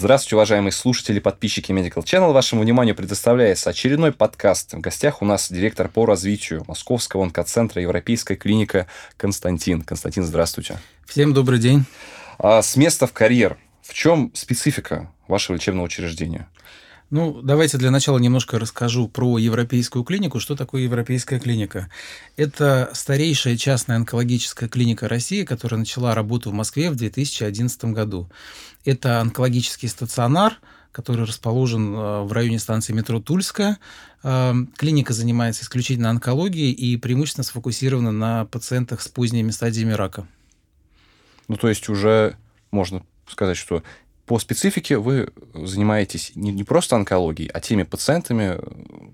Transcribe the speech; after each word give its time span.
Здравствуйте, 0.00 0.36
уважаемые 0.36 0.72
слушатели, 0.72 1.18
подписчики 1.18 1.72
Medical 1.72 2.02
Channel. 2.02 2.32
Вашему 2.32 2.62
вниманию 2.62 2.94
предоставляется 2.94 3.68
очередной 3.68 4.12
подкаст. 4.12 4.72
В 4.72 4.80
гостях 4.80 5.20
у 5.20 5.26
нас 5.26 5.52
директор 5.52 5.90
по 5.90 6.06
развитию 6.06 6.64
Московского 6.66 7.22
онкоцентра 7.22 7.82
Европейская 7.82 8.34
клиника 8.34 8.86
Константин. 9.18 9.82
Константин, 9.82 10.24
здравствуйте. 10.24 10.78
Всем 11.04 11.34
добрый 11.34 11.58
день. 11.58 11.84
А, 12.38 12.62
с 12.62 12.76
места 12.76 13.06
в 13.06 13.12
карьер. 13.12 13.58
В 13.82 13.92
чем 13.92 14.30
специфика 14.32 15.12
вашего 15.28 15.56
лечебного 15.56 15.84
учреждения? 15.84 16.48
Ну, 17.10 17.42
давайте 17.42 17.76
для 17.76 17.90
начала 17.90 18.18
немножко 18.18 18.60
расскажу 18.60 19.08
про 19.08 19.36
Европейскую 19.36 20.04
клинику. 20.04 20.38
Что 20.38 20.54
такое 20.54 20.82
Европейская 20.82 21.40
клиника? 21.40 21.90
Это 22.36 22.88
старейшая 22.92 23.56
частная 23.56 23.96
онкологическая 23.96 24.68
клиника 24.68 25.08
России, 25.08 25.44
которая 25.44 25.80
начала 25.80 26.14
работу 26.14 26.50
в 26.50 26.54
Москве 26.54 26.88
в 26.88 26.94
2011 26.94 27.86
году. 27.86 28.30
Это 28.84 29.20
онкологический 29.20 29.88
стационар, 29.88 30.60
который 30.92 31.26
расположен 31.26 31.92
э, 31.94 32.22
в 32.22 32.32
районе 32.32 32.60
станции 32.60 32.92
метро 32.92 33.20
Тульская. 33.20 33.78
Э, 34.22 34.54
клиника 34.76 35.12
занимается 35.12 35.64
исключительно 35.64 36.10
онкологией 36.10 36.70
и 36.70 36.96
преимущественно 36.96 37.44
сфокусирована 37.44 38.12
на 38.12 38.44
пациентах 38.44 39.00
с 39.00 39.08
поздними 39.08 39.50
стадиями 39.50 39.94
рака. 39.94 40.28
Ну, 41.48 41.56
то 41.56 41.68
есть 41.68 41.88
уже 41.88 42.36
можно 42.70 43.02
сказать, 43.26 43.56
что 43.56 43.82
по 44.30 44.38
специфике 44.38 44.96
вы 44.96 45.30
занимаетесь 45.54 46.30
не, 46.36 46.52
не 46.52 46.62
просто 46.62 46.94
онкологией, 46.94 47.50
а 47.52 47.58
теми 47.58 47.82
пациентами, 47.82 48.60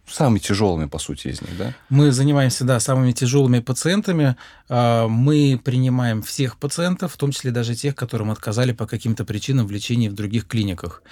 самыми 0.07 0.41
тяжелыми, 0.41 0.85
по 0.85 0.99
сути, 0.99 1.29
из 1.29 1.41
них, 1.41 1.57
да? 1.57 1.73
Мы 1.89 2.13
занимаемся, 2.13 2.65
да, 2.65 2.79
самыми 2.81 3.13
тяжелыми 3.13 3.61
пациентами. 3.61 4.37
А, 4.69 5.09
мы 5.09 5.59
принимаем 5.65 6.21
всех 6.21 6.59
пациентов, 6.59 7.15
в 7.15 7.17
том 7.17 7.33
числе 7.33 7.51
даже 7.51 7.75
тех, 7.75 7.95
которым 7.95 8.31
отказали 8.31 8.73
по 8.73 8.87
каким-то 8.87 9.25
причинам 9.25 9.67
в 9.67 9.71
лечении 9.71 10.11
в 10.11 10.13
других 10.13 10.47
клиниках. 10.47 11.03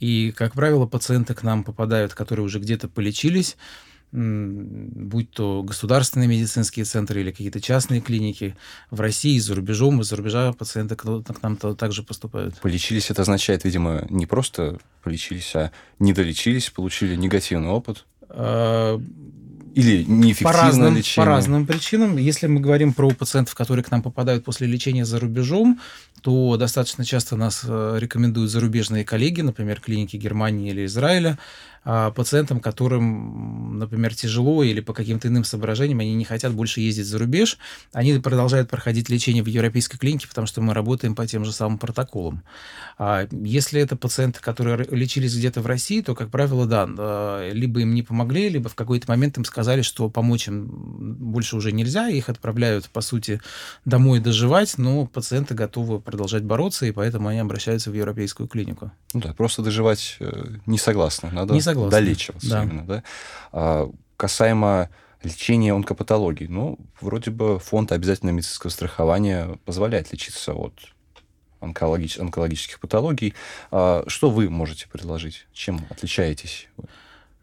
И, 0.00 0.32
как 0.32 0.54
правило, 0.54 0.86
пациенты 0.86 1.34
к 1.34 1.44
нам 1.44 1.62
попадают, 1.62 2.14
которые 2.14 2.44
уже 2.44 2.58
где-то 2.58 2.88
полечились, 2.88 3.56
будь 4.12 5.30
то 5.30 5.62
государственные 5.62 6.28
медицинские 6.28 6.84
центры 6.84 7.22
или 7.22 7.30
какие-то 7.30 7.60
частные 7.60 8.02
клиники 8.02 8.54
в 8.90 9.00
России, 9.00 9.38
за 9.38 9.54
рубежом, 9.54 10.02
из-за 10.02 10.16
рубежа 10.16 10.52
пациенты 10.52 10.96
к 10.96 11.42
нам 11.42 11.56
также 11.56 12.02
поступают. 12.02 12.56
Полечились, 12.60 13.10
это 13.10 13.22
означает, 13.22 13.64
видимо, 13.64 14.06
не 14.10 14.26
просто 14.26 14.78
полечились, 15.02 15.54
а 15.54 15.72
не 15.98 16.12
долечились, 16.12 16.68
получили 16.68 17.16
негативный 17.16 17.70
опыт? 17.70 18.04
А, 18.28 19.00
или 19.74 20.04
неэффективное 20.04 20.52
по 20.52 20.58
разным, 20.58 20.96
лечение? 20.96 21.24
По 21.24 21.24
разным 21.24 21.66
причинам. 21.66 22.16
Если 22.18 22.46
мы 22.46 22.60
говорим 22.60 22.92
про 22.92 23.10
пациентов, 23.10 23.54
которые 23.54 23.82
к 23.82 23.90
нам 23.90 24.02
попадают 24.02 24.44
после 24.44 24.66
лечения 24.66 25.06
за 25.06 25.18
рубежом, 25.18 25.80
то 26.22 26.56
достаточно 26.56 27.04
часто 27.04 27.36
нас 27.36 27.62
э, 27.64 27.96
рекомендуют 27.98 28.50
зарубежные 28.50 29.04
коллеги, 29.04 29.40
например, 29.40 29.80
клиники 29.80 30.16
Германии 30.16 30.70
или 30.70 30.86
Израиля, 30.86 31.38
а, 31.84 32.12
пациентам, 32.12 32.60
которым, 32.60 33.78
например, 33.80 34.14
тяжело 34.14 34.62
или 34.62 34.80
по 34.80 34.92
каким-то 34.92 35.26
иным 35.26 35.42
соображениям 35.42 35.98
они 35.98 36.14
не 36.14 36.24
хотят 36.24 36.52
больше 36.52 36.80
ездить 36.80 37.06
за 37.06 37.18
рубеж, 37.18 37.58
они 37.92 38.16
продолжают 38.20 38.70
проходить 38.70 39.08
лечение 39.08 39.42
в 39.42 39.48
европейской 39.48 39.98
клинике, 39.98 40.28
потому 40.28 40.46
что 40.46 40.60
мы 40.60 40.74
работаем 40.74 41.16
по 41.16 41.26
тем 41.26 41.44
же 41.44 41.52
самым 41.52 41.78
протоколам. 41.78 42.44
А 42.98 43.26
если 43.32 43.80
это 43.80 43.96
пациенты, 43.96 44.40
которые 44.40 44.86
лечились 44.92 45.36
где-то 45.36 45.60
в 45.60 45.66
России, 45.66 46.02
то, 46.02 46.14
как 46.14 46.30
правило, 46.30 46.66
да, 46.66 47.48
либо 47.50 47.80
им 47.80 47.94
не 47.94 48.04
помогли, 48.04 48.48
либо 48.48 48.68
в 48.68 48.76
какой-то 48.76 49.10
момент 49.10 49.38
им 49.38 49.44
сказали, 49.44 49.82
что 49.82 50.08
помочь 50.08 50.46
им 50.46 50.68
больше 50.68 51.56
уже 51.56 51.72
нельзя, 51.72 52.08
их 52.08 52.28
отправляют, 52.28 52.88
по 52.90 53.00
сути, 53.00 53.40
домой 53.84 54.20
доживать, 54.20 54.78
но 54.78 55.06
пациенты 55.06 55.54
готовы 55.54 55.98
продолжать 56.12 56.42
бороться, 56.42 56.84
и 56.84 56.92
поэтому 56.92 57.28
они 57.28 57.38
обращаются 57.38 57.90
в 57.90 57.94
европейскую 57.94 58.46
клинику. 58.46 58.92
Ну 59.14 59.20
да, 59.20 59.32
просто 59.32 59.62
доживать 59.62 60.18
э, 60.20 60.56
не 60.66 60.76
согласны. 60.76 61.30
Надо 61.32 61.54
не 61.54 61.62
согласна. 61.62 61.98
долечиваться 61.98 62.50
да. 62.50 62.62
именно, 62.62 62.84
да? 62.84 63.02
А, 63.50 63.90
касаемо 64.18 64.90
лечения 65.22 65.72
онкопатологии, 65.72 66.46
ну, 66.48 66.78
вроде 67.00 67.30
бы 67.30 67.58
фонд 67.58 67.92
обязательного 67.92 68.36
медицинского 68.36 68.70
страхования 68.70 69.58
позволяет 69.64 70.12
лечиться 70.12 70.52
от 70.52 70.74
онкологич- 71.62 72.20
онкологических 72.20 72.78
патологий. 72.78 73.32
А, 73.70 74.04
что 74.06 74.28
вы 74.28 74.50
можете 74.50 74.88
предложить? 74.88 75.46
Чем 75.54 75.80
отличаетесь? 75.88 76.68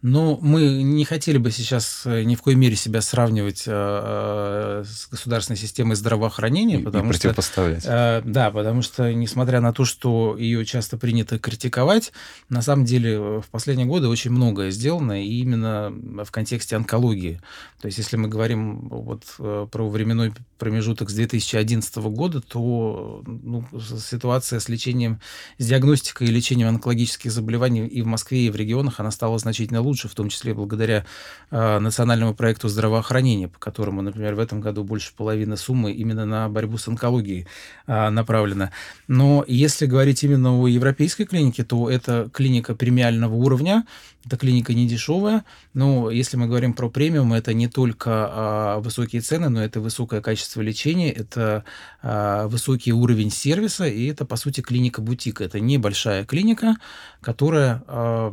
Ну, 0.01 0.39
мы 0.41 0.81
не 0.81 1.03
хотели 1.03 1.37
бы 1.37 1.51
сейчас 1.51 2.03
э, 2.05 2.23
ни 2.23 2.35
в 2.35 2.41
коей 2.41 2.55
мере 2.55 2.77
себя 2.77 3.01
сравнивать 3.01 3.63
э, 3.67 3.71
э, 3.71 4.83
с 4.85 5.09
государственной 5.09 5.57
системой 5.57 5.97
здравоохранения, 5.97 6.79
и, 6.79 6.83
потому 6.83 7.09
и 7.09 7.13
противопоставлять. 7.13 7.81
что 7.81 8.21
да, 8.25 8.49
потому 8.49 8.81
что 8.81 9.13
несмотря 9.13 9.59
на 9.59 9.73
то, 9.73 9.83
что 9.83 10.37
ее 10.37 10.63
часто 10.63 10.97
принято 10.97 11.37
критиковать, 11.37 12.13
на 12.47 12.61
самом 12.61 12.85
деле 12.85 13.19
в 13.19 13.45
последние 13.51 13.87
годы 13.87 14.07
очень 14.07 14.31
многое 14.31 14.71
сделано 14.71 15.21
и 15.21 15.39
именно 15.41 15.91
в 16.23 16.31
контексте 16.31 16.77
онкологии. 16.77 17.41
То 17.81 17.87
есть, 17.87 17.97
если 17.97 18.15
мы 18.15 18.29
говорим 18.29 18.87
вот 18.89 19.23
про 19.37 19.89
временной 19.89 20.33
промежуток 20.57 21.09
с 21.09 21.13
2011 21.13 21.95
года, 21.97 22.41
то 22.41 23.21
ну, 23.25 23.65
ситуация 23.99 24.59
с 24.59 24.69
лечением, 24.69 25.19
с 25.57 25.65
диагностикой 25.65 26.27
и 26.27 26.31
лечением 26.31 26.69
онкологических 26.69 27.31
заболеваний 27.31 27.85
и 27.85 28.01
в 28.01 28.05
Москве, 28.05 28.45
и 28.45 28.49
в 28.49 28.55
регионах 28.55 28.99
она 28.99 29.11
стала 29.11 29.37
значительно 29.39 29.81
лучше 29.81 29.88
лучше, 29.89 30.07
в 30.07 30.15
том 30.15 30.29
числе 30.29 30.53
благодаря 30.53 31.05
э, 31.51 31.79
национальному 31.79 32.33
проекту 32.33 32.69
здравоохранения, 32.69 33.47
по 33.47 33.59
которому, 33.59 34.01
например, 34.01 34.35
в 34.35 34.39
этом 34.39 34.61
году 34.61 34.83
больше 34.83 35.11
половины 35.15 35.57
суммы 35.57 35.91
именно 35.91 36.25
на 36.25 36.47
борьбу 36.47 36.77
с 36.77 36.87
онкологией 36.87 37.47
э, 37.87 38.09
направлена. 38.09 38.71
Но 39.07 39.43
если 39.47 39.85
говорить 39.85 40.23
именно 40.23 40.57
о 40.59 40.67
европейской 40.67 41.25
клинике, 41.25 41.63
то 41.63 41.89
это 41.89 42.29
клиника 42.31 42.75
премиального 42.75 43.35
уровня, 43.35 43.85
это 44.25 44.37
клиника 44.37 44.73
не 44.73 44.87
дешевая, 44.87 45.43
но 45.73 46.11
если 46.11 46.37
мы 46.37 46.47
говорим 46.47 46.73
про 46.73 46.89
премиум, 46.89 47.33
это 47.33 47.53
не 47.53 47.67
только 47.67 48.09
а, 48.11 48.79
высокие 48.79 49.21
цены, 49.21 49.49
но 49.49 49.63
это 49.63 49.79
высокое 49.79 50.21
качество 50.21 50.61
лечения, 50.61 51.11
это 51.11 51.63
а, 51.98 51.98
высокий 52.01 52.93
уровень 52.93 53.29
сервиса, 53.29 53.85
и 53.85 54.07
это, 54.07 54.25
по 54.25 54.37
сути, 54.37 54.61
клиника-бутик. 54.61 55.41
Это 55.41 55.59
небольшая 55.59 56.23
клиника, 56.25 56.77
которая 57.19 57.83
а, 57.87 58.31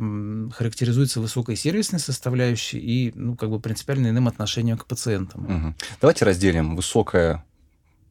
характеризуется 0.53 1.19
высокой 1.19 1.57
сервисной 1.57 1.99
составляющей 1.99 2.79
и, 2.79 3.11
ну, 3.15 3.35
как 3.35 3.49
бы 3.49 3.59
принципиально 3.59 4.07
иным 4.07 4.27
отношением 4.27 4.77
к 4.77 4.85
пациентам. 4.85 5.43
Угу. 5.43 5.75
Давайте 6.01 6.25
разделим 6.25 6.75
высокое 6.77 7.43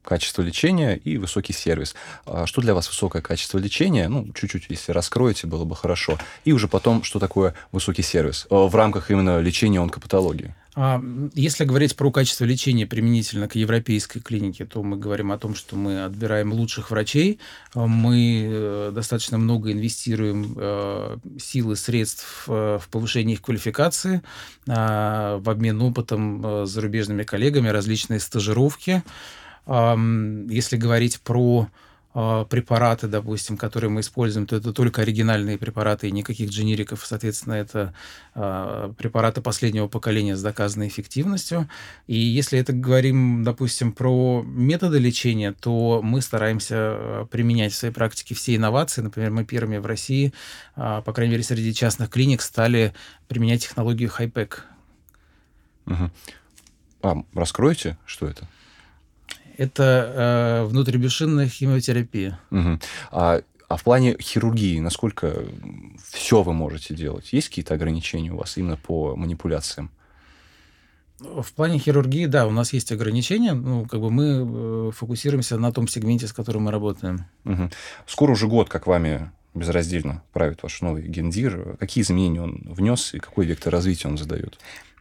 качество 0.07 0.43
лечения 0.43 0.95
и 0.95 1.19
высокий 1.19 1.53
сервис. 1.53 1.95
А 2.25 2.47
что 2.47 2.63
для 2.63 2.75
вас 2.75 2.89
высокое 2.89 3.23
качество 3.23 3.59
лечения? 3.59 4.09
Ну, 4.09 4.33
чуть-чуть, 4.33 4.67
если 4.69 4.93
раскроете, 4.93 5.47
было 5.47 5.65
бы 5.65 5.75
хорошо. 5.75 6.19
И 6.45 6.53
уже 6.53 6.69
потом, 6.69 7.03
что 7.03 7.19
такое 7.19 7.55
высокий 7.73 8.03
сервис 8.03 8.47
в 8.49 8.75
рамках 8.75 9.11
именно 9.11 9.41
лечения 9.41 9.81
онкопатологии? 9.81 10.55
А, 10.79 11.03
если 11.33 11.65
говорить 11.65 11.97
про 11.97 12.11
качество 12.11 12.45
лечения 12.45 12.87
применительно 12.87 13.49
к 13.49 13.55
европейской 13.55 14.21
клинике, 14.21 14.67
то 14.67 14.83
мы 14.83 14.99
говорим 14.99 15.33
о 15.33 15.39
том, 15.39 15.55
что 15.55 15.75
мы 15.75 16.05
отбираем 16.05 16.53
лучших 16.53 16.91
врачей, 16.91 17.41
а, 17.75 17.87
мы 17.87 18.47
э, 18.47 18.91
достаточно 18.95 19.39
много 19.39 19.73
инвестируем 19.73 20.55
э, 20.55 21.17
силы, 21.41 21.77
средств 21.77 22.45
э, 22.47 22.79
в 22.79 22.89
повышение 22.91 23.35
их 23.37 23.43
квалификации, 23.43 24.21
а, 24.69 25.39
в 25.39 25.49
обмен 25.49 25.81
опытом 25.81 26.67
с 26.67 26.71
зарубежными 26.71 27.23
коллегами, 27.23 27.69
различные 27.69 28.21
стажировки. 28.21 29.03
Если 29.67 30.77
говорить 30.77 31.21
про 31.21 31.69
препараты, 32.49 33.09
допустим, 33.09 33.59
которые 33.59 33.91
мы 33.91 34.01
используем, 34.01 34.47
то 34.47 34.57
это 34.57 34.73
только 34.73 35.03
оригинальные 35.03 35.59
препараты 35.59 36.09
и 36.09 36.13
никаких 36.13 36.49
дженериков. 36.49 37.05
Соответственно, 37.05 37.55
это 37.55 37.93
а, 38.35 38.95
препараты 38.95 39.43
последнего 39.43 39.87
поколения 39.87 40.35
с 40.35 40.43
доказанной 40.43 40.89
эффективностью. 40.89 41.69
И 42.07 42.17
если 42.17 42.59
это 42.59 42.73
говорим, 42.73 43.45
допустим, 43.45 43.93
про 43.93 44.43
методы 44.47 44.99
лечения, 44.99 45.53
то 45.53 46.01
мы 46.03 46.23
стараемся 46.23 46.77
а, 46.77 47.27
применять 47.31 47.75
в 47.75 47.77
своей 47.77 47.93
практике 47.93 48.35
все 48.35 48.57
инновации. 48.57 49.03
Например, 49.03 49.31
мы 49.31 49.45
первыми 49.45 49.77
в 49.77 49.85
России, 49.85 50.33
по 50.75 51.13
крайней 51.13 51.33
мере, 51.33 51.43
среди 51.43 51.75
частных 51.75 52.09
клиник 52.09 52.41
стали 52.41 52.95
применять 53.29 53.63
технологию 53.63 54.11
HIPEC. 54.11 54.55
Угу. 55.87 56.11
А, 57.03 57.17
раскройте, 57.35 57.99
что 58.07 58.27
это? 58.27 58.49
Это 59.57 60.63
э, 60.63 60.67
внутрибрюшинная 60.67 61.49
химиотерапия. 61.49 62.39
Угу. 62.51 62.79
А, 63.11 63.43
а 63.69 63.77
в 63.77 63.83
плане 63.83 64.17
хирургии, 64.21 64.79
насколько 64.81 65.45
все 66.13 66.43
вы 66.43 66.53
можете 66.53 66.95
делать? 66.95 67.33
Есть 67.33 67.49
какие-то 67.49 67.75
ограничения 67.75 68.33
у 68.33 68.37
вас 68.37 68.57
именно 68.57 68.77
по 68.77 69.17
манипуляциям? 69.17 69.91
В 71.19 71.53
плане 71.55 71.79
хирургии, 71.79 72.27
да, 72.27 72.47
у 72.47 72.51
нас 72.51 72.75
есть 72.75 72.93
ограничения. 72.93 73.55
Ну, 73.55 73.87
как 73.87 74.01
бы 74.01 74.11
мы 74.11 74.89
э, 74.89 74.91
фокусируемся 74.93 75.59
на 75.59 75.73
том 75.73 75.89
сегменте, 75.89 76.27
с 76.27 76.33
которым 76.33 76.65
мы 76.65 76.71
работаем. 76.71 77.25
Угу. 77.45 77.71
Скоро 78.07 78.33
уже 78.33 78.47
год, 78.47 78.69
как 78.69 78.87
вами 78.87 79.31
безраздельно 79.55 80.23
правит 80.33 80.63
ваш 80.63 80.83
новый 80.83 81.03
гендир. 81.09 81.77
Какие 81.81 82.03
изменения 82.03 82.43
он 82.43 82.63
внес 82.67 83.15
и 83.15 83.19
какой 83.19 83.47
вектор 83.47 83.73
развития 83.73 84.09
он 84.09 84.19
задает? 84.19 84.59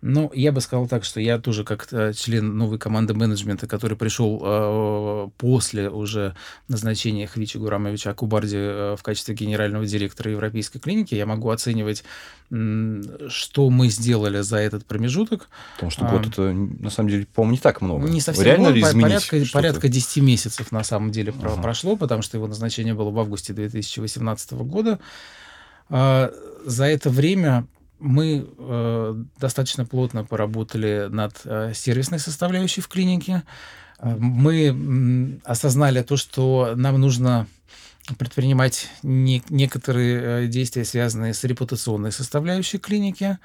Ну, 0.08 0.32
я 0.36 0.52
бы 0.52 0.62
сказал 0.62 0.88
так, 0.88 1.04
что 1.04 1.20
я 1.20 1.40
тоже 1.40 1.64
как 1.64 1.88
э, 1.92 2.14
член 2.14 2.56
новой 2.56 2.78
команды 2.78 3.16
менеджмента, 3.16 3.66
который 3.66 3.98
пришел 3.98 4.40
э, 4.40 5.30
после 5.40 5.90
уже 5.90 6.36
назначения 6.68 7.26
Хвичи 7.26 7.58
Гурамовича 7.58 8.12
Акубарди 8.12 8.56
э, 8.56 8.96
в 9.00 9.02
качестве 9.02 9.34
генерального 9.34 9.84
директора 9.84 10.30
Европейской 10.30 10.78
клиники, 10.78 11.16
я 11.16 11.26
могу 11.26 11.50
оценивать, 11.50 12.04
э, 12.52 13.02
что 13.30 13.72
мы 13.72 13.90
сделали 13.90 14.42
за 14.42 14.58
этот 14.58 14.86
промежуток. 14.86 15.50
Потому 15.74 15.90
что 15.90 16.06
год 16.06 16.26
а, 16.26 16.30
это, 16.30 16.54
на 16.54 16.92
самом 16.92 17.10
деле, 17.10 17.26
по-моему, 17.34 17.54
не 17.54 17.60
так 17.60 17.82
много. 17.82 18.08
Не 18.08 18.22
совсем 18.22 18.46
Реально 18.46 18.66
год, 18.66 18.76
ли 18.76 18.82
изменить 18.84 19.28
порядка, 19.28 19.54
порядка 19.54 19.88
10 19.88 20.22
месяцев, 20.22 20.72
на 20.72 20.84
самом 20.84 21.10
деле, 21.10 21.34
ага. 21.42 21.60
прошло, 21.60 21.96
потому 21.96 22.22
что 22.22 22.38
его 22.38 22.46
назначение 22.46 22.94
было 22.94 23.10
в 23.10 23.18
августе 23.18 23.54
2018 23.54 24.52
года. 24.54 25.00
А, 25.90 26.32
за 26.64 26.86
это 26.86 27.10
время 27.10 27.66
мы 28.00 28.48
э, 28.58 29.24
достаточно 29.40 29.86
плотно 29.86 30.24
поработали 30.24 31.08
над 31.10 31.42
э, 31.46 31.74
сервисной 31.74 32.20
составляющей 32.20 32.82
в 32.82 32.88
клинике. 32.88 33.44
Э, 34.00 34.16
мы 34.18 34.68
э, 34.68 35.40
осознали 35.50 36.02
то, 36.02 36.18
что 36.18 36.74
нам 36.76 37.00
нужно 37.00 37.48
предпринимать 38.18 38.90
не, 39.04 39.44
некоторые 39.50 40.46
э, 40.46 40.48
действия, 40.48 40.86
связанные 40.86 41.34
с 41.34 41.44
репутационной 41.44 42.12
составляющей 42.12 42.78
клиники. 42.78 43.38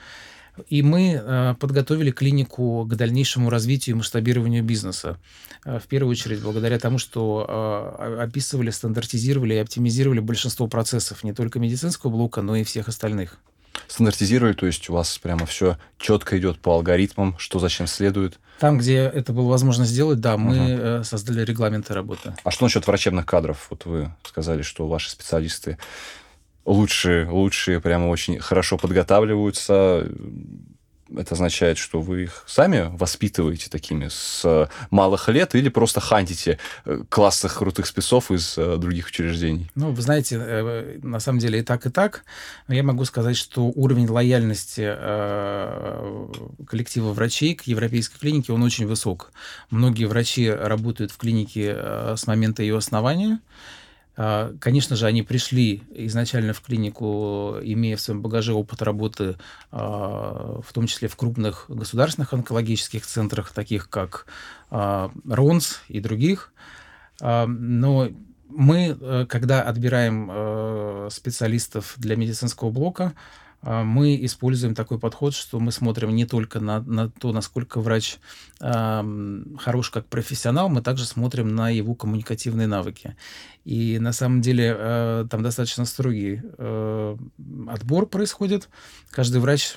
И 0.69 0.83
мы 0.83 1.13
э, 1.13 1.55
подготовили 1.59 2.11
клинику 2.11 2.85
к 2.85 2.95
дальнейшему 2.95 3.51
развитию 3.51 3.95
и 3.95 3.99
масштабированию 3.99 4.63
бизнеса. 4.63 5.19
Э, 5.65 5.79
в 5.79 5.87
первую 5.87 6.11
очередь 6.11 6.43
благодаря 6.43 6.79
тому, 6.79 6.99
что 6.99 7.97
э, 7.99 8.23
описывали, 8.23 8.71
стандартизировали 8.71 9.55
и 9.55 9.59
оптимизировали 9.59 10.21
большинство 10.21 10.67
процессов 10.67 11.25
не 11.25 11.33
только 11.33 11.59
медицинского 11.59 12.11
блока, 12.11 12.43
но 12.43 12.57
и 12.57 12.65
всех 12.65 12.89
остальных. 12.89 13.39
Стандартизировали, 13.89 14.55
то 14.55 14.67
есть 14.67 14.89
у 14.89 14.93
вас 14.93 15.19
прямо 15.19 15.47
все 15.47 15.79
четко 15.99 16.39
идет 16.39 16.61
по 16.61 16.75
алгоритмам, 16.75 17.37
что 17.39 17.59
зачем 17.59 17.87
следует? 17.87 18.39
Там, 18.59 18.79
где 18.79 18.99
это 18.99 19.33
было 19.33 19.49
возможно 19.49 19.85
сделать, 19.85 20.21
да, 20.21 20.37
мы 20.37 20.99
угу. 20.99 21.05
создали 21.05 21.45
регламенты 21.45 21.95
работы. 21.95 22.35
А 22.45 22.51
что 22.51 22.65
насчет 22.65 22.87
врачебных 22.87 23.27
кадров? 23.27 23.67
Вот 23.71 23.87
вы 23.87 24.13
сказали, 24.23 24.63
что 24.63 24.87
ваши 24.87 25.11
специалисты 25.11 25.79
лучшие, 26.65 27.29
лучшие, 27.29 27.81
прямо 27.81 28.09
очень 28.09 28.39
хорошо 28.39 28.77
подготавливаются. 28.77 30.09
Это 31.17 31.35
означает, 31.35 31.79
что 31.79 32.01
вы 32.01 32.25
их 32.25 32.45
сами 32.47 32.91
воспитываете 32.97 33.69
такими 33.71 34.09
с 34.09 34.69
малых 34.91 35.29
лет 35.29 35.55
или 35.55 35.69
просто 35.69 36.01
хантите 36.01 36.59
э, 36.85 37.03
классных 37.09 37.59
крутых 37.59 37.87
спецов 37.87 38.31
из 38.31 38.57
э, 38.57 38.77
других 38.77 39.09
учреждений? 39.09 39.71
Ну, 39.75 39.93
вы 39.93 40.03
знаете, 40.03 40.41
э, 40.41 40.99
на 41.03 41.21
самом 41.21 41.39
деле 41.39 41.61
и 41.61 41.63
так, 41.63 41.87
и 41.87 41.91
так. 41.91 42.25
Я 42.69 42.83
могу 42.83 43.05
сказать, 43.05 43.37
что 43.37 43.65
уровень 43.65 44.09
лояльности 44.09 44.81
коллектива 46.67 47.13
врачей 47.13 47.55
к 47.55 47.63
европейской 47.63 48.19
клинике, 48.19 48.53
он 48.53 48.63
очень 48.63 48.87
высок. 48.87 49.33
Многие 49.71 50.05
врачи 50.05 50.51
работают 50.51 51.11
в 51.11 51.17
клинике 51.17 51.77
с 52.17 52.27
момента 52.27 52.63
ее 52.63 52.77
основания. 52.77 53.41
А, 54.23 54.55
конечно 54.61 54.97
же, 54.97 55.07
они 55.07 55.23
пришли 55.23 55.83
изначально 55.95 56.53
в 56.53 56.61
клинику, 56.61 57.57
имея 57.63 57.97
в 57.97 58.03
своем 58.03 58.21
багаже 58.21 58.53
опыт 58.53 58.83
работы, 58.83 59.37
а, 59.71 60.61
в 60.63 60.71
том 60.75 60.87
числе 60.87 61.09
в 61.09 61.17
крупных 61.17 61.65
государственных 61.69 62.35
онкологических 62.35 63.07
центрах, 63.07 63.55
таких 63.55 63.89
как 63.89 64.27
а, 64.71 65.11
РОНС 65.27 65.81
и 65.89 66.01
других. 66.01 66.53
Но 67.23 68.09
мы, 68.49 68.97
э, 68.99 69.27
когда 69.29 69.63
отбираем 69.63 70.31
э, 70.33 71.09
специалистов 71.11 71.95
для 71.99 72.17
медицинского 72.17 72.71
блока, 72.71 73.13
мы 73.63 74.19
используем 74.25 74.75
такой 74.75 74.99
подход, 74.99 75.35
что 75.35 75.61
мы 75.61 75.73
смотрим 75.73 76.15
не 76.15 76.25
только 76.25 76.61
на, 76.61 76.81
на 76.81 77.11
то, 77.11 77.33
насколько 77.33 77.81
врач 77.81 78.19
э, 78.61 79.43
хорош 79.59 79.91
как 79.91 80.07
профессионал, 80.07 80.69
мы 80.69 80.81
также 80.81 81.05
смотрим 81.05 81.55
на 81.55 81.69
его 81.69 81.95
коммуникативные 81.95 82.67
навыки. 82.67 83.17
И 83.65 83.99
на 83.99 84.13
самом 84.13 84.41
деле 84.41 84.75
э, 84.77 85.27
там 85.31 85.43
достаточно 85.43 85.85
строгий 85.85 86.41
э, 86.43 87.17
отбор 87.69 88.07
происходит. 88.07 88.69
Каждый 89.11 89.41
врач 89.41 89.77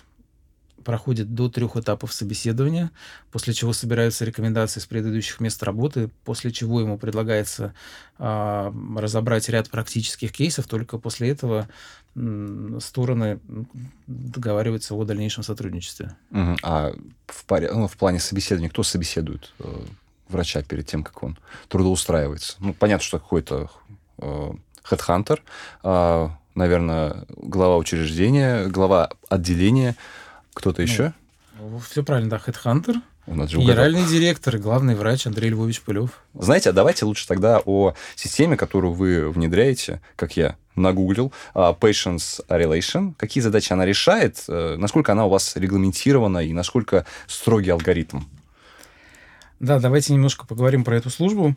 проходит 0.83 1.33
до 1.33 1.50
трех 1.50 1.75
этапов 1.75 2.13
собеседования, 2.13 2.91
после 3.31 3.53
чего 3.53 3.74
собираются 3.74 4.25
рекомендации 4.25 4.80
с 4.80 4.85
предыдущих 4.85 5.39
мест 5.39 5.62
работы, 5.63 6.09
после 6.25 6.51
чего 6.51 6.80
ему 6.81 6.97
предлагается 6.97 7.74
э, 8.19 8.71
разобрать 8.97 9.50
ряд 9.50 9.69
практических 9.69 10.31
кейсов, 10.31 10.68
только 10.68 10.97
после 10.97 11.30
этого 11.30 11.68
стороны 12.80 13.39
договариваются 14.06 14.94
о 14.94 15.03
дальнейшем 15.03 15.44
сотрудничестве. 15.44 16.15
Угу. 16.31 16.57
А 16.62 16.94
в, 17.27 17.45
паре, 17.45 17.71
ну, 17.71 17.88
в 17.88 17.97
плане 17.97 18.19
собеседования 18.19 18.69
кто 18.69 18.83
собеседует 18.83 19.51
э, 19.59 19.85
врача 20.30 20.62
перед 20.62 20.85
тем, 20.85 21.03
как 21.03 21.24
он 21.24 21.38
трудоустраивается? 21.69 22.56
Ну, 22.59 22.74
понятно, 22.74 23.03
что 23.03 23.19
какой-то 23.19 23.71
э, 24.19 24.51
хедхантер, 24.83 25.41
э, 25.83 26.30
наверное, 26.53 27.25
глава 27.30 27.77
учреждения, 27.77 28.68
глава 28.68 29.09
отделения– 29.30 29.95
кто-то 30.54 30.82
ну, 30.82 30.88
еще? 30.88 31.14
Все 31.90 32.04
правильно, 32.04 32.30
да, 32.30 32.38
Headhunter. 32.38 32.96
У 33.26 33.36
нас 33.36 33.50
же 33.50 33.58
Генеральный 33.58 34.02
угадал. 34.02 34.20
директор 34.20 34.56
и 34.56 34.60
главный 34.60 34.96
врач 34.96 35.26
Андрей 35.26 35.50
Львович 35.52 35.82
Пылев. 35.82 36.22
Знаете, 36.34 36.72
а 36.72 36.74
давайте 36.74 37.06
лучше 37.06 37.26
тогда 37.26 37.62
о 37.64 37.94
системе, 38.16 38.58
которую 38.58 38.94
вы 38.94 39.30
внедряете, 39.30 40.02
как 40.18 40.36
я 40.36 40.58
нагуглил, 40.76 41.32
uh, 41.54 41.78
Patients 41.78 42.46
Relation. 42.50 43.14
Какие 43.18 43.42
задачи 43.42 43.72
она 43.72 43.86
решает, 43.86 44.36
uh, 44.50 44.76
насколько 44.76 45.14
она 45.14 45.26
у 45.26 45.30
вас 45.30 45.56
регламентирована 45.56 46.40
и 46.40 46.52
насколько 46.52 47.06
строгий 47.28 47.70
алгоритм? 47.70 48.22
Да, 49.60 49.80
давайте 49.80 50.12
немножко 50.12 50.46
поговорим 50.46 50.84
про 50.84 50.98
эту 50.98 51.10
службу. 51.10 51.56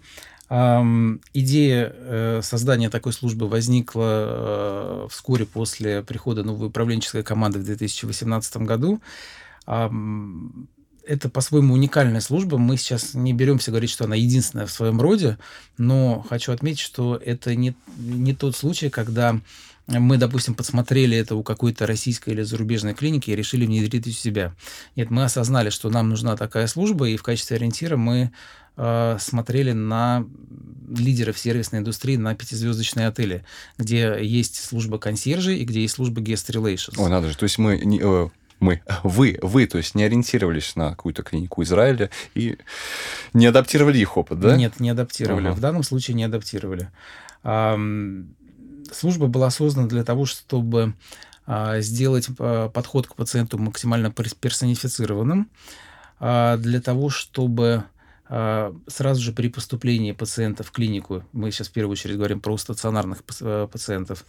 Идея 0.49 1.93
uh, 1.93 2.43
создания 2.43 2.89
такой 2.89 3.13
службы 3.13 3.49
возникла 3.49 4.03
uh, 4.03 5.09
вскоре 5.11 5.45
после 5.45 6.03
прихода 6.03 6.45
новой 6.45 6.69
управленческой 6.69 7.25
команды 7.25 7.59
в 7.59 7.65
2018 7.65 8.59
году. 8.59 9.01
Это 9.67 11.29
по-своему 11.33 11.75
уникальная 11.75 12.21
служба. 12.21 12.59
Мы 12.59 12.77
сейчас 12.77 13.15
не 13.15 13.33
беремся 13.33 13.71
говорить, 13.71 13.91
что 13.91 14.05
она 14.05 14.15
единственная 14.15 14.67
в 14.67 14.73
своем 14.73 15.01
роде, 15.01 15.39
но 15.79 16.25
хочу 16.29 16.53
отметить, 16.53 16.81
что 16.81 17.17
это 17.17 17.55
не, 17.55 17.75
не 17.97 18.33
тот 18.33 18.57
случай, 18.57 18.89
когда 18.89 19.41
мы, 19.87 20.17
допустим, 20.17 20.55
подсмотрели 20.55 21.17
это 21.17 21.37
у 21.37 21.43
какой-то 21.43 21.87
российской 21.87 22.31
или 22.31 22.43
зарубежной 22.43 22.95
клиники 22.95 23.31
и 23.31 23.37
решили 23.37 23.67
внедрить 23.67 24.07
у 24.07 24.11
себя. 24.11 24.55
Нет, 24.97 25.11
мы 25.11 25.25
осознали, 25.25 25.71
что 25.71 25.91
нам 25.91 26.09
нужна 26.09 26.37
такая 26.37 26.67
служба, 26.67 27.09
и 27.09 27.17
в 27.17 27.23
качестве 27.23 27.57
ориентира 27.57 27.97
мы 27.97 28.33
э, 28.77 29.17
смотрели 29.21 29.73
на 29.73 30.27
лидеров 30.89 31.39
сервисной 31.39 31.81
индустрии 31.81 32.17
на 32.17 32.35
пятизвездочные 32.35 33.09
отели, 33.09 33.45
где 33.79 34.19
есть 34.21 34.63
служба 34.65 34.99
консьержей 34.99 35.59
и 35.59 35.65
где 35.65 35.83
есть 35.83 35.95
служба 35.95 36.21
guest 36.21 36.51
relations. 36.51 36.95
Ой, 36.97 37.11
надо 37.11 37.29
же, 37.29 37.37
то 37.37 37.45
есть 37.45 37.59
мы 37.59 37.79
не, 37.79 38.01
э, 38.03 38.29
мы, 38.59 38.83
вы, 39.05 39.39
вы, 39.43 39.67
то 39.67 39.79
есть 39.79 39.95
не 39.95 40.05
ориентировались 40.05 40.77
на 40.77 40.91
какую-то 40.91 41.23
клинику 41.23 41.63
Израиля 41.63 42.11
и 42.35 42.59
не 43.35 43.47
адаптировали 43.47 43.99
их 43.99 44.17
опыт, 44.17 44.41
да? 44.41 44.57
Нет, 44.57 44.81
не 44.81 44.91
адаптировали. 44.91 45.49
Ага. 45.49 45.57
В 45.57 45.61
данном 45.61 45.83
случае 45.83 46.15
не 46.15 46.25
адаптировали. 46.25 46.91
Служба 48.93 49.27
была 49.27 49.51
создана 49.51 49.89
для 49.89 50.05
того, 50.05 50.27
чтобы 50.27 50.95
а, 51.47 51.81
сделать 51.81 52.29
а, 52.39 52.69
подход 52.69 53.07
к 53.07 53.15
пациенту 53.15 53.59
максимально 53.59 54.11
персонифицированным, 54.11 55.51
а, 56.19 56.57
для 56.57 56.81
того, 56.81 57.11
чтобы 57.11 57.85
сразу 58.89 59.23
же 59.23 59.31
при 59.31 59.47
поступлении 59.49 60.11
пациента 60.11 60.65
в 60.65 60.73
клинику, 60.73 61.23
мы 61.31 61.53
сейчас 61.53 61.69
в 61.69 61.73
первую 61.73 61.93
очередь 61.93 62.17
говорим 62.17 62.41
про 62.41 62.57
стационарных 62.57 63.23
э, 63.41 63.69
пациентов, 63.71 64.25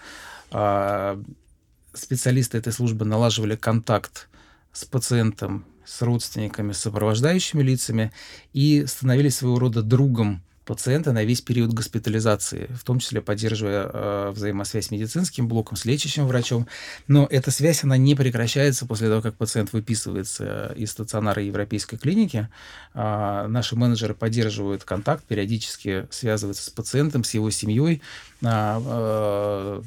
специалисты 1.93 2.59
этой 2.59 2.71
службы 2.71 3.05
налаживали 3.05 3.55
контакт 3.55 4.29
с 4.71 4.85
пациентом, 4.85 5.65
с 5.83 6.03
родственниками, 6.03 6.73
с 6.73 6.77
сопровождающими 6.77 7.63
лицами 7.63 8.11
и 8.53 8.85
становились 8.85 9.37
своего 9.37 9.57
рода 9.57 9.81
другом 9.81 10.43
пациента 10.67 11.13
на 11.13 11.23
весь 11.23 11.41
период 11.41 11.73
госпитализации, 11.73 12.69
в 12.75 12.83
том 12.83 12.99
числе 12.99 13.21
поддерживая 13.21 13.89
э, 13.91 14.31
взаимосвязь 14.31 14.87
с 14.87 14.91
медицинским 14.91 15.47
блоком, 15.47 15.77
с 15.77 15.85
лечащим 15.85 16.27
врачом. 16.27 16.67
Но 17.07 17.25
эта 17.31 17.51
связь, 17.51 17.85
она 17.85 17.95
не 17.95 18.15
прекращается 18.15 18.85
после 18.85 19.07
того, 19.07 19.21
как 19.21 19.35
пациент 19.35 19.71
выписывается 19.71 20.73
из 20.75 20.91
стационара 20.91 21.41
европейской 21.41 21.95
клиники. 21.95 22.49
Э, 22.93 23.47
наши 23.47 23.77
менеджеры 23.77 24.13
поддерживают 24.13 24.83
контакт, 24.83 25.23
периодически 25.23 26.05
связываются 26.11 26.65
с 26.65 26.69
пациентом, 26.69 27.23
с 27.23 27.33
его 27.33 27.49
семьей, 27.49 28.01
э, 28.41 29.81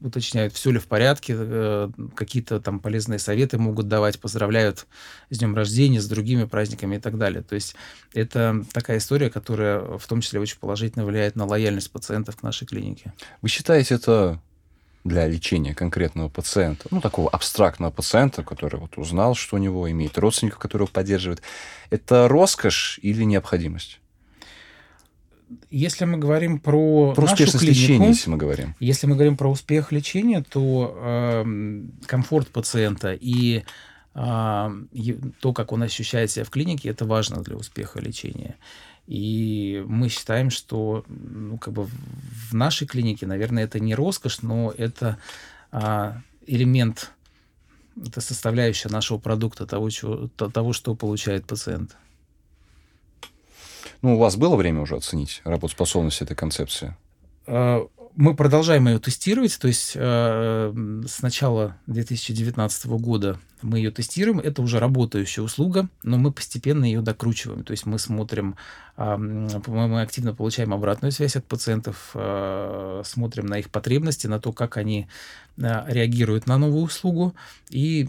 уточняют, 0.00 0.54
все 0.54 0.70
ли 0.70 0.78
в 0.78 0.86
порядке, 0.86 1.34
э, 1.36 1.90
какие-то 2.14 2.60
там 2.60 2.80
полезные 2.80 3.18
советы 3.18 3.58
могут 3.58 3.88
давать, 3.88 4.18
поздравляют 4.18 4.86
с 5.30 5.38
днем 5.38 5.54
рождения, 5.54 6.00
с 6.00 6.06
другими 6.06 6.44
праздниками 6.44 6.96
и 6.96 6.98
так 6.98 7.18
далее. 7.18 7.42
То 7.42 7.54
есть 7.54 7.74
это 8.12 8.64
такая 8.72 8.98
история, 8.98 9.30
которая 9.30 9.73
в 9.80 10.06
том 10.06 10.20
числе 10.20 10.40
очень 10.40 10.58
положительно 10.58 11.04
влияет 11.04 11.36
на 11.36 11.46
лояльность 11.46 11.90
пациентов 11.90 12.36
к 12.36 12.42
нашей 12.42 12.66
клинике. 12.66 13.12
Вы 13.42 13.48
считаете 13.48 13.94
это 13.94 14.40
для 15.04 15.26
лечения 15.26 15.74
конкретного 15.74 16.30
пациента, 16.30 16.88
ну, 16.90 17.00
такого 17.00 17.28
абстрактного 17.28 17.90
пациента, 17.90 18.42
который 18.42 18.80
вот 18.80 18.96
узнал, 18.96 19.34
что 19.34 19.56
у 19.56 19.58
него 19.58 19.90
имеет 19.90 20.16
родственников, 20.18 20.58
которые 20.58 20.86
его 20.86 20.92
поддерживают, 20.92 21.42
это 21.90 22.26
роскошь 22.26 22.98
или 23.02 23.22
необходимость? 23.22 24.00
Если 25.70 26.06
мы 26.06 26.16
говорим 26.16 26.58
про, 26.58 27.12
про 27.14 27.22
нашу 27.22 27.34
успешность 27.34 27.64
клинику, 27.64 27.80
лечения, 27.80 28.08
если 28.08 28.30
мы 28.30 28.36
говорим. 28.38 28.74
Если 28.80 29.06
мы 29.06 29.14
говорим 29.14 29.36
про 29.36 29.50
успех 29.50 29.92
лечения, 29.92 30.42
то 30.42 30.96
э, 30.96 31.84
комфорт 32.06 32.48
пациента 32.48 33.12
и 33.12 33.62
э, 34.14 34.68
то, 35.40 35.52
как 35.52 35.72
он 35.72 35.82
ощущает 35.82 36.30
себя 36.30 36.44
в 36.44 36.50
клинике, 36.50 36.88
это 36.88 37.04
важно 37.04 37.42
для 37.42 37.56
успеха 37.56 38.00
лечения. 38.00 38.56
И 39.06 39.84
мы 39.86 40.08
считаем, 40.08 40.50
что 40.50 41.04
ну, 41.08 41.58
как 41.58 41.74
бы 41.74 41.84
в 41.86 42.54
нашей 42.54 42.86
клинике, 42.86 43.26
наверное, 43.26 43.64
это 43.64 43.78
не 43.78 43.94
роскошь, 43.94 44.40
но 44.42 44.72
это 44.76 45.18
а, 45.70 46.20
элемент, 46.46 47.10
это 47.96 48.20
составляющая 48.20 48.88
нашего 48.88 49.18
продукта, 49.18 49.66
того, 49.66 49.90
чего, 49.90 50.28
того, 50.28 50.72
что 50.72 50.94
получает 50.94 51.46
пациент. 51.46 51.96
Ну, 54.00 54.16
у 54.16 54.18
вас 54.18 54.36
было 54.36 54.56
время 54.56 54.80
уже 54.80 54.96
оценить 54.96 55.42
работоспособность 55.44 56.22
этой 56.22 56.36
концепции? 56.36 56.96
А, 57.46 57.86
мы 58.16 58.34
продолжаем 58.34 58.86
ее 58.88 58.98
тестировать, 58.98 59.58
то 59.58 59.68
есть 59.68 59.92
э, 59.94 60.72
с 61.06 61.22
начала 61.22 61.76
2019 61.86 62.86
года 62.86 63.38
мы 63.62 63.78
ее 63.78 63.90
тестируем, 63.90 64.40
это 64.40 64.62
уже 64.62 64.78
работающая 64.78 65.42
услуга, 65.42 65.88
но 66.02 66.18
мы 66.18 66.32
постепенно 66.32 66.84
ее 66.84 67.00
докручиваем, 67.00 67.64
то 67.64 67.70
есть 67.72 67.86
мы 67.86 67.98
смотрим, 67.98 68.56
мы 68.96 70.02
активно 70.02 70.34
получаем 70.34 70.72
обратную 70.72 71.12
связь 71.12 71.36
от 71.36 71.44
пациентов, 71.46 72.10
э, 72.14 73.02
смотрим 73.04 73.46
на 73.46 73.58
их 73.58 73.70
потребности, 73.70 74.26
на 74.26 74.38
то, 74.38 74.52
как 74.52 74.76
они 74.76 75.08
э, 75.56 75.84
реагируют 75.88 76.46
на 76.46 76.58
новую 76.58 76.84
услугу, 76.84 77.34
и 77.70 78.06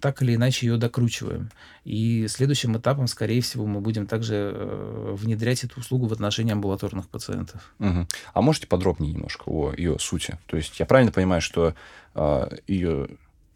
так 0.00 0.22
или 0.22 0.34
иначе 0.34 0.66
ее 0.66 0.76
докручиваем. 0.76 1.50
И 1.84 2.26
следующим 2.28 2.76
этапом, 2.76 3.06
скорее 3.06 3.40
всего, 3.40 3.66
мы 3.66 3.80
будем 3.80 4.06
также 4.06 4.52
э, 4.54 5.14
внедрять 5.18 5.64
эту 5.64 5.80
услугу 5.80 6.06
в 6.06 6.12
отношении 6.12 6.52
амбулаторных 6.52 7.08
пациентов. 7.08 7.72
Угу. 7.78 8.06
А 8.34 8.40
можете 8.42 8.66
подробнее 8.66 9.12
немножко 9.12 9.44
о 9.46 9.72
ее 9.76 9.98
сути? 9.98 10.38
То 10.46 10.56
есть 10.56 10.78
я 10.78 10.86
правильно 10.86 11.12
понимаю, 11.12 11.40
что 11.40 11.74
ее 12.66 13.08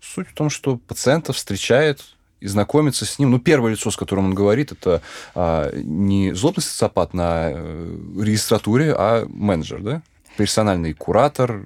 суть 0.02 0.28
в 0.28 0.35
том, 0.35 0.50
что 0.50 0.76
пациента 0.76 1.32
встречает 1.32 2.02
и 2.40 2.49
знакомиться 2.49 3.06
с 3.06 3.18
ним. 3.18 3.30
Ну, 3.30 3.38
первое 3.38 3.73
лицо, 3.73 3.90
с 3.90 3.97
которым 3.97 4.26
он 4.26 4.35
говорит, 4.35 4.73
это 4.73 5.00
а, 5.35 5.71
не 5.75 6.35
злобный 6.35 6.62
социопат 6.62 7.14
на 7.14 7.50
э, 7.52 7.97
регистратуре, 8.21 8.94
а 8.99 9.26
менеджер, 9.28 9.80
да? 9.80 10.02
Персональный 10.37 10.92
куратор, 10.92 11.64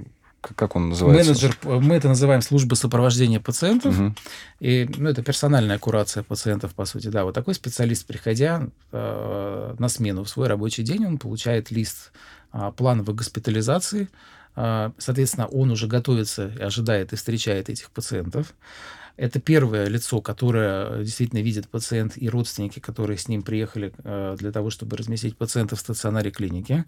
как 0.55 0.77
он 0.77 0.91
называется? 0.91 1.33
Менеджер, 1.33 1.57
мы 1.65 1.95
это 1.95 2.09
называем 2.09 2.43
служба 2.43 2.75
сопровождения 2.75 3.41
пациентов. 3.41 3.99
Угу. 3.99 4.15
И, 4.61 4.89
ну, 4.97 5.09
это 5.09 5.23
персональная 5.23 5.79
курация 5.79 6.23
пациентов, 6.23 6.75
по 6.75 6.85
сути. 6.85 7.09
Да, 7.09 7.25
вот 7.25 7.35
такой 7.35 7.55
специалист, 7.55 8.07
приходя 8.07 8.69
э, 8.93 9.75
на 9.79 9.89
смену 9.89 10.25
в 10.25 10.29
свой 10.29 10.49
рабочий 10.49 10.83
день, 10.83 11.07
он 11.07 11.19
получает 11.19 11.71
лист 11.71 12.13
э, 12.53 12.71
плановой 12.77 13.15
госпитализации. 13.15 14.09
Э, 14.57 14.91
соответственно, 14.99 15.47
он 15.47 15.71
уже 15.71 15.87
готовится, 15.87 16.53
ожидает 16.61 17.13
и 17.13 17.17
встречает 17.17 17.69
этих 17.69 17.91
пациентов. 17.91 18.55
Это 19.17 19.41
первое 19.41 19.87
лицо, 19.87 20.21
которое 20.21 21.03
действительно 21.03 21.41
видит 21.41 21.69
пациент 21.69 22.13
и 22.17 22.29
родственники, 22.29 22.81
которые 22.81 23.17
с 23.17 23.29
ним 23.29 23.43
приехали 23.43 23.93
э, 24.05 24.37
для 24.39 24.53
того, 24.53 24.69
чтобы 24.69 24.97
разместить 24.97 25.39
пациента 25.39 25.75
в 25.75 25.81
стационаре 25.81 26.31
клиники. 26.31 26.85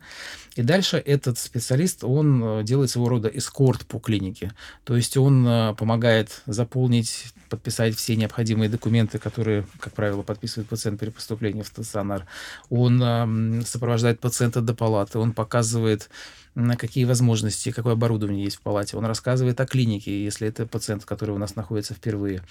И 0.55 0.63
дальше 0.63 0.99
этот 0.99 1.39
специалист, 1.39 2.05
он 2.05 2.43
э, 2.45 2.65
делает 2.65 2.91
своего 2.91 3.09
рода 3.09 3.29
эскорт 3.29 3.87
по 3.87 3.99
клинике. 3.99 4.53
То 4.85 4.95
есть 4.95 5.17
он 5.17 5.47
э, 5.47 5.75
помогает 5.75 6.43
заполнить, 6.45 7.33
подписать 7.49 7.97
все 7.97 8.15
необходимые 8.15 8.69
документы, 8.69 9.19
которые, 9.19 9.65
как 9.81 9.95
правило, 9.95 10.21
подписывает 10.21 10.69
пациент 10.69 11.01
при 11.01 11.09
поступлении 11.09 11.63
в 11.63 11.67
стационар. 11.67 12.27
Он 12.69 13.63
сопровождает 13.65 14.21
пациента 14.21 14.61
до 14.61 14.75
палаты, 14.75 15.19
он 15.19 15.33
показывает 15.33 16.11
какие 16.79 17.05
возможности, 17.05 17.71
какое 17.71 17.95
оборудование 17.95 18.45
есть 18.45 18.57
в 18.57 18.61
палате. 18.61 18.97
Он 18.97 19.07
рассказывает 19.07 19.61
о 19.61 19.67
клинике, 19.67 20.25
если 20.25 20.49
это 20.49 20.67
пациент, 20.67 21.05
который 21.05 21.31
у 21.31 21.39
нас 21.39 21.57
находится 21.57 21.95
впервые, 21.95 22.43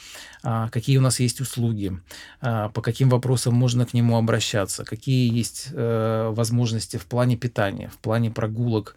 а, 0.43 0.69
какие 0.69 0.97
у 0.97 1.01
нас 1.01 1.19
есть 1.19 1.41
услуги, 1.41 1.99
а, 2.41 2.69
по 2.69 2.81
каким 2.81 3.09
вопросам 3.09 3.53
можно 3.53 3.85
к 3.85 3.93
нему 3.93 4.17
обращаться, 4.17 4.85
какие 4.85 5.33
есть 5.35 5.69
э, 5.71 6.29
возможности 6.33 6.97
в 6.97 7.05
плане 7.05 7.35
питания, 7.35 7.89
в 7.89 7.97
плане 7.97 8.31
прогулок, 8.31 8.95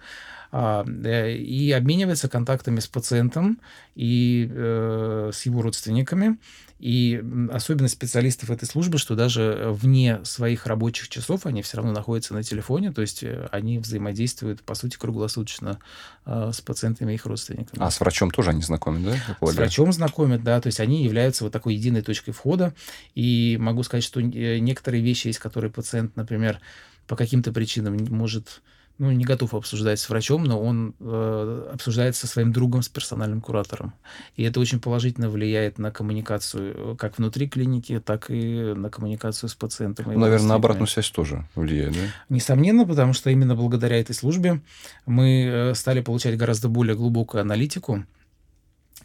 и 0.52 1.74
обменивается 1.76 2.28
контактами 2.28 2.80
с 2.80 2.88
пациентом 2.88 3.60
и 3.94 4.50
э, 4.50 5.30
с 5.32 5.46
его 5.46 5.62
родственниками. 5.62 6.38
И 6.80 7.22
особенность 7.52 7.92
специалистов 7.92 8.50
этой 8.50 8.64
службы, 8.64 8.96
что 8.96 9.14
даже 9.14 9.66
вне 9.68 10.24
своих 10.24 10.66
рабочих 10.66 11.10
часов 11.10 11.44
они 11.44 11.60
все 11.60 11.76
равно 11.76 11.92
находятся 11.92 12.32
на 12.32 12.42
телефоне, 12.42 12.90
то 12.90 13.02
есть 13.02 13.22
э, 13.22 13.48
они 13.52 13.78
взаимодействуют, 13.78 14.62
по 14.62 14.74
сути, 14.74 14.96
круглосуточно 14.96 15.78
э, 16.24 16.50
с 16.54 16.62
пациентами 16.62 17.12
и 17.12 17.16
их 17.16 17.26
родственниками. 17.26 17.82
А 17.82 17.90
с 17.90 18.00
врачом 18.00 18.30
тоже 18.30 18.50
они 18.50 18.62
знакомят, 18.62 19.04
да? 19.04 19.46
С 19.46 19.54
врачом 19.54 19.92
знакомят, 19.92 20.42
да, 20.42 20.58
то 20.58 20.68
есть 20.68 20.80
они 20.80 21.04
являются 21.04 21.44
вот 21.44 21.52
такой 21.52 21.74
единой 21.74 22.00
точкой 22.00 22.32
входа. 22.32 22.74
И 23.14 23.58
могу 23.60 23.82
сказать, 23.82 24.02
что 24.02 24.18
э, 24.20 24.58
некоторые 24.58 25.02
вещи 25.02 25.26
есть, 25.26 25.38
которые 25.38 25.70
пациент, 25.70 26.16
например, 26.16 26.60
по 27.06 27.14
каким-то 27.14 27.52
причинам 27.52 27.98
может 28.08 28.62
ну, 29.00 29.10
не 29.12 29.24
готов 29.24 29.54
обсуждать 29.54 29.98
с 29.98 30.10
врачом, 30.10 30.44
но 30.44 30.60
он 30.60 30.94
э, 31.00 31.70
обсуждает 31.72 32.16
со 32.16 32.26
своим 32.26 32.52
другом, 32.52 32.82
с 32.82 32.88
персональным 32.90 33.40
куратором. 33.40 33.94
И 34.36 34.42
это 34.42 34.60
очень 34.60 34.78
положительно 34.78 35.30
влияет 35.30 35.78
на 35.78 35.90
коммуникацию 35.90 36.92
э, 36.92 36.96
как 36.96 37.16
внутри 37.16 37.48
клиники, 37.48 37.98
так 37.98 38.30
и 38.30 38.74
на 38.74 38.90
коммуникацию 38.90 39.48
с 39.48 39.54
пациентом. 39.54 40.04
Ну, 40.12 40.18
наверное, 40.18 40.48
на 40.48 40.54
обратную 40.56 40.86
связь 40.86 41.08
тоже 41.10 41.48
влияет, 41.54 41.94
да? 41.94 42.00
Несомненно, 42.28 42.86
потому 42.86 43.14
что 43.14 43.30
именно 43.30 43.56
благодаря 43.56 43.98
этой 43.98 44.14
службе 44.14 44.60
мы 45.06 45.44
э, 45.46 45.74
стали 45.74 46.02
получать 46.02 46.36
гораздо 46.36 46.68
более 46.68 46.94
глубокую 46.94 47.40
аналитику. 47.40 48.04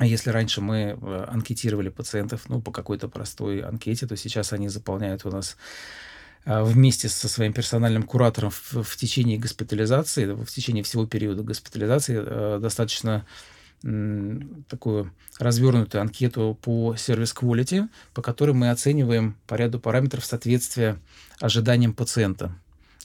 Если 0.02 0.30
раньше 0.30 0.60
мы 0.60 0.98
э, 1.02 1.26
анкетировали 1.30 1.88
пациентов 1.88 2.50
ну, 2.50 2.62
по 2.62 2.74
какой-то 2.74 3.08
простой 3.08 3.62
анкете, 3.62 4.08
то 4.08 4.18
сейчас 4.18 4.52
они 4.52 4.68
заполняют 4.68 5.26
у 5.26 5.30
нас 5.30 5.56
а, 5.56 6.15
вместе 6.46 7.10
со 7.10 7.28
своим 7.28 7.54
персональным 7.54 8.04
куратором 8.04 8.52
в, 8.52 8.84
в 8.84 8.98
течение 8.98 9.38
госпитализации, 9.38 10.26
в 10.26 10.46
течение 10.46 10.84
всего 10.84 11.06
периода 11.08 11.44
госпитализации 11.44 12.22
э, 12.24 12.60
достаточно 12.62 13.26
такую 14.68 15.12
развернутую 15.38 16.02
анкету 16.02 16.58
по 16.60 16.96
сервис 16.96 17.36
quality, 17.36 17.88
по 18.14 18.22
которой 18.24 18.52
мы 18.52 18.72
оцениваем 18.72 19.38
по 19.46 19.56
ряду 19.56 19.80
параметров 19.80 20.26
соответствия 20.26 20.98
ожиданиям 21.40 21.94
пациента. 21.94 22.56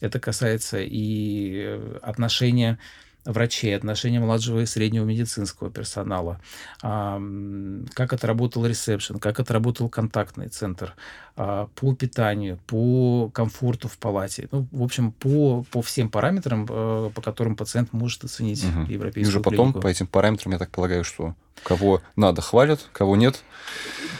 Это 0.01 0.19
касается 0.19 0.79
и 0.81 1.63
э, 1.65 1.99
отношения 2.03 2.79
врачей, 3.25 3.77
отношения 3.77 4.21
младшего 4.21 4.61
и 4.61 4.67
среднего 4.67 5.05
медицинского 5.05 5.71
персонала, 5.71 6.41
как 6.81 8.13
отработал 8.13 8.67
ресепшн, 8.67 9.19
как 9.19 9.41
отработал 9.41 9.89
контактный 9.89 10.49
центр, 10.49 10.95
а, 11.37 11.69
по 11.75 11.95
питанию, 11.95 12.59
по 12.67 13.31
комфорту 13.33 13.89
в 13.89 13.97
палате. 13.97 14.49
Ну, 14.53 14.67
в 14.73 14.83
общем, 14.83 15.13
по, 15.13 15.65
по 15.71 15.81
всем 15.81 16.11
параметрам, 16.11 16.67
э, 16.69 17.11
по 17.15 17.23
которым 17.23 17.57
пациент 17.57 17.93
может 17.93 18.25
оценить 18.25 18.63
угу. 18.63 18.91
европейскую 18.91 19.25
И 19.25 19.27
уже 19.27 19.41
потом 19.41 19.69
клинику. 19.69 19.81
по 19.81 19.87
этим 19.87 20.07
параметрам, 20.07 20.53
я 20.53 20.59
так 20.59 20.71
полагаю, 20.71 21.03
что 21.03 21.35
кого 21.63 22.03
надо 22.17 22.43
хвалят, 22.43 22.87
кого 22.93 23.17
нет. 23.17 23.43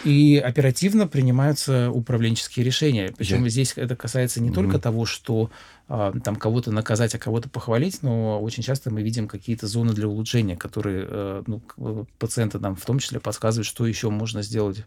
И 0.05 0.39
оперативно 0.39 1.07
принимаются 1.07 1.91
управленческие 1.91 2.65
решения. 2.65 3.13
Причем 3.17 3.45
я... 3.45 3.51
здесь 3.51 3.75
это 3.77 3.97
касается 3.97 4.41
не 4.41 4.49
угу. 4.49 4.57
только 4.57 4.79
того, 4.79 5.05
что 5.05 5.51
а, 5.89 6.13
там 6.25 6.37
кого-то 6.37 6.71
наказать, 6.71 7.15
а 7.15 7.19
кого-то 7.19 7.49
похвалить, 7.49 8.03
но 8.03 8.41
очень 8.41 8.63
часто 8.63 8.91
мы 8.91 9.03
видим 9.03 9.29
какие-то 9.29 9.67
зоны 9.67 9.93
для 9.93 10.07
улучшения, 10.09 10.57
которые 10.57 11.07
э, 11.09 11.43
ну, 11.47 12.07
пациенты 12.19 12.59
нам 12.59 12.77
в 12.77 12.85
том 12.85 12.99
числе 12.99 13.21
подсказывают, 13.21 13.67
что 13.67 13.87
еще 13.87 14.09
можно 14.09 14.43
сделать 14.43 14.85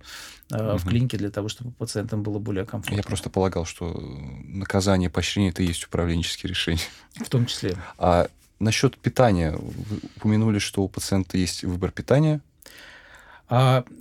угу. 0.49 0.77
в 0.77 0.87
клинике 0.87 1.17
для 1.17 1.29
того, 1.29 1.49
чтобы 1.49 1.71
пациентам 1.71 2.23
было 2.23 2.39
более 2.39 2.65
комфортно. 2.65 2.95
Я 2.95 3.03
просто 3.03 3.29
полагал, 3.29 3.65
что 3.65 4.01
наказание, 4.45 5.09
поощрение 5.09 5.51
это 5.51 5.61
и 5.61 5.67
есть 5.67 5.85
управленческие 5.85 6.49
решения. 6.49 6.79
В 7.15 7.29
том 7.29 7.45
числе. 7.45 7.75
А 7.97 8.29
насчет 8.59 8.97
питания, 8.97 9.51
вы 9.51 9.99
упомянули, 10.17 10.59
что 10.59 10.83
у 10.83 10.87
пациента 10.87 11.37
есть 11.37 11.63
выбор 11.63 11.91
питания, 11.91 12.41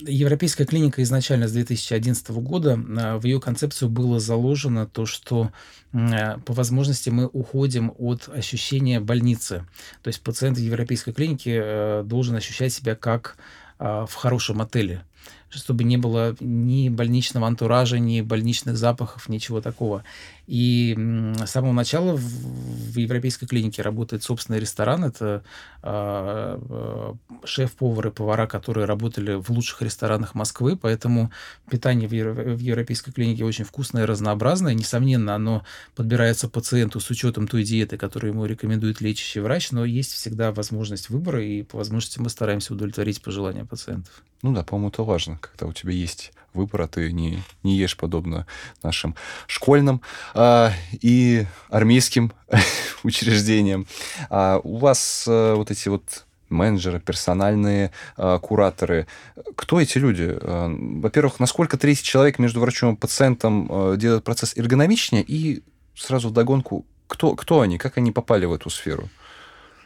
Европейская 0.07 0.65
клиника 0.65 1.03
изначально 1.03 1.47
с 1.47 1.51
2011 1.51 2.31
года 2.31 2.79
а, 2.97 3.19
в 3.19 3.25
ее 3.25 3.39
концепцию 3.39 3.89
было 3.89 4.19
заложено 4.19 4.87
то, 4.87 5.05
что 5.05 5.51
а, 5.93 6.39
по 6.39 6.53
возможности 6.53 7.09
мы 7.11 7.27
уходим 7.27 7.93
от 7.99 8.29
ощущения 8.29 8.99
больницы. 8.99 9.65
То 10.01 10.07
есть 10.07 10.21
пациент 10.21 10.57
в 10.57 10.61
Европейской 10.61 11.11
клинике 11.11 11.61
э, 11.63 12.03
должен 12.03 12.35
ощущать 12.35 12.73
себя 12.73 12.95
как 12.95 13.37
в 13.79 14.13
хорошем 14.13 14.61
отеле. 14.61 15.03
чтобы 15.49 15.83
не 15.83 15.97
было 15.97 16.35
ни 16.39 16.89
больничного 16.89 17.47
антуража, 17.47 17.99
ни 17.99 18.21
больничных 18.21 18.77
запахов, 18.77 19.27
ничего 19.27 19.61
такого. 19.61 20.03
И 20.45 20.95
с 21.43 21.49
самого 21.49 21.71
начала 21.71 22.15
в, 22.17 22.97
европейской 22.97 23.45
клинике 23.45 23.81
работает 23.81 24.23
собственный 24.23 24.59
ресторан. 24.59 25.05
Это 25.05 25.43
э, 25.81 27.13
шеф-повары, 27.45 28.11
повара, 28.11 28.45
которые 28.45 28.85
работали 28.85 29.35
в 29.35 29.49
лучших 29.49 29.81
ресторанах 29.81 30.35
Москвы. 30.35 30.75
Поэтому 30.75 31.31
питание 31.69 32.07
в, 32.07 32.55
в 32.55 32.59
европейской 32.59 33.11
клинике 33.11 33.45
очень 33.45 33.65
вкусное 33.65 34.05
разнообразное. 34.05 34.73
Несомненно, 34.73 35.35
оно 35.35 35.63
подбирается 35.95 36.49
пациенту 36.49 36.99
с 36.99 37.09
учетом 37.09 37.47
той 37.47 37.63
диеты, 37.63 37.97
которую 37.97 38.33
ему 38.33 38.45
рекомендует 38.45 39.01
лечащий 39.01 39.39
врач. 39.39 39.71
Но 39.71 39.85
есть 39.85 40.11
всегда 40.11 40.51
возможность 40.51 41.09
выбора, 41.09 41.43
и 41.43 41.63
по 41.63 41.77
возможности 41.77 42.19
мы 42.19 42.29
стараемся 42.29 42.73
удовлетворить 42.73 43.21
пожелания 43.21 43.65
пациентов. 43.65 44.23
Ну 44.41 44.53
да, 44.53 44.63
по-моему, 44.63 44.89
это 44.89 45.03
важно, 45.03 45.37
когда 45.37 45.67
у 45.67 45.73
тебя 45.73 45.93
есть 45.93 46.33
выбор, 46.53 46.83
а 46.83 46.87
ты 46.87 47.11
не, 47.11 47.43
не 47.63 47.77
ешь 47.77 47.97
подобно 47.97 48.45
нашим 48.81 49.15
школьным 49.47 50.01
а, 50.33 50.71
и 50.91 51.45
армейским 51.69 52.31
учреждениям. 53.03 53.87
А 54.29 54.59
у 54.63 54.77
вас 54.77 55.25
а, 55.27 55.55
вот 55.55 55.71
эти 55.71 55.89
вот 55.89 56.25
менеджеры, 56.53 56.99
персональные 56.99 57.91
а, 58.15 58.39
кураторы. 58.39 59.07
Кто 59.55 59.81
эти 59.81 59.97
люди? 59.97 60.29
А, 60.29 60.69
во-первых, 60.69 61.39
насколько 61.39 61.77
третий 61.77 62.03
человек 62.03 62.39
между 62.39 62.61
врачом 62.61 62.95
и 62.95 62.97
пациентом 62.97 63.67
а, 63.69 63.95
делает 63.97 64.23
процесс 64.23 64.55
эргономичнее? 64.55 65.23
И 65.23 65.63
сразу 65.95 66.29
вдогонку, 66.29 66.85
кто, 67.07 67.35
кто 67.35 67.61
они, 67.61 67.77
как 67.77 67.97
они 67.97 68.11
попали 68.11 68.45
в 68.45 68.53
эту 68.53 68.69
сферу? 68.69 69.09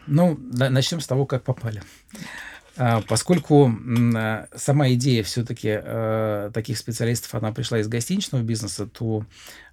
Ну, 0.06 0.38
начнем 0.40 1.02
с 1.02 1.08
того, 1.08 1.26
как 1.26 1.44
попали. 1.44 1.82
А, 2.78 3.02
поскольку 3.02 3.72
а, 4.16 4.48
сама 4.56 4.90
идея 4.94 5.24
все-таки 5.24 5.70
э, 5.82 6.52
таких 6.54 6.78
специалистов, 6.78 7.34
она 7.34 7.52
пришла 7.52 7.80
из 7.80 7.88
гостиничного 7.88 8.44
бизнеса, 8.44 8.86
то 8.86 9.26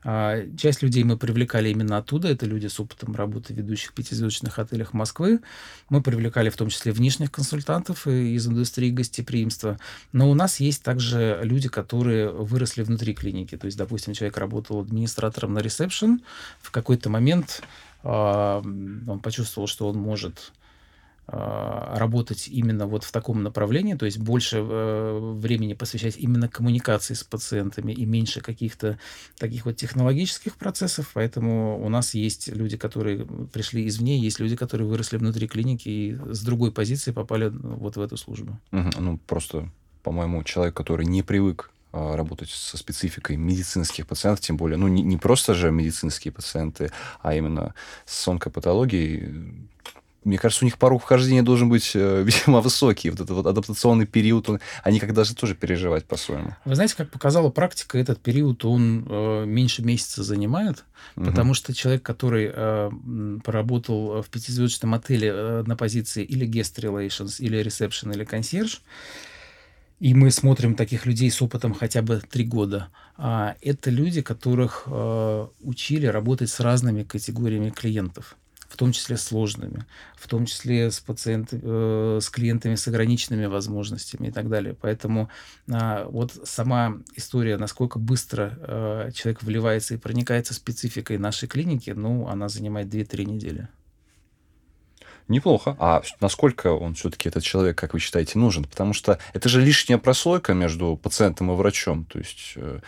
э, 0.05 0.49
часть 0.57 0.83
людей 0.83 1.05
мы 1.05 1.19
привлекали 1.19 1.69
именно 1.69 1.99
оттуда. 1.99 2.29
Это 2.29 2.47
люди 2.47 2.67
с 2.67 2.81
опытом 2.81 3.15
работы 3.15 3.53
в 3.53 3.57
ведущих 3.59 3.93
пятизвездочных 3.93 4.59
отелях 4.59 4.95
Москвы. 4.95 5.41
Мы 5.91 6.03
привлекали 6.03 6.49
в 6.49 6.57
том 6.57 6.71
числе 6.71 6.93
внешних 6.93 7.31
консультантов 7.31 8.07
из 8.07 8.47
индустрии 8.47 8.91
гостеприимства. 8.91 9.79
Но 10.13 10.31
у 10.31 10.35
нас 10.35 10.61
есть 10.61 10.83
также 10.83 11.41
люди, 11.43 11.69
которые 11.69 12.31
выросли 12.31 12.83
внутри 12.83 13.13
клиники. 13.13 13.57
То 13.59 13.67
есть, 13.67 13.77
допустим, 13.77 14.15
человек 14.15 14.39
работал 14.39 14.81
администратором 14.81 15.53
на 15.53 15.59
ресепшн. 15.59 16.23
В 16.63 16.71
какой-то 16.71 17.11
момент 17.11 17.63
э, 18.03 18.09
он 18.09 19.21
почувствовал, 19.21 19.69
что 19.69 19.89
он 19.89 19.99
может 19.99 20.53
а, 20.53 20.64
работать 21.27 22.49
именно 22.49 22.87
вот 22.87 23.03
в 23.05 23.11
таком 23.11 23.43
направлении, 23.43 23.95
то 23.95 24.05
есть 24.05 24.19
больше 24.19 24.59
э, 24.59 25.19
времени 25.39 25.73
посвящать 25.73 26.17
именно 26.19 26.49
коммуникации 26.49 27.15
с 27.15 27.25
пациентами 27.25 27.93
и 27.93 28.05
меньше 28.05 28.43
каких-то 28.43 28.99
таких 29.39 29.65
вот 29.65 29.77
технологических 29.77 30.57
процессов. 30.57 31.11
Поэтому 31.15 31.83
у 31.83 31.89
нас 31.89 32.13
есть 32.15 32.49
люди, 32.49 32.77
которые 32.77 33.27
пришли 33.53 33.87
извне, 33.89 34.19
есть 34.19 34.39
люди, 34.39 34.55
которые 34.55 34.87
выросли 34.87 35.17
внутри 35.17 35.49
клиники 35.49 35.89
и 35.89 36.19
с 36.31 36.43
другой 36.43 36.73
позиции 36.73 37.11
попали 37.11 37.49
вот 37.49 37.97
в 37.97 38.01
эту 38.01 38.19
службу. 38.19 38.59
Угу. 38.73 38.91
Ну, 38.99 39.19
просто, 39.27 39.71
по-моему, 40.03 40.43
человек, 40.45 40.75
который 40.75 41.07
не 41.07 41.23
привык 41.23 41.71
а, 41.93 42.17
работать 42.17 42.51
со 42.51 42.77
спецификой 42.77 43.37
медицинских 43.37 44.07
пациентов, 44.07 44.45
тем 44.45 44.57
более, 44.57 44.77
ну, 44.77 44.89
не, 44.89 45.03
не 45.03 45.17
просто 45.17 45.55
же 45.55 45.71
медицинские 45.71 46.33
пациенты, 46.33 46.91
а 47.23 47.35
именно 47.35 47.73
с 48.05 48.29
онкопатологией, 48.29 49.69
мне 50.25 50.39
кажется, 50.39 50.65
у 50.65 50.67
них 50.67 50.79
порог 50.79 51.03
вхождения 51.03 51.43
должен 51.43 51.69
быть 51.69 51.93
э, 51.95 52.23
весьма 52.27 52.61
высокий. 52.61 53.11
Вот 53.11 53.21
этот 53.21 53.37
вот 53.37 53.47
адаптационный 53.47 54.07
период, 54.07 54.49
он, 54.49 54.61
они 54.83 54.99
как 54.99 55.13
даже 55.13 55.35
тоже 55.35 55.55
переживать 55.55 56.07
по-своему. 56.07 56.57
Вы 56.65 56.75
знаете, 56.75 56.97
как 56.97 57.11
показала 57.11 57.51
практика, 57.51 57.99
этот 57.99 58.21
период, 58.21 58.65
он 58.65 59.07
э, 59.09 59.45
меньше 59.47 59.83
месяца 59.83 60.23
занимает, 60.23 60.85
угу. 61.17 61.27
потому 61.27 61.55
что 61.55 61.75
человек, 61.75 62.03
который 62.03 62.51
э, 62.53 62.91
поработал 63.45 64.23
в 64.23 64.29
пятизвездочном 64.31 64.95
отеле 64.95 65.31
э, 65.33 65.65
на 65.67 65.77
позиции 65.77 66.25
или 66.25 66.49
guest 66.49 66.77
relations, 66.81 67.37
или 67.39 67.61
reception, 67.61 68.13
или 68.15 68.25
консьерж, 68.25 68.81
и 70.01 70.13
мы 70.13 70.31
смотрим 70.31 70.75
таких 70.75 71.07
людей 71.07 71.31
с 71.31 71.41
опытом 71.41 71.73
хотя 71.73 72.03
бы 72.03 72.21
три 72.29 72.45
года. 72.45 72.89
А 73.17 73.55
это 73.61 73.91
люди, 73.91 74.23
которых 74.23 74.85
э, 74.87 75.47
учили 75.61 76.07
работать 76.07 76.51
с 76.51 76.61
разными 76.61 77.05
категориями 77.05 77.71
клиентов 77.71 78.37
в 78.75 78.77
том 78.77 78.91
числе 78.91 79.17
сложными, 79.17 79.87
в 80.17 80.27
том 80.27 80.47
числе 80.47 80.91
с 80.91 80.99
пациентами, 80.99 81.61
э, 81.63 82.19
с 82.21 82.29
клиентами 82.29 82.75
с 82.75 82.89
ограниченными 82.89 83.47
возможностями 83.47 84.27
и 84.27 84.31
так 84.33 84.49
далее. 84.49 84.75
Поэтому 84.75 85.29
э, 85.69 86.05
вот 86.11 86.33
сама 86.43 86.97
история, 87.15 87.57
насколько 87.57 88.01
быстро 88.01 88.59
э, 88.59 89.11
человек 89.15 89.45
вливается 89.45 89.95
и 89.95 89.97
проникается 89.97 90.55
спецификой 90.55 91.19
нашей 91.19 91.47
клиники, 91.47 91.91
ну, 91.91 92.27
она 92.27 92.49
занимает 92.49 92.89
2-3 92.89 93.25
недели. 93.25 93.69
Неплохо. 95.29 95.77
А 95.79 96.03
насколько 96.21 96.73
он 96.73 96.95
все-таки, 96.95 97.29
этот 97.29 97.45
человек, 97.45 97.79
как 97.79 97.95
вы 97.95 98.01
считаете, 98.01 98.41
нужен? 98.41 98.65
Потому 98.65 98.93
что 98.93 99.21
это 99.35 99.49
же 99.49 99.61
лишняя 99.61 99.99
прослойка 99.99 100.53
между 100.53 100.97
пациентом 100.97 101.53
и 101.53 101.55
врачом. 101.55 102.07
То 102.07 102.19
есть 102.19 102.55
э, 102.57 102.81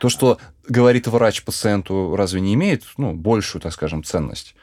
то, 0.00 0.10
что 0.10 0.38
говорит 0.68 1.06
врач 1.06 1.42
пациенту, 1.42 2.14
разве 2.14 2.42
не 2.42 2.52
имеет 2.52 2.84
ну, 2.98 3.14
большую, 3.14 3.62
так 3.62 3.72
скажем, 3.72 4.04
ценность? 4.04 4.54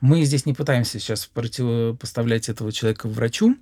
Мы 0.00 0.22
здесь 0.24 0.46
не 0.46 0.52
пытаемся 0.52 1.00
сейчас 1.00 1.26
противопоставлять 1.26 2.48
этого 2.48 2.72
человека 2.72 3.08
врачу. 3.08 3.56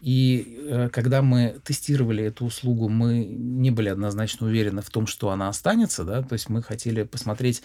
И 0.00 0.60
э, 0.68 0.88
когда 0.90 1.22
мы 1.22 1.60
тестировали 1.64 2.24
эту 2.24 2.44
услугу, 2.44 2.88
мы 2.88 3.24
не 3.24 3.70
были 3.70 3.88
однозначно 3.88 4.46
уверены 4.46 4.82
в 4.82 4.90
том, 4.90 5.06
что 5.06 5.30
она 5.30 5.48
останется. 5.48 6.04
Да? 6.04 6.22
То 6.22 6.34
есть 6.34 6.48
мы 6.48 6.62
хотели 6.62 7.04
посмотреть, 7.04 7.62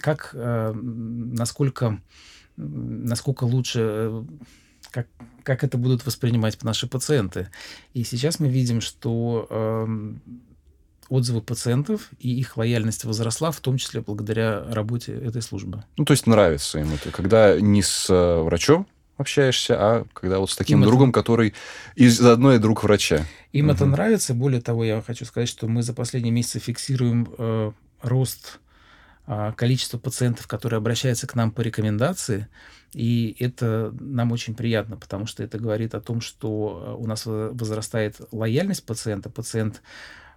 как, 0.00 0.30
э, 0.32 0.72
насколько, 0.72 2.00
насколько 2.56 3.44
лучше 3.44 3.80
э, 3.80 4.24
как, 4.90 5.08
как 5.42 5.64
это 5.64 5.78
будут 5.78 6.06
воспринимать 6.06 6.62
наши 6.62 6.86
пациенты. 6.86 7.48
И 7.92 8.04
сейчас 8.04 8.40
мы 8.40 8.48
видим, 8.48 8.80
что 8.80 9.46
э, 9.50 10.14
отзывы 11.08 11.42
пациентов, 11.42 12.10
и 12.18 12.30
их 12.30 12.56
лояльность 12.56 13.04
возросла, 13.04 13.50
в 13.50 13.60
том 13.60 13.76
числе 13.76 14.00
благодаря 14.00 14.64
работе 14.70 15.12
этой 15.12 15.42
службы. 15.42 15.84
Ну, 15.96 16.04
то 16.04 16.12
есть 16.12 16.26
нравится 16.26 16.78
им 16.78 16.92
это, 16.94 17.10
когда 17.10 17.60
не 17.60 17.82
с 17.82 18.08
э, 18.08 18.42
врачом 18.42 18.86
общаешься, 19.18 19.76
а 19.78 20.06
когда 20.12 20.38
вот 20.38 20.50
с 20.50 20.56
таким 20.56 20.80
им 20.80 20.86
другом, 20.86 21.10
это... 21.10 21.20
который 21.20 21.54
из 21.94 22.20
одной 22.20 22.58
друг 22.58 22.82
врача. 22.82 23.24
Им 23.52 23.66
угу. 23.66 23.74
это 23.74 23.86
нравится. 23.86 24.34
Более 24.34 24.60
того, 24.60 24.84
я 24.84 25.02
хочу 25.02 25.24
сказать, 25.24 25.48
что 25.48 25.68
мы 25.68 25.82
за 25.82 25.92
последние 25.92 26.32
месяцы 26.32 26.58
фиксируем 26.58 27.28
э, 27.38 27.72
рост 28.02 28.60
э, 29.26 29.52
количества 29.56 29.98
пациентов, 29.98 30.46
которые 30.46 30.78
обращаются 30.78 31.26
к 31.26 31.34
нам 31.34 31.50
по 31.50 31.60
рекомендации. 31.60 32.48
И 32.92 33.34
это 33.38 33.94
нам 33.98 34.32
очень 34.32 34.54
приятно, 34.54 34.96
потому 34.96 35.26
что 35.26 35.42
это 35.42 35.58
говорит 35.58 35.94
о 35.94 36.00
том, 36.00 36.20
что 36.20 36.96
э, 36.98 37.02
у 37.02 37.06
нас 37.06 37.22
возрастает 37.24 38.20
лояльность 38.32 38.84
пациента. 38.84 39.30
Пациент 39.30 39.82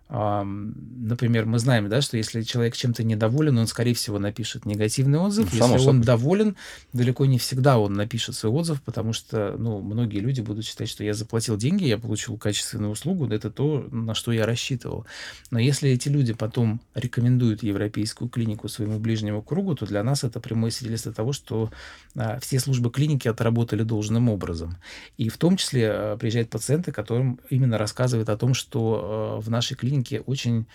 Например, 0.07 1.47
мы 1.47 1.57
знаем, 1.57 1.89
да, 1.89 1.99
что 2.01 2.15
если 2.15 2.43
человек 2.43 2.75
чем-то 2.75 3.03
недоволен, 3.03 3.57
он, 3.57 3.65
скорее 3.65 3.95
всего, 3.95 4.19
напишет 4.19 4.65
негативный 4.65 5.17
отзыв. 5.17 5.51
Ну, 5.51 5.73
если 5.73 5.89
он 5.89 6.01
доволен, 6.01 6.55
далеко 6.93 7.25
не 7.25 7.39
всегда 7.39 7.79
он 7.79 7.93
напишет 7.93 8.35
свой 8.35 8.53
отзыв, 8.53 8.83
потому 8.83 9.13
что 9.13 9.55
ну, 9.57 9.81
многие 9.81 10.19
люди 10.19 10.41
будут 10.41 10.65
считать, 10.65 10.89
что 10.89 11.03
я 11.03 11.15
заплатил 11.15 11.57
деньги, 11.57 11.85
я 11.85 11.97
получил 11.97 12.37
качественную 12.37 12.91
услугу, 12.91 13.27
это 13.27 13.49
то, 13.49 13.87
на 13.91 14.13
что 14.13 14.31
я 14.31 14.45
рассчитывал. 14.45 15.07
Но 15.49 15.57
если 15.57 15.89
эти 15.89 16.07
люди 16.07 16.33
потом 16.33 16.81
рекомендуют 16.93 17.63
европейскую 17.63 18.29
клинику 18.29 18.67
своему 18.67 18.99
ближнему 18.99 19.41
кругу, 19.41 19.73
то 19.73 19.87
для 19.87 20.03
нас 20.03 20.23
это 20.23 20.39
прямое 20.39 20.69
свидетельство 20.69 21.13
того, 21.13 21.33
что 21.33 21.71
а, 22.15 22.39
все 22.39 22.59
службы 22.59 22.91
клиники 22.91 23.27
отработали 23.27 23.81
должным 23.81 24.29
образом. 24.29 24.77
И 25.17 25.29
в 25.29 25.37
том 25.37 25.57
числе 25.57 25.89
а, 25.89 26.17
приезжают 26.17 26.51
пациенты, 26.51 26.91
которым 26.91 27.39
именно 27.49 27.79
рассказывают 27.79 28.29
о 28.29 28.37
том, 28.37 28.53
что 28.53 29.37
а, 29.37 29.41
в 29.41 29.49
нашей 29.49 29.75
клинике 29.75 29.94
клинике 30.03 30.21
очень 30.21 30.67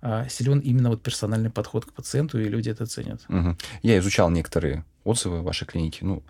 а, 0.00 0.28
силен 0.28 0.58
именно 0.60 0.90
вот 0.90 1.02
персональный 1.02 1.50
подход 1.50 1.84
к 1.86 1.92
пациенту, 1.92 2.40
и 2.40 2.44
люди 2.44 2.70
это 2.70 2.86
ценят. 2.86 3.22
Угу. 3.28 3.56
Я 3.82 3.98
изучал 3.98 4.30
некоторые 4.30 4.84
отзывы 5.04 5.42
вашей 5.42 5.66
клиники. 5.66 5.98
Ну, 6.02 6.22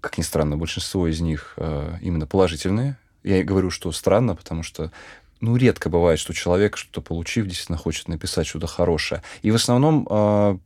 как 0.00 0.18
ни 0.18 0.22
странно, 0.22 0.56
большинство 0.56 1.08
из 1.08 1.20
них 1.20 1.54
э, 1.56 1.98
именно 2.02 2.26
положительные. 2.26 2.96
Я 3.24 3.42
говорю, 3.42 3.70
что 3.70 3.90
странно, 3.92 4.36
потому 4.36 4.62
что 4.62 4.92
ну, 5.40 5.56
редко 5.56 5.88
бывает, 5.88 6.18
что 6.18 6.32
человек, 6.32 6.76
что-то 6.76 7.00
получив, 7.00 7.46
действительно 7.46 7.78
хочет 7.78 8.08
написать 8.08 8.46
что-то 8.46 8.66
хорошее. 8.66 9.22
И 9.42 9.50
в 9.50 9.54
основном 9.54 10.06
э, 10.08 10.58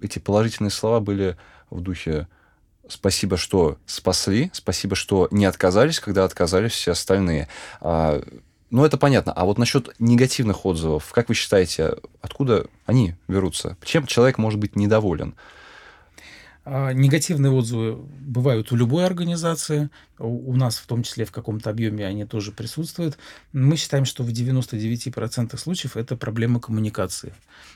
эти 0.00 0.18
положительные 0.18 0.70
слова 0.70 1.00
были 1.00 1.36
в 1.70 1.80
духе 1.80 2.28
спасибо, 2.88 3.36
что 3.36 3.78
спасли, 3.86 4.50
спасибо, 4.52 4.96
что 4.96 5.28
не 5.30 5.44
отказались, 5.46 6.00
когда 6.00 6.24
отказались 6.24 6.72
все 6.72 6.92
остальные. 6.92 7.48
А, 7.80 8.22
ну, 8.70 8.84
это 8.84 8.96
понятно. 8.96 9.32
А 9.32 9.44
вот 9.44 9.58
насчет 9.58 9.94
негативных 9.98 10.66
отзывов, 10.66 11.12
как 11.12 11.28
вы 11.28 11.34
считаете, 11.34 11.96
откуда 12.20 12.66
они 12.86 13.14
берутся? 13.28 13.76
Чем 13.84 14.06
человек 14.06 14.38
может 14.38 14.58
быть 14.58 14.76
недоволен? 14.76 15.34
А, 16.66 16.92
негативные 16.92 17.52
отзывы 17.52 17.96
бывают 17.96 18.72
у 18.72 18.76
любой 18.76 19.04
организации, 19.04 19.90
у 20.18 20.56
нас 20.56 20.78
в 20.78 20.86
том 20.86 21.02
числе 21.02 21.26
в 21.26 21.32
каком-то 21.32 21.68
объеме 21.68 22.06
они 22.06 22.24
тоже 22.24 22.52
присутствуют. 22.52 23.18
Мы 23.52 23.76
считаем, 23.76 24.06
что 24.06 24.22
в 24.22 24.28
99% 24.28 25.56
случаев 25.58 25.96
это 25.96 26.16
проблема 26.16 26.60
коммуникации. 26.60 27.34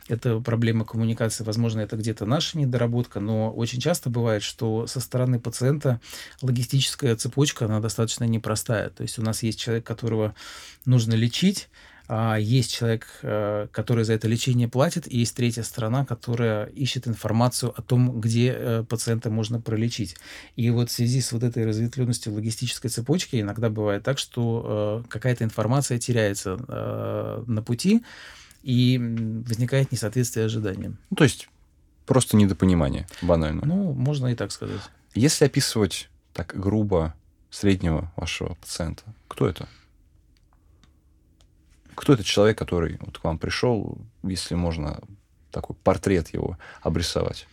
Это 0.09 0.41
проблема 0.41 0.87
коммуникации, 0.87 1.45
возможно, 1.45 1.81
это 1.81 1.97
где-то 1.97 2.25
наша 2.25 2.57
недоработка, 2.57 3.21
но 3.21 3.53
очень 3.53 3.81
часто 3.81 4.09
бывает, 4.09 4.43
что 4.43 4.87
со 4.87 5.01
стороны 5.01 5.39
пациента 5.39 6.01
логистическая 6.41 7.15
цепочка, 7.17 7.67
она 7.67 7.81
достаточно 7.81 8.25
непростая. 8.25 8.89
То 8.89 9.03
есть 9.03 9.19
у 9.19 9.23
нас 9.23 9.43
есть 9.43 9.61
человек, 9.61 9.85
которого 9.85 10.35
нужно 10.87 11.13
лечить, 11.13 11.69
есть 12.09 12.73
человек, 12.73 13.07
э, 13.23 13.69
который 13.71 14.05
за 14.05 14.15
это 14.15 14.29
лечение 14.29 14.67
платит, 14.67 15.07
и 15.07 15.19
есть 15.19 15.37
третья 15.37 15.63
сторона, 15.63 16.07
которая 16.07 16.67
ищет 16.67 17.07
информацию 17.07 17.73
о 17.77 17.83
том, 17.83 18.21
где 18.21 18.55
э, 18.57 18.85
пациента 18.89 19.31
можно 19.31 19.61
пролечить. 19.61 20.17
И 20.57 20.71
вот 20.71 20.89
в 20.89 20.93
связи 20.93 21.21
с 21.21 21.33
вот 21.33 21.43
этой 21.43 21.67
разветвленностью 21.67 22.33
логистической 22.33 22.91
цепочки 22.91 23.41
иногда 23.41 23.69
бывает 23.69 24.05
так, 24.05 24.19
что 24.19 25.03
э, 25.05 25.09
какая-то 25.09 25.45
информация 25.45 25.99
теряется 25.99 26.57
на 27.47 27.63
пути, 27.63 28.03
и 28.63 28.99
возникает 29.47 29.93
несоответствие 29.93 30.47
ожиданиям. 30.47 30.99
Ну, 31.11 31.17
то 31.17 31.25
есть 31.25 31.49
просто 32.07 32.37
недопонимание, 32.37 33.07
банально. 33.23 33.63
Ну, 33.65 33.93
можно 33.93 34.27
и 34.29 34.35
так 34.35 34.51
сказать. 34.53 34.81
Если 35.15 35.45
описывать 35.45 36.09
так 36.33 36.55
грубо 36.59 37.15
среднего 37.51 38.13
вашего 38.17 38.55
пациента, 38.55 39.05
кто 39.29 39.49
это? 39.49 39.69
Кто 41.99 42.13
этот 42.13 42.27
человек, 42.27 42.57
который 42.57 42.97
вот 43.01 43.19
к 43.19 43.25
вам 43.25 43.39
пришел, 43.39 43.99
если 44.23 44.55
можно 44.55 45.01
такой 45.51 45.75
портрет 45.83 46.33
его 46.33 46.57
обрисовать? 46.81 47.49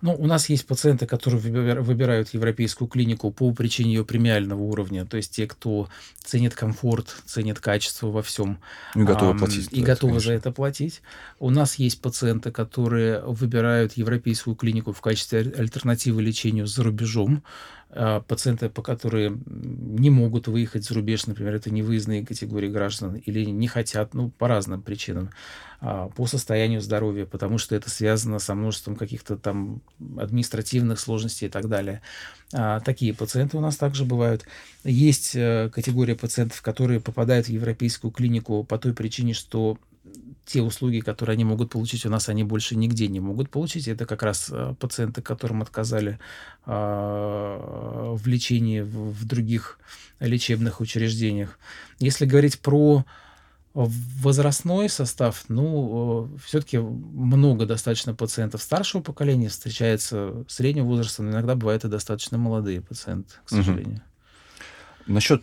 Ну, 0.00 0.14
у 0.18 0.26
нас 0.26 0.48
есть 0.48 0.66
пациенты, 0.66 1.06
которые 1.06 1.40
выбирают 1.80 2.34
европейскую 2.34 2.88
клинику 2.88 3.30
по 3.30 3.52
причине 3.54 3.94
ее 3.94 4.04
премиального 4.04 4.60
уровня, 4.60 5.06
то 5.06 5.16
есть 5.16 5.34
те, 5.34 5.46
кто 5.46 5.88
ценит 6.22 6.54
комфорт, 6.54 7.14
ценит 7.24 7.60
качество 7.60 8.08
во 8.08 8.22
всем. 8.22 8.58
И 8.96 9.02
готовы 9.02 9.38
платить. 9.38 9.68
И 9.70 9.80
готовы 9.80 10.14
конечно. 10.14 10.32
за 10.32 10.36
это 10.36 10.52
платить. 10.52 11.00
У 11.38 11.50
нас 11.50 11.76
есть 11.76 12.02
пациенты, 12.02 12.50
которые 12.50 13.20
выбирают 13.20 13.94
европейскую 13.94 14.56
клинику 14.56 14.92
в 14.92 15.00
качестве 15.00 15.38
альтернативы 15.38 16.20
лечению 16.20 16.66
за 16.66 16.82
рубежом. 16.82 17.44
А, 17.96 18.20
пациенты, 18.20 18.68
по 18.68 18.82
которые 18.82 19.38
не 19.46 20.10
могут 20.10 20.48
выехать 20.48 20.84
за 20.84 20.94
рубеж, 20.94 21.26
например, 21.26 21.54
это 21.54 21.70
невыездные 21.70 22.26
категории 22.26 22.68
граждан, 22.68 23.14
или 23.14 23.44
не 23.44 23.68
хотят, 23.68 24.14
ну, 24.14 24.30
по 24.30 24.48
разным 24.48 24.82
причинам, 24.82 25.30
а, 25.80 26.08
по 26.08 26.26
состоянию 26.26 26.80
здоровья, 26.80 27.24
потому 27.24 27.58
что 27.58 27.76
это 27.76 27.90
связано 27.90 28.40
со 28.40 28.56
множеством 28.56 28.96
каких-то 28.96 29.36
там 29.36 29.80
административных 30.18 30.98
сложностей 30.98 31.46
и 31.46 31.50
так 31.50 31.68
далее. 31.68 32.02
А, 32.52 32.80
такие 32.80 33.14
пациенты 33.14 33.56
у 33.56 33.60
нас 33.60 33.76
также 33.76 34.04
бывают. 34.04 34.44
Есть 34.82 35.36
э, 35.36 35.70
категория 35.72 36.16
пациентов, 36.16 36.62
которые 36.62 36.98
попадают 36.98 37.46
в 37.46 37.50
европейскую 37.50 38.10
клинику 38.10 38.64
по 38.64 38.76
той 38.76 38.92
причине, 38.92 39.34
что 39.34 39.78
те 40.44 40.60
услуги, 40.60 41.00
которые 41.00 41.34
они 41.34 41.44
могут 41.44 41.70
получить 41.70 42.04
у 42.06 42.10
нас, 42.10 42.28
они 42.28 42.44
больше 42.44 42.76
нигде 42.76 43.08
не 43.08 43.20
могут 43.20 43.50
получить. 43.50 43.88
Это 43.88 44.06
как 44.06 44.22
раз 44.22 44.50
э, 44.52 44.74
пациенты, 44.78 45.22
которым 45.22 45.62
отказали 45.62 46.18
э, 46.66 46.70
в 46.70 48.26
лечении 48.26 48.80
в, 48.80 49.24
других 49.24 49.78
лечебных 50.20 50.80
учреждениях. 50.80 51.58
Если 51.98 52.26
говорить 52.26 52.60
про 52.60 53.04
возрастной 53.72 54.88
состав, 54.88 55.44
ну, 55.48 56.30
э, 56.34 56.38
все-таки 56.44 56.78
много 56.78 57.66
достаточно 57.66 58.14
пациентов 58.14 58.62
старшего 58.62 59.02
поколения 59.02 59.48
встречается 59.48 60.44
среднего 60.46 60.84
возраста, 60.84 61.22
но 61.22 61.30
иногда 61.30 61.54
бывают 61.54 61.84
и 61.84 61.88
достаточно 61.88 62.38
молодые 62.38 62.82
пациенты, 62.82 63.34
к 63.44 63.48
сожалению. 63.48 64.02
Угу. 65.06 65.14
Насчет 65.14 65.42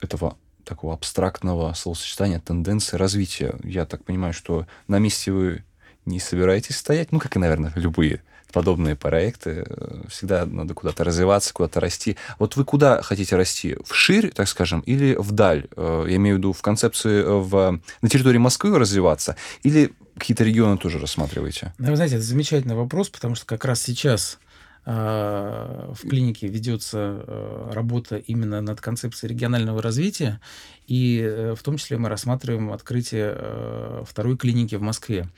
этого 0.00 0.36
такого 0.66 0.92
абстрактного 0.94 1.72
словосочетания, 1.72 2.40
тенденции 2.40 2.96
развития. 2.96 3.54
Я 3.62 3.86
так 3.86 4.04
понимаю, 4.04 4.34
что 4.34 4.66
на 4.88 4.98
месте 4.98 5.32
вы 5.32 5.64
не 6.04 6.20
собираетесь 6.20 6.76
стоять, 6.76 7.12
ну, 7.12 7.18
как 7.18 7.36
и, 7.36 7.38
наверное, 7.38 7.72
любые 7.76 8.22
подобные 8.52 8.96
проекты. 8.96 9.66
Всегда 10.08 10.46
надо 10.46 10.72
куда-то 10.74 11.04
развиваться, 11.04 11.52
куда-то 11.52 11.80
расти. 11.80 12.16
Вот 12.38 12.56
вы 12.56 12.64
куда 12.64 13.02
хотите 13.02 13.36
расти? 13.36 13.76
Вширь, 13.84 14.30
так 14.30 14.48
скажем, 14.48 14.80
или 14.80 15.14
вдаль? 15.14 15.66
Э, 15.76 16.06
я 16.08 16.16
имею 16.16 16.36
в 16.36 16.38
виду 16.38 16.52
в 16.52 16.62
концепции 16.62 17.22
э, 17.22 17.28
в, 17.28 17.80
на 18.00 18.08
территории 18.08 18.38
Москвы 18.38 18.78
развиваться, 18.78 19.36
или 19.62 19.92
какие-то 20.16 20.44
регионы 20.44 20.78
тоже 20.78 20.98
рассматриваете? 20.98 21.74
Ну, 21.78 21.90
вы 21.90 21.96
знаете, 21.96 22.16
это 22.16 22.24
замечательный 22.24 22.76
вопрос, 22.76 23.10
потому 23.10 23.34
что 23.34 23.44
как 23.44 23.64
раз 23.64 23.82
сейчас 23.82 24.38
в 24.86 26.08
клинике 26.08 26.46
ведется 26.46 27.24
э, 27.26 27.70
работа 27.72 28.18
именно 28.18 28.60
над 28.60 28.80
концепцией 28.80 29.32
регионального 29.32 29.82
развития, 29.82 30.40
и 30.86 31.20
э, 31.20 31.54
в 31.56 31.62
том 31.64 31.76
числе 31.76 31.98
мы 31.98 32.08
рассматриваем 32.08 32.72
открытие 32.72 33.34
э, 33.36 34.04
второй 34.06 34.36
клиники 34.36 34.76
в 34.76 34.82
Москве. 34.82 35.28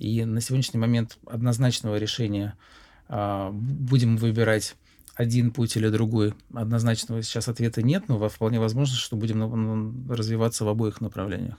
И 0.00 0.24
на 0.24 0.40
сегодняшний 0.40 0.80
момент 0.80 1.18
однозначного 1.24 1.96
решения 1.96 2.58
а, 3.08 3.50
будем 3.50 4.18
выбирать 4.18 4.76
один 5.14 5.52
путь 5.52 5.74
или 5.76 5.88
другой. 5.88 6.34
Однозначного 6.52 7.22
сейчас 7.22 7.48
ответа 7.48 7.80
нет, 7.80 8.08
но 8.08 8.28
вполне 8.28 8.60
возможно, 8.60 8.94
что 8.94 9.16
будем 9.16 10.06
развиваться 10.10 10.66
в 10.66 10.68
обоих 10.68 11.00
направлениях. 11.00 11.56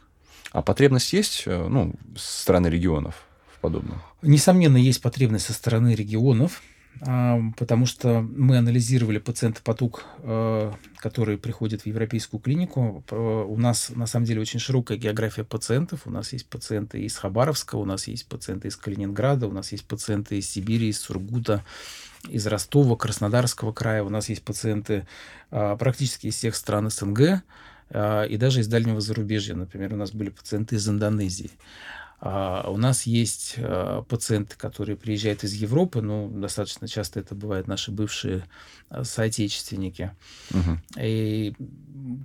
А 0.51 0.61
потребность 0.61 1.11
есть 1.13 1.45
ну, 1.47 1.95
со 2.15 2.41
стороны 2.43 2.67
регионов 2.67 3.25
в 3.55 3.59
подобном? 3.59 4.03
Несомненно, 4.21 4.77
есть 4.77 5.01
потребность 5.01 5.45
со 5.47 5.53
стороны 5.53 5.95
регионов 5.95 6.61
потому 6.99 7.85
что 7.85 8.21
мы 8.21 8.57
анализировали 8.57 9.19
пациентопоток, 9.19 10.05
э, 10.19 10.71
который 10.97 11.37
приходит 11.37 11.81
в 11.81 11.85
европейскую 11.85 12.39
клинику. 12.39 13.03
У 13.11 13.57
нас, 13.57 13.89
на 13.89 14.07
самом 14.07 14.25
деле, 14.25 14.41
очень 14.41 14.59
широкая 14.59 14.97
география 14.97 15.43
пациентов. 15.43 16.01
У 16.05 16.11
нас 16.11 16.33
есть 16.33 16.47
пациенты 16.47 17.01
из 17.01 17.17
Хабаровска, 17.17 17.75
у 17.75 17.85
нас 17.85 18.07
есть 18.07 18.27
пациенты 18.27 18.67
из 18.67 18.75
Калининграда, 18.75 19.47
у 19.47 19.51
нас 19.51 19.71
есть 19.71 19.85
пациенты 19.85 20.37
из 20.37 20.49
Сибири, 20.49 20.89
из 20.89 20.99
Сургута, 20.99 21.63
из 22.27 22.47
Ростова, 22.47 22.95
Краснодарского 22.95 23.73
края. 23.73 24.03
У 24.03 24.09
нас 24.09 24.29
есть 24.29 24.43
пациенты 24.43 25.07
а, 25.51 25.75
практически 25.75 26.27
из 26.27 26.35
всех 26.35 26.55
стран 26.55 26.89
СНГ 26.89 27.43
а, 27.89 28.23
и 28.23 28.37
даже 28.37 28.61
из 28.61 28.67
дальнего 28.67 29.01
зарубежья. 29.01 29.55
Например, 29.55 29.93
у 29.93 29.97
нас 29.97 30.11
были 30.11 30.29
пациенты 30.29 30.75
из 30.75 30.87
Индонезии. 30.87 31.51
А 32.19 32.69
у 32.69 32.77
нас 32.77 33.03
есть 33.03 33.55
а, 33.57 34.01
пациенты, 34.03 34.55
которые 34.57 34.97
приезжают 34.97 35.43
из 35.43 35.53
Европы, 35.53 36.01
ну, 36.01 36.29
достаточно 36.29 36.87
часто 36.87 37.19
это 37.19 37.35
бывают 37.35 37.67
наши 37.67 37.91
бывшие 37.91 38.43
а, 38.89 39.03
соотечественники. 39.03 40.11
Угу. 40.51 40.79
И, 40.99 41.53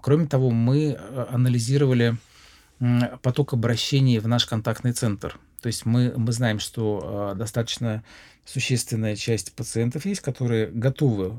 кроме 0.02 0.26
того, 0.26 0.50
мы 0.50 0.98
анализировали 1.28 2.16
поток 3.20 3.52
обращений 3.52 4.18
в 4.18 4.26
наш 4.26 4.46
контактный 4.46 4.92
центр. 4.92 5.38
То 5.60 5.68
есть 5.68 5.86
мы, 5.86 6.12
мы 6.16 6.32
знаем, 6.32 6.58
что 6.58 7.34
достаточно 7.36 8.02
существенная 8.44 9.14
часть 9.14 9.52
пациентов 9.52 10.04
есть, 10.04 10.20
которые 10.20 10.66
готовы 10.66 11.38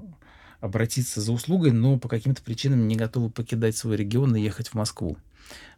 обратиться 0.61 1.19
за 1.19 1.33
услугой, 1.33 1.71
но 1.71 1.99
по 1.99 2.07
каким-то 2.07 2.41
причинам 2.41 2.87
не 2.87 2.95
готовы 2.95 3.29
покидать 3.29 3.75
свой 3.75 3.97
регион 3.97 4.33
и 4.37 4.41
ехать 4.41 4.69
в 4.69 4.75
Москву. 4.75 5.17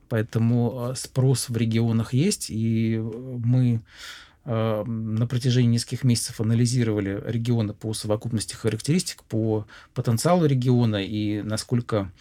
Поэтому 0.09 0.89
э, 0.91 0.95
спрос 0.95 1.49
в 1.49 1.57
регионах 1.57 2.13
есть, 2.13 2.49
и 2.49 2.97
мы 2.97 3.81
э, 4.45 4.83
на 4.83 5.27
протяжении 5.27 5.69
нескольких 5.69 6.03
месяцев 6.03 6.41
анализировали 6.41 7.23
регионы 7.25 7.73
по 7.73 7.93
совокупности 7.93 8.55
характеристик, 8.55 9.23
по 9.23 9.65
потенциалу 9.93 10.45
региона 10.45 10.97
и 10.97 11.41
насколько 11.41 12.11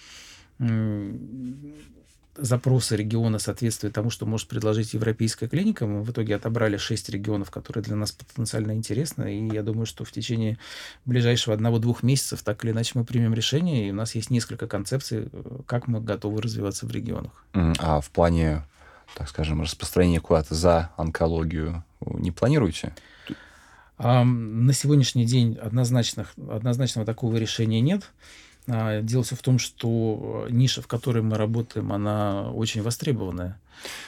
запросы 2.37 2.97
региона 2.97 3.39
соответствуют 3.39 3.95
тому, 3.95 4.11
что 4.11 4.27
может 4.27 4.49
предложить 4.49 4.95
европейская 4.95 5.49
клиника. 5.49 5.87
Мы 5.87 6.03
в 6.03 6.11
итоге 6.11 6.37
отобрали 6.37 6.77
шесть 6.77 7.09
регионов, 7.09 7.51
которые 7.51 7.85
для 7.85 7.97
нас 7.97 8.13
потенциально 8.13 8.73
интересны. 8.73 9.39
И 9.39 9.55
я 9.55 9.63
думаю, 9.63 9.87
что 9.87 10.05
в 10.05 10.13
течение 10.13 10.59
ближайшего 11.05 11.55
одного-двух 11.55 12.03
месяцев 12.03 12.43
так 12.43 12.65
или 12.65 12.73
иначе 12.73 12.93
мы 12.95 13.05
примем 13.05 13.35
решение. 13.35 13.89
И 13.89 13.91
у 13.91 13.95
нас 13.95 14.15
есть 14.15 14.31
несколько 14.31 14.67
концепций, 14.67 15.29
как 15.67 15.89
мы 15.89 16.01
готовы 16.01 16.43
развиваться 16.43 16.87
в 16.87 16.91
регионах. 16.91 17.45
А 17.53 18.01
в 18.01 18.11
плане, 18.11 18.65
так 19.15 19.29
скажем, 19.29 19.63
распространения 19.63 20.21
куда-то 20.21 20.55
за 20.55 20.91
онкологию 20.97 21.85
не 22.01 22.31
планируете? 22.31 22.95
на 23.99 24.73
сегодняшний 24.73 25.25
день 25.25 25.57
однозначных, 25.57 26.35
однозначного 26.51 27.07
такого 27.07 27.37
решения 27.37 27.81
нет. 27.81 28.11
А, 28.67 29.03
дело 29.03 29.23
все 29.23 29.37
в 29.37 29.43
том, 29.43 29.59
что 29.59 30.47
ниша, 30.51 30.81
в 30.81 30.87
которой 30.87 31.23
мы 31.23 31.37
работаем, 31.37 31.93
она 31.93 32.51
очень 32.51 32.83
востребованная. 32.83 33.61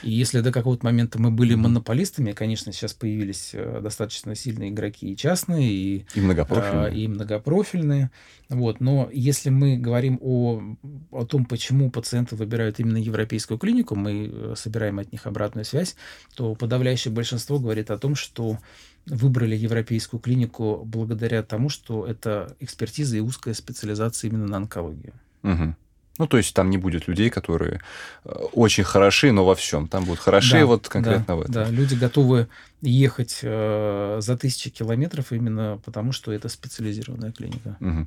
И 0.03 0.11
если 0.11 0.40
до 0.40 0.53
какого-то 0.53 0.87
момента 0.87 1.21
мы 1.21 1.31
были 1.31 1.55
монополистами, 1.55 2.33
конечно, 2.33 2.73
сейчас 2.73 2.95
появились 2.95 3.51
э, 3.53 3.81
достаточно 3.83 4.35
сильные 4.35 4.71
игроки 4.71 5.12
и 5.12 5.16
частные, 5.16 5.71
и, 5.71 6.07
и 6.14 6.21
многопрофильные. 6.21 6.87
А, 6.87 6.90
и 6.90 7.09
многопрофильные. 7.09 8.11
Вот. 8.49 8.81
Но 8.81 9.11
если 9.12 9.51
мы 9.51 9.77
говорим 9.77 10.19
о, 10.23 10.62
о 11.11 11.27
том, 11.27 11.45
почему 11.45 11.90
пациенты 11.90 12.37
выбирают 12.37 12.81
именно 12.81 12.97
европейскую 12.97 13.59
клинику, 13.59 13.95
мы 13.97 14.31
э, 14.33 14.55
собираем 14.57 14.99
от 14.99 15.12
них 15.12 15.27
обратную 15.27 15.64
связь, 15.64 15.97
то 16.35 16.55
подавляющее 16.55 17.12
большинство 17.12 17.59
говорит 17.59 17.90
о 17.90 17.99
том, 17.99 18.14
что 18.14 18.59
выбрали 19.07 19.57
европейскую 19.57 20.21
клинику 20.21 20.83
благодаря 20.85 21.42
тому, 21.42 21.69
что 21.69 22.07
это 22.07 22.57
экспертиза 22.61 23.16
и 23.16 23.21
узкая 23.21 23.55
специализация 23.55 24.29
именно 24.29 24.47
на 24.47 24.57
онкологию. 24.59 25.14
Угу. 25.42 25.75
Ну, 26.19 26.27
то 26.27 26.38
есть 26.38 26.55
там 26.55 26.71
не 26.71 26.79
будет 26.79 27.09
людей, 27.09 27.31
которые 27.31 27.81
э, 28.25 28.31
очень 28.53 28.85
хороши, 28.85 29.33
но 29.33 29.45
во 29.45 29.55
всем. 29.55 29.87
Там 29.87 30.05
будут 30.05 30.21
хороши 30.21 30.61
да, 30.61 30.66
вот 30.66 30.88
конкретно 30.88 31.27
да, 31.27 31.35
в 31.37 31.40
этом. 31.42 31.53
Да, 31.53 31.71
люди 31.71 31.95
готовы 31.95 32.49
ехать 32.81 33.40
э, 33.42 34.19
за 34.21 34.38
тысячи 34.38 34.71
километров 34.71 35.33
именно 35.33 35.79
потому, 35.85 36.12
что 36.12 36.33
это 36.33 36.49
специализированная 36.49 37.33
клиника. 37.33 37.77
Угу. 37.81 38.07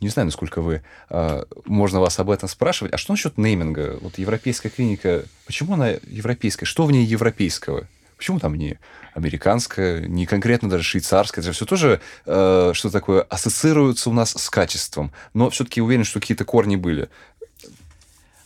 Не 0.00 0.08
знаю, 0.08 0.26
насколько 0.26 0.60
вы... 0.60 0.82
Э, 1.08 1.44
можно 1.64 2.00
вас 2.00 2.18
об 2.18 2.30
этом 2.30 2.48
спрашивать. 2.48 2.92
А 2.92 2.98
что 2.98 3.14
насчет 3.14 3.38
нейминга? 3.38 3.98
Вот 4.02 4.18
европейская 4.18 4.68
клиника, 4.68 5.24
почему 5.46 5.74
она 5.74 5.88
европейская? 5.88 6.66
Что 6.66 6.84
в 6.84 6.92
ней 6.92 7.04
европейского? 7.06 7.88
Почему 8.16 8.40
там 8.40 8.54
не 8.54 8.78
американская, 9.14 10.06
не 10.06 10.26
конкретно 10.26 10.70
даже 10.70 10.82
швейцарская? 10.82 11.44
Это 11.44 11.52
все 11.52 11.66
тоже 11.66 12.00
э, 12.24 12.72
что 12.74 12.90
такое 12.90 13.22
ассоциируется 13.22 14.08
у 14.10 14.12
нас 14.12 14.30
с 14.30 14.48
качеством. 14.48 15.12
Но 15.34 15.50
все-таки 15.50 15.82
уверен, 15.82 16.04
что 16.04 16.20
какие-то 16.20 16.44
корни 16.44 16.76
были. 16.76 17.08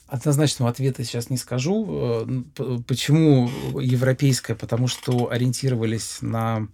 Однозначного 0.09 0.70
ответа 0.70 1.04
сейчас 1.04 1.30
не 1.30 1.37
скажу. 1.37 2.26
Э, 2.59 2.78
почему 2.87 3.48
европейская? 3.80 4.56
Потому 4.56 4.88
что 4.88 5.30
ориентировались 5.30 6.18
на 6.20 6.66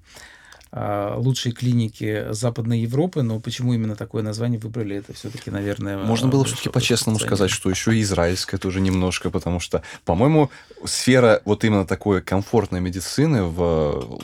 лучшие 1.16 1.52
клиники 1.52 2.26
Западной 2.30 2.80
Европы, 2.80 3.22
но 3.22 3.40
почему 3.40 3.72
именно 3.72 3.96
такое 3.96 4.22
название 4.22 4.60
выбрали, 4.60 4.96
это 4.96 5.14
все-таки, 5.14 5.50
наверное... 5.50 5.96
Можно 5.96 6.28
было 6.28 6.44
все-таки 6.44 6.68
по-честному 6.68 7.18
сказать, 7.18 7.50
что 7.50 7.70
еще 7.70 7.96
и 7.96 8.02
израильская 8.02 8.58
тоже 8.58 8.80
немножко, 8.80 9.30
потому 9.30 9.58
что, 9.58 9.82
по-моему, 10.04 10.50
сфера 10.84 11.40
вот 11.44 11.64
именно 11.64 11.86
такой 11.86 12.20
комфортной 12.20 12.80
медицины 12.80 13.44
в 13.44 14.20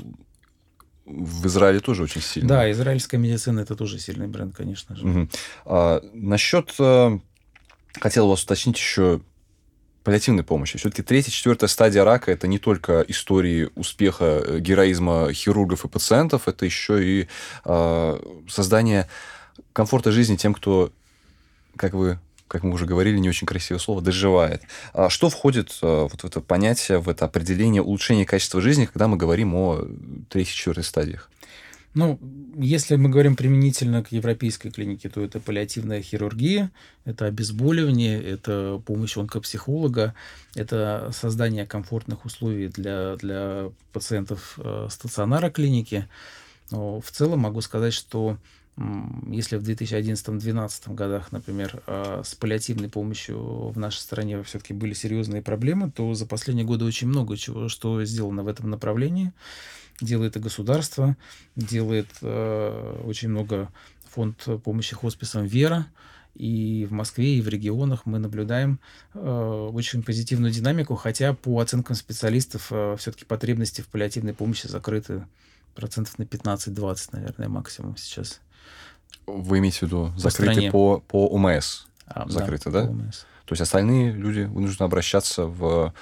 в 1.05 1.47
Израиле 1.47 1.81
тоже 1.81 2.05
очень 2.05 2.23
сильная. 2.23 2.49
Да, 2.49 2.71
израильская 2.71 3.19
медицина 3.19 3.61
это 3.61 3.75
тоже 3.75 3.99
сильный 3.99 4.29
бренд, 4.29 4.55
конечно 4.57 4.97
же. 4.97 5.07
Угу. 5.07 5.29
А, 5.67 6.01
насчет 6.15 6.75
э, 6.79 7.19
хотел 8.01 8.29
вас 8.29 8.43
уточнить 8.45 8.79
еще 8.79 9.21
паллиативной 10.05 10.45
помощи. 10.45 10.79
Все-таки 10.79 11.03
третья, 11.03 11.31
четвертая 11.31 11.69
стадия 11.69 12.05
рака– 12.05 12.31
это 12.33 12.47
не 12.47 12.59
только 12.59 13.05
истории 13.09 13.71
успеха, 13.75 14.43
э, 14.45 14.59
героизма 14.59 15.33
хирургов 15.33 15.85
и 15.85 15.89
пациентов, 15.89 16.49
это 16.49 16.65
еще 16.65 17.05
и 17.05 17.29
э, 17.65 18.21
создание 18.49 19.09
комфорта 19.73 20.13
жизни 20.13 20.37
тем, 20.37 20.55
кто, 20.55 20.93
как 21.77 21.95
вы 21.95 22.19
как 22.53 22.65
мы 22.65 22.75
уже 22.75 22.85
говорили, 22.85 23.17
не 23.17 23.31
очень 23.31 23.47
красивое 23.47 23.81
слово, 23.81 24.03
доживает. 24.03 24.61
А 24.93 25.09
что 25.09 25.31
входит 25.31 25.75
а, 25.81 26.03
вот 26.03 26.21
в 26.21 26.25
это 26.27 26.43
понятие, 26.43 26.99
в 26.99 27.09
это 27.09 27.25
определение 27.25 27.81
улучшения 27.81 28.27
качества 28.27 28.61
жизни, 28.61 28.85
когда 28.85 29.09
мы 29.09 29.17
говорим 29.17 29.55
о 29.55 29.87
третьей, 30.29 30.55
четвертой 30.55 30.85
стадиях? 30.85 31.31
Ну, 31.95 32.19
если 32.57 32.97
мы 32.97 33.11
говорим 33.11 33.37
применительно 33.37 34.03
к 34.03 34.13
европейской 34.13 34.71
клинике, 34.71 35.11
то 35.11 35.23
это 35.23 35.41
паллиативная 35.41 36.01
хирургия, 36.01 36.71
это 37.05 37.27
обезболивание, 37.27 38.23
это 38.23 38.81
помощь 38.87 39.17
онкопсихолога, 39.19 40.15
это 40.55 41.11
создание 41.13 41.67
комфортных 41.67 42.25
условий 42.25 42.69
для, 42.69 43.17
для 43.17 43.71
пациентов 43.93 44.59
э, 44.59 44.89
стационара 44.91 45.51
клиники. 45.51 46.09
Но 46.71 47.03
в 47.03 47.11
целом 47.11 47.41
могу 47.41 47.61
сказать, 47.61 47.93
что 47.93 48.39
если 48.77 49.57
в 49.57 49.63
2011-2012 49.63 50.95
годах, 50.95 51.31
например, 51.31 51.83
э, 51.87 52.23
с 52.25 52.35
паллиативной 52.35 52.89
помощью 52.89 53.69
в 53.69 53.79
нашей 53.79 53.99
стране 53.99 54.43
все-таки 54.43 54.73
были 54.73 54.95
серьезные 54.95 55.43
проблемы, 55.43 55.91
то 55.91 56.15
за 56.15 56.27
последние 56.27 56.65
годы 56.67 56.85
очень 56.85 57.09
много 57.09 57.37
чего, 57.37 57.69
что 57.69 58.03
сделано 58.05 58.43
в 58.43 58.49
этом 58.49 58.71
направлении 58.71 59.33
делает 60.01 60.37
и 60.37 60.41
государство, 60.41 61.17
делает 61.55 62.09
э, 62.23 63.03
очень 63.05 63.29
много 63.29 63.71
фонд 64.09 64.49
помощи 64.65 64.95
хосписам 64.95 65.45
«Вера», 65.45 65.87
и 66.35 66.87
в 66.89 66.93
Москве, 66.93 67.37
и 67.37 67.43
в 67.43 67.49
регионах 67.49 68.07
мы 68.07 68.19
наблюдаем 68.19 68.81
э, 69.13 69.19
очень 69.21 70.03
позитивную 70.03 70.51
динамику, 70.51 70.95
хотя 70.95 71.35
по 71.35 71.61
оценкам 71.61 71.95
специалистов 71.95 72.69
э, 72.71 72.97
все-таки 72.99 73.25
потребности 73.25 73.83
в 73.83 73.89
паллиативной 73.89 74.33
помощи 74.33 74.67
закрыты 74.67 75.27
процентов 75.75 76.19
на 76.19 76.23
15-20, 76.23 77.09
наверное, 77.13 77.49
максимум 77.49 77.97
сейчас. 77.97 78.41
Вы 79.27 79.59
имеете 79.59 79.81
в 79.81 79.83
виду 79.83 80.13
закрыты 80.17 80.71
по, 80.71 81.01
по 81.01 81.27
УМС? 81.29 81.87
А, 82.07 82.29
закрыты, 82.29 82.71
да? 82.71 82.83
да? 82.83 82.91
УМС. 82.91 83.19
То 83.47 83.53
есть 83.53 83.63
остальные 83.63 84.13
люди 84.13 84.41
вынуждены 84.41 84.87
обращаться 84.87 85.45
в 85.47 85.93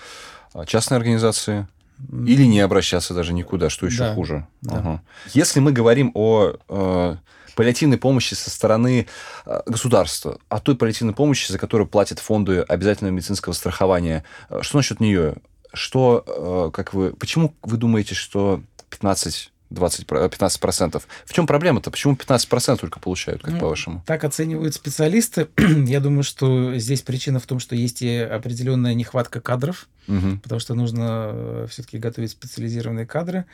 а, 0.54 0.66
частные 0.66 0.96
организации, 0.96 1.66
или 2.08 2.44
не 2.44 2.60
обращаться 2.60 3.14
даже 3.14 3.32
никуда, 3.32 3.68
что 3.68 3.86
еще 3.86 3.98
да, 3.98 4.14
хуже. 4.14 4.46
Да. 4.62 4.76
Ага. 4.78 5.02
Если 5.34 5.60
мы 5.60 5.70
говорим 5.70 6.12
о 6.14 6.54
э, 6.68 7.16
паллиативной 7.54 7.98
помощи 7.98 8.34
со 8.34 8.50
стороны 8.50 9.06
э, 9.44 9.60
государства, 9.66 10.38
о 10.48 10.60
той 10.60 10.76
паллиативной 10.76 11.14
помощи, 11.14 11.52
за 11.52 11.58
которую 11.58 11.86
платят 11.86 12.18
фонды 12.18 12.60
обязательного 12.60 13.14
медицинского 13.14 13.52
страхования, 13.52 14.24
э, 14.48 14.60
что 14.62 14.78
насчет 14.78 15.00
нее? 15.00 15.36
Что, 15.72 16.24
э, 16.26 16.70
как 16.72 16.94
вы, 16.94 17.12
почему 17.12 17.54
вы 17.62 17.76
думаете, 17.76 18.14
что 18.14 18.62
15 18.88 19.52
20, 19.70 20.06
15%. 20.06 21.02
В 21.24 21.32
чем 21.32 21.46
проблема-то? 21.46 21.90
Почему 21.90 22.14
15% 22.14 22.78
только 22.78 22.98
получают, 22.98 23.42
как 23.42 23.54
ну, 23.54 23.60
по-вашему? 23.60 24.02
Так 24.06 24.24
оценивают 24.24 24.74
специалисты. 24.74 25.48
Я 25.56 26.00
думаю, 26.00 26.24
что 26.24 26.76
здесь 26.76 27.02
причина 27.02 27.38
в 27.38 27.46
том, 27.46 27.60
что 27.60 27.76
есть 27.76 28.02
и 28.02 28.18
определенная 28.18 28.94
нехватка 28.94 29.40
кадров, 29.40 29.88
угу. 30.08 30.38
потому 30.42 30.60
что 30.60 30.74
нужно 30.74 31.30
э, 31.32 31.66
все-таки 31.70 31.98
готовить 31.98 32.32
специализированные 32.32 33.06
кадры. 33.06 33.46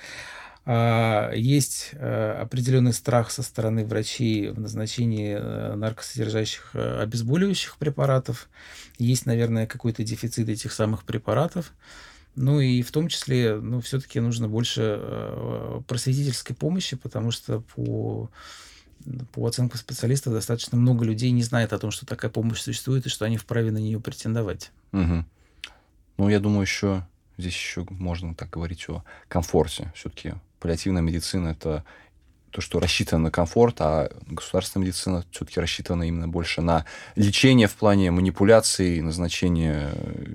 А, 0.64 1.32
есть 1.32 1.90
э, 1.92 2.38
определенный 2.40 2.92
страх 2.92 3.30
со 3.30 3.42
стороны 3.42 3.84
врачей 3.84 4.48
в 4.48 4.58
назначении 4.58 5.36
э, 5.38 5.74
наркосодержащих 5.74 6.70
обезболивающих 6.74 7.76
препаратов. 7.76 8.48
Есть, 8.98 9.26
наверное, 9.26 9.66
какой-то 9.66 10.02
дефицит 10.02 10.48
этих 10.48 10.72
самых 10.72 11.04
препаратов. 11.04 11.72
Ну 12.36 12.60
и 12.60 12.82
в 12.82 12.92
том 12.92 13.08
числе, 13.08 13.56
ну, 13.56 13.80
все-таки 13.80 14.20
нужно 14.20 14.46
больше 14.46 14.98
э, 15.00 15.80
просветительской 15.88 16.54
помощи, 16.54 16.94
потому 16.94 17.30
что 17.30 17.60
по, 17.74 18.30
по 19.32 19.46
оценкам 19.46 19.78
специалистов 19.78 20.34
достаточно 20.34 20.76
много 20.76 21.04
людей 21.04 21.30
не 21.30 21.42
знает 21.42 21.72
о 21.72 21.78
том, 21.78 21.90
что 21.90 22.04
такая 22.04 22.30
помощь 22.30 22.60
существует 22.60 23.06
и 23.06 23.08
что 23.08 23.24
они 23.24 23.38
вправе 23.38 23.70
на 23.70 23.78
нее 23.78 24.00
претендовать. 24.00 24.70
Угу. 24.92 25.24
Ну, 26.18 26.28
я 26.28 26.38
думаю, 26.38 26.62
еще 26.62 27.06
здесь 27.38 27.54
еще 27.54 27.86
можно 27.88 28.34
так 28.34 28.50
говорить 28.50 28.86
о 28.88 29.02
комфорте. 29.28 29.92
Все-таки 29.94 30.34
паллиативная 30.60 31.02
медицина 31.02 31.48
это 31.48 31.84
то, 32.56 32.62
что 32.62 32.80
рассчитано 32.80 33.24
на 33.24 33.30
комфорт, 33.30 33.76
а 33.80 34.10
государственная 34.28 34.86
медицина 34.86 35.26
все-таки 35.30 35.60
рассчитана 35.60 36.04
именно 36.04 36.26
больше 36.26 36.62
на 36.62 36.86
лечение 37.14 37.68
в 37.68 37.74
плане 37.74 38.10
манипуляций, 38.10 39.02
назначения 39.02 39.90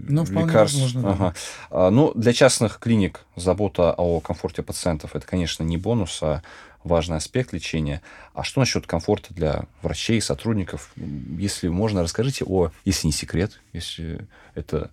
ну, 0.07 0.23
лекарств. 0.25 0.79
Возможно, 0.79 1.01
да. 1.01 1.09
ага. 1.09 1.35
а, 1.71 1.89
ну, 1.89 2.11
для 2.13 2.31
частных 2.31 2.77
клиник 2.77 3.21
забота 3.35 3.95
о 3.97 4.19
комфорте 4.19 4.61
пациентов 4.61 5.15
это, 5.15 5.25
конечно, 5.25 5.63
не 5.63 5.77
бонус, 5.77 6.19
а 6.21 6.43
важный 6.83 7.17
аспект 7.17 7.53
лечения. 7.53 8.03
А 8.35 8.43
что 8.43 8.59
насчет 8.59 8.85
комфорта 8.85 9.33
для 9.33 9.63
врачей, 9.81 10.21
сотрудников? 10.21 10.91
Если 10.95 11.69
можно, 11.69 12.03
расскажите 12.03 12.45
о, 12.45 12.69
если 12.85 13.07
не 13.07 13.13
секрет, 13.13 13.59
если 13.73 14.27
это 14.53 14.91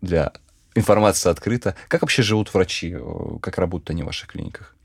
для 0.00 0.32
информация 0.76 1.32
открыта, 1.32 1.74
как 1.88 2.02
вообще 2.02 2.22
живут 2.22 2.54
врачи, 2.54 2.96
как 3.42 3.58
работают 3.58 3.90
они 3.90 4.04
в 4.04 4.06
ваших 4.06 4.28
клиниках? 4.28 4.76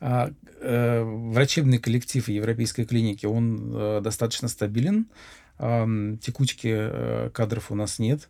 А, 0.00 0.30
э, 0.60 1.02
врачебный 1.02 1.78
коллектив 1.78 2.28
европейской 2.28 2.84
клиники, 2.84 3.26
он 3.26 3.72
э, 3.74 4.00
достаточно 4.02 4.48
стабилен. 4.48 5.06
Э, 5.58 6.16
текучки 6.20 6.68
э, 6.70 7.30
кадров 7.32 7.70
у 7.70 7.74
нас 7.74 7.98
нет. 7.98 8.28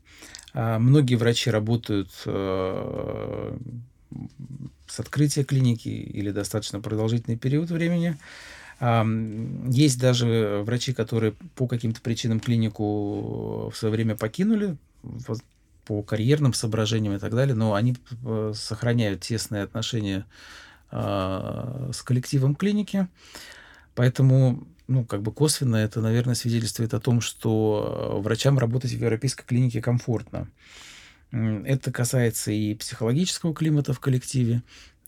Э, 0.55 0.79
многие 0.79 1.17
врачи 1.17 1.51
работают 1.51 2.11
э, 2.27 3.59
с 4.87 5.01
открытия 5.01 5.45
клиники 5.45 5.89
или 5.89 6.31
достаточно 6.31 6.81
продолжительный 6.81 7.37
период 7.37 7.71
времени. 7.71 8.17
Есть 8.79 9.99
даже 9.99 10.63
врачи, 10.67 10.93
которые 10.93 11.33
по 11.55 11.67
каким-то 11.67 12.03
причинам 12.03 12.41
клинику 12.41 13.71
в 13.71 13.73
свое 13.75 13.91
время 13.91 14.17
покинули, 14.17 14.77
по 15.87 16.03
карьерным 16.03 16.53
соображениям 16.53 17.15
и 17.15 17.19
так 17.19 17.35
далее, 17.35 17.55
но 17.55 17.75
они 17.75 17.97
э, 18.25 18.53
сохраняют 18.55 19.21
тесные 19.21 19.63
отношения 19.63 20.27
а, 20.99 21.91
с 21.93 22.03
коллективом 22.03 22.55
клиники. 22.55 23.07
Поэтому, 23.95 24.67
ну, 24.89 25.05
как 25.05 25.21
бы 25.21 25.31
косвенно 25.31 25.77
это, 25.77 26.01
наверное, 26.01 26.35
свидетельствует 26.35 26.95
о 26.95 27.01
том, 27.01 27.21
что 27.21 28.19
врачам 28.23 28.59
работать 28.59 28.93
в 28.93 28.99
европейской 28.99 29.45
клинике 29.45 29.83
комфортно. 29.83 30.49
Это 31.33 31.93
касается 31.93 32.51
и 32.51 32.75
психологического 32.75 33.55
климата 33.55 33.93
в 33.93 34.01
коллективе. 34.01 34.63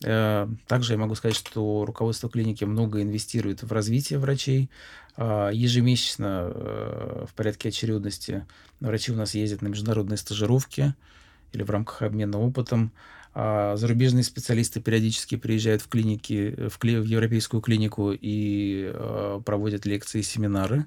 Э, 0.04 0.46
также 0.66 0.92
я 0.92 0.98
могу 0.98 1.14
сказать, 1.14 1.36
что 1.36 1.86
руководство 1.86 2.28
клиники 2.28 2.64
много 2.64 3.00
инвестирует 3.00 3.62
в 3.62 3.72
развитие 3.72 4.18
врачей. 4.18 4.68
Ежемесячно 5.16 6.52
э, 6.54 7.26
в 7.30 7.34
порядке 7.34 7.70
очередности 7.70 8.44
врачи 8.80 9.10
у 9.10 9.16
нас 9.16 9.34
ездят 9.34 9.62
на 9.62 9.68
международные 9.68 10.18
стажировки 10.18 10.94
или 11.52 11.62
в 11.62 11.70
рамках 11.70 12.02
обмена 12.02 12.38
опытом. 12.38 12.92
А 13.34 13.76
зарубежные 13.76 14.24
специалисты 14.24 14.80
периодически 14.80 15.36
приезжают 15.36 15.82
в 15.82 15.88
клиники, 15.88 16.68
в, 16.68 16.78
кли, 16.78 16.98
в 16.98 17.04
европейскую 17.04 17.60
клинику 17.60 18.12
и 18.12 18.90
э, 18.92 19.40
проводят 19.44 19.86
лекции 19.86 20.20
и 20.20 20.22
семинары. 20.22 20.86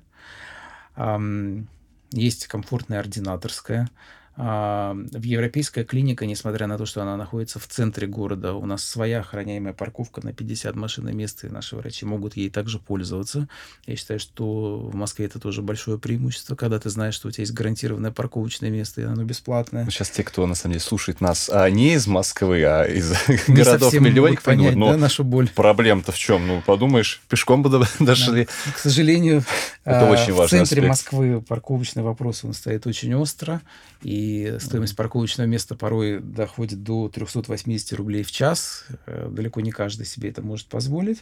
Есть 2.12 2.48
комфортная 2.48 3.00
ординаторская. 3.00 3.90
А, 4.38 4.96
в 5.12 5.24
европейская 5.24 5.84
клиника, 5.84 6.26
несмотря 6.26 6.68
на 6.68 6.78
то, 6.78 6.86
что 6.86 7.02
она 7.02 7.18
находится 7.18 7.60
в 7.60 7.68
центре 7.68 8.08
города, 8.08 8.54
у 8.54 8.66
нас 8.66 8.84
своя 8.84 9.20
охраняемая 9.20 9.74
парковка 9.74 10.26
на 10.26 10.34
50 10.34 10.76
машин 10.76 11.10
и 11.10 11.14
мест, 11.14 11.44
и 11.44 11.50
наши 11.50 11.76
врачи 11.76 12.06
могут 12.06 12.38
ей 12.38 12.50
также 12.50 12.80
пользоваться. 12.80 13.50
Я 13.86 13.96
считаю, 13.96 14.20
что 14.20 14.78
в 14.80 14.96
Москве 14.96 15.26
это 15.26 15.40
тоже 15.40 15.62
большое 15.62 16.00
преимущество, 16.00 16.56
когда 16.56 16.80
ты 16.80 16.90
знаешь, 16.90 17.14
что 17.14 17.28
у 17.28 17.32
тебя 17.32 17.42
есть 17.42 17.54
гарантированное 17.54 18.12
парковочное 18.12 18.70
место, 18.70 19.02
и 19.02 19.04
оно 19.04 19.24
бесплатное. 19.24 19.86
Сейчас 19.90 20.10
те, 20.10 20.24
кто 20.24 20.46
на 20.48 20.56
самом 20.56 20.74
деле 20.74 20.84
слушает 20.84 21.20
нас 21.20 21.50
а 21.50 21.70
не 21.70 21.94
из 21.94 22.08
Москвы, 22.08 22.64
а 22.64 22.86
из 22.86 23.14
городов 23.48 23.94
миллионников, 23.94 24.46
понять, 24.46 24.76
ну, 24.76 24.92
да, 24.92 24.98
нашу 24.98 25.24
боль. 25.24 25.50
Проблем-то 25.50 26.12
в 26.12 26.18
чем? 26.18 26.48
Ну, 26.48 26.62
подумаешь, 26.66 27.22
пешком 27.28 27.64
бы 27.64 27.70
дошли. 28.00 28.48
Да. 28.66 28.72
К 28.72 28.78
сожалению, 28.78 29.44
это 29.84 30.06
очень 30.06 30.34
важно. 30.34 30.46
в 30.46 30.50
центре 30.50 30.90
аспект. 30.90 30.90
Москвы 30.90 31.42
парковочный 31.42 32.04
вопрос, 32.04 32.44
он 32.44 32.54
стоит 32.54 32.88
очень 32.88 33.14
остро, 33.14 33.62
и 34.02 34.21
и 34.22 34.60
стоимость 34.60 34.96
парковочного 34.96 35.48
места 35.48 35.76
порой 35.76 36.20
доходит 36.20 36.84
до 36.84 37.10
380 37.10 37.94
рублей 37.94 38.24
в 38.24 38.32
час. 38.32 38.86
Э, 39.06 39.30
далеко 39.32 39.62
не 39.62 39.72
каждый 39.72 40.06
себе 40.06 40.30
это 40.30 40.42
может 40.42 40.68
позволить. 40.68 41.22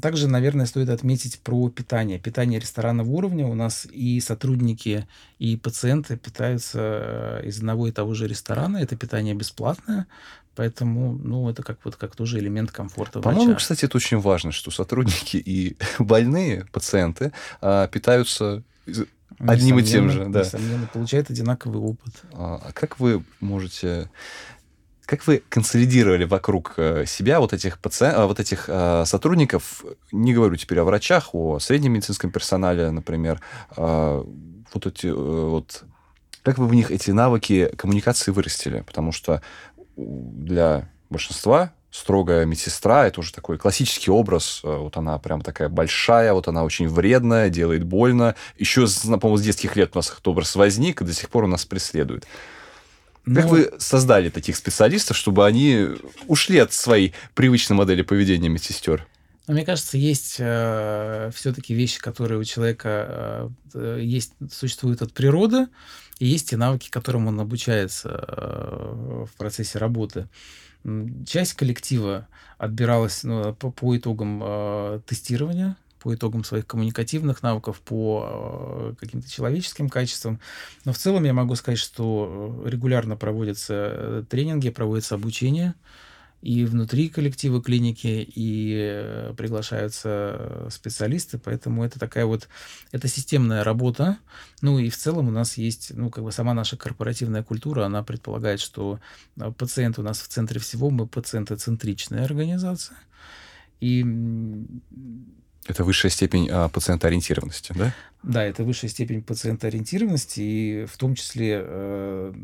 Также, 0.00 0.28
наверное, 0.28 0.66
стоит 0.66 0.88
отметить 0.88 1.40
про 1.40 1.68
питание. 1.68 2.18
Питание 2.18 2.60
ресторанного 2.60 3.10
уровня. 3.10 3.46
У 3.46 3.54
нас 3.54 3.86
и 3.90 4.20
сотрудники, 4.20 5.06
и 5.38 5.56
пациенты 5.56 6.16
питаются 6.16 7.40
э, 7.42 7.46
из 7.46 7.58
одного 7.58 7.88
и 7.88 7.92
того 7.92 8.14
же 8.14 8.26
ресторана. 8.26 8.78
Это 8.78 8.96
питание 8.96 9.34
бесплатное, 9.34 10.06
Поэтому, 10.56 11.18
ну, 11.20 11.50
это 11.50 11.64
как 11.64 11.78
вот 11.84 11.96
как 11.96 12.14
тоже 12.14 12.38
элемент 12.38 12.70
комфорта 12.70 13.20
По-моему, 13.20 13.46
врача. 13.46 13.58
кстати, 13.58 13.86
это 13.86 13.96
очень 13.96 14.20
важно, 14.20 14.52
что 14.52 14.70
сотрудники 14.70 15.36
и 15.36 15.76
больные 15.98 16.66
пациенты 16.70 17.32
а, 17.60 17.88
питаются 17.88 18.62
одним 19.38 19.78
и 19.78 19.82
тем 19.82 20.10
же, 20.10 20.26
да. 20.26 20.40
Несомненно, 20.40 20.88
получает 20.92 21.30
одинаковый 21.30 21.80
опыт. 21.80 22.22
А, 22.32 22.60
а 22.66 22.72
как 22.72 23.00
вы 23.00 23.24
можете 23.40 24.10
как 25.06 25.26
вы 25.26 25.42
консолидировали 25.48 26.24
вокруг 26.24 26.74
э, 26.78 27.04
себя 27.06 27.40
вот 27.40 27.52
этих 27.52 27.78
пациентов, 27.78 28.20
а, 28.22 28.26
вот 28.26 28.40
этих 28.40 28.64
э, 28.68 29.04
сотрудников, 29.04 29.84
не 30.12 30.32
говорю 30.32 30.56
теперь 30.56 30.80
о 30.80 30.84
врачах, 30.84 31.34
о 31.34 31.58
среднем 31.58 31.92
медицинском 31.92 32.30
персонале, 32.30 32.90
например, 32.90 33.40
э, 33.76 34.24
вот 34.72 34.86
эти 34.86 35.08
вот, 35.08 35.84
как 36.42 36.58
вы 36.58 36.66
в 36.66 36.74
них 36.74 36.90
эти 36.90 37.10
навыки 37.10 37.70
коммуникации 37.76 38.30
вырастили? 38.30 38.80
Потому 38.80 39.12
что 39.12 39.42
для 39.96 40.88
большинства 41.10 41.72
строгая 41.94 42.44
медсестра, 42.44 43.06
это 43.06 43.20
уже 43.20 43.32
такой 43.32 43.56
классический 43.56 44.10
образ. 44.10 44.62
Э, 44.64 44.78
вот 44.78 44.96
она 44.96 45.16
прям 45.18 45.42
такая 45.42 45.68
большая, 45.68 46.32
вот 46.32 46.48
она 46.48 46.64
очень 46.64 46.88
вредная, 46.88 47.50
делает 47.50 47.84
больно. 47.84 48.34
Еще, 48.58 48.86
по-моему, 49.04 49.36
с 49.36 49.42
детских 49.42 49.76
лет 49.76 49.90
у 49.94 49.98
нас 49.98 50.10
этот 50.10 50.26
образ 50.26 50.56
возник, 50.56 51.00
и 51.00 51.04
до 51.04 51.12
сих 51.12 51.30
пор 51.30 51.44
он 51.44 51.50
нас 51.50 51.64
преследует. 51.64 52.26
Но... 53.26 53.36
Как 53.36 53.44
ну, 53.44 53.50
вы 53.50 53.72
создали 53.78 54.28
таких 54.28 54.56
специалистов, 54.56 55.16
чтобы 55.16 55.46
они 55.46 55.86
ушли 56.26 56.58
от 56.58 56.72
своей 56.72 57.14
привычной 57.34 57.76
модели 57.76 58.02
поведения 58.02 58.48
медсестер? 58.48 59.06
Но 59.46 59.54
мне 59.54 59.64
кажется, 59.64 59.96
есть 59.96 60.36
э, 60.40 61.30
все-таки 61.32 61.74
вещи, 61.74 62.00
которые 62.00 62.40
у 62.40 62.44
человека 62.44 63.52
э, 63.72 64.00
есть, 64.02 64.32
существуют 64.50 65.00
от 65.00 65.12
природы, 65.12 65.68
и 66.18 66.26
есть 66.26 66.50
те 66.50 66.56
навыки, 66.56 66.90
которым 66.90 67.28
он 67.28 67.38
обучается 67.38 68.08
э, 68.26 69.24
в 69.26 69.36
процессе 69.36 69.78
работы. 69.78 70.28
Часть 71.26 71.54
коллектива 71.54 72.28
отбиралась 72.58 73.24
ну, 73.24 73.54
по, 73.54 73.70
по 73.70 73.96
итогам 73.96 74.40
э, 74.42 75.00
тестирования, 75.06 75.76
по 75.98 76.14
итогам 76.14 76.44
своих 76.44 76.66
коммуникативных 76.66 77.42
навыков, 77.42 77.80
по 77.80 78.26
э, 78.26 78.94
каким-то 79.00 79.30
человеческим 79.30 79.88
качествам. 79.88 80.40
Но 80.84 80.92
в 80.92 80.98
целом 80.98 81.24
я 81.24 81.32
могу 81.32 81.54
сказать, 81.54 81.78
что 81.78 82.62
э, 82.64 82.68
регулярно 82.68 83.16
проводятся 83.16 83.74
э, 83.74 84.24
тренинги, 84.28 84.70
проводится 84.70 85.14
обучение. 85.14 85.70
Э, 85.70 86.03
и 86.44 86.66
внутри 86.66 87.08
коллектива 87.08 87.62
клиники, 87.62 88.28
и 88.34 88.76
э, 88.78 89.34
приглашаются 89.34 90.68
специалисты, 90.70 91.38
поэтому 91.38 91.82
это 91.84 91.98
такая 91.98 92.26
вот, 92.26 92.50
это 92.92 93.08
системная 93.08 93.64
работа, 93.64 94.18
ну 94.60 94.78
и 94.78 94.90
в 94.90 94.96
целом 94.96 95.28
у 95.28 95.30
нас 95.30 95.56
есть, 95.56 95.92
ну 95.94 96.10
как 96.10 96.22
бы 96.22 96.32
сама 96.32 96.52
наша 96.52 96.76
корпоративная 96.76 97.42
культура, 97.42 97.86
она 97.86 98.02
предполагает, 98.02 98.60
что 98.60 99.00
э, 99.40 99.52
пациент 99.56 99.98
у 99.98 100.02
нас 100.02 100.20
в 100.20 100.28
центре 100.28 100.60
всего, 100.60 100.90
мы 100.90 101.06
пациентоцентричная 101.06 102.24
организация, 102.24 102.98
и 103.80 104.04
это 105.66 105.84
высшая 105.84 106.10
степень 106.10 106.48
а, 106.50 106.68
пациентоориентированности, 106.68 107.72
да? 107.74 107.94
Да, 108.22 108.42
это 108.42 108.64
высшая 108.64 108.88
степень 108.88 109.22
пациентоориентированности, 109.22 110.40
и 110.40 110.86
в 110.86 110.96
том 110.96 111.14
числе 111.14 111.60
э, 111.62 112.34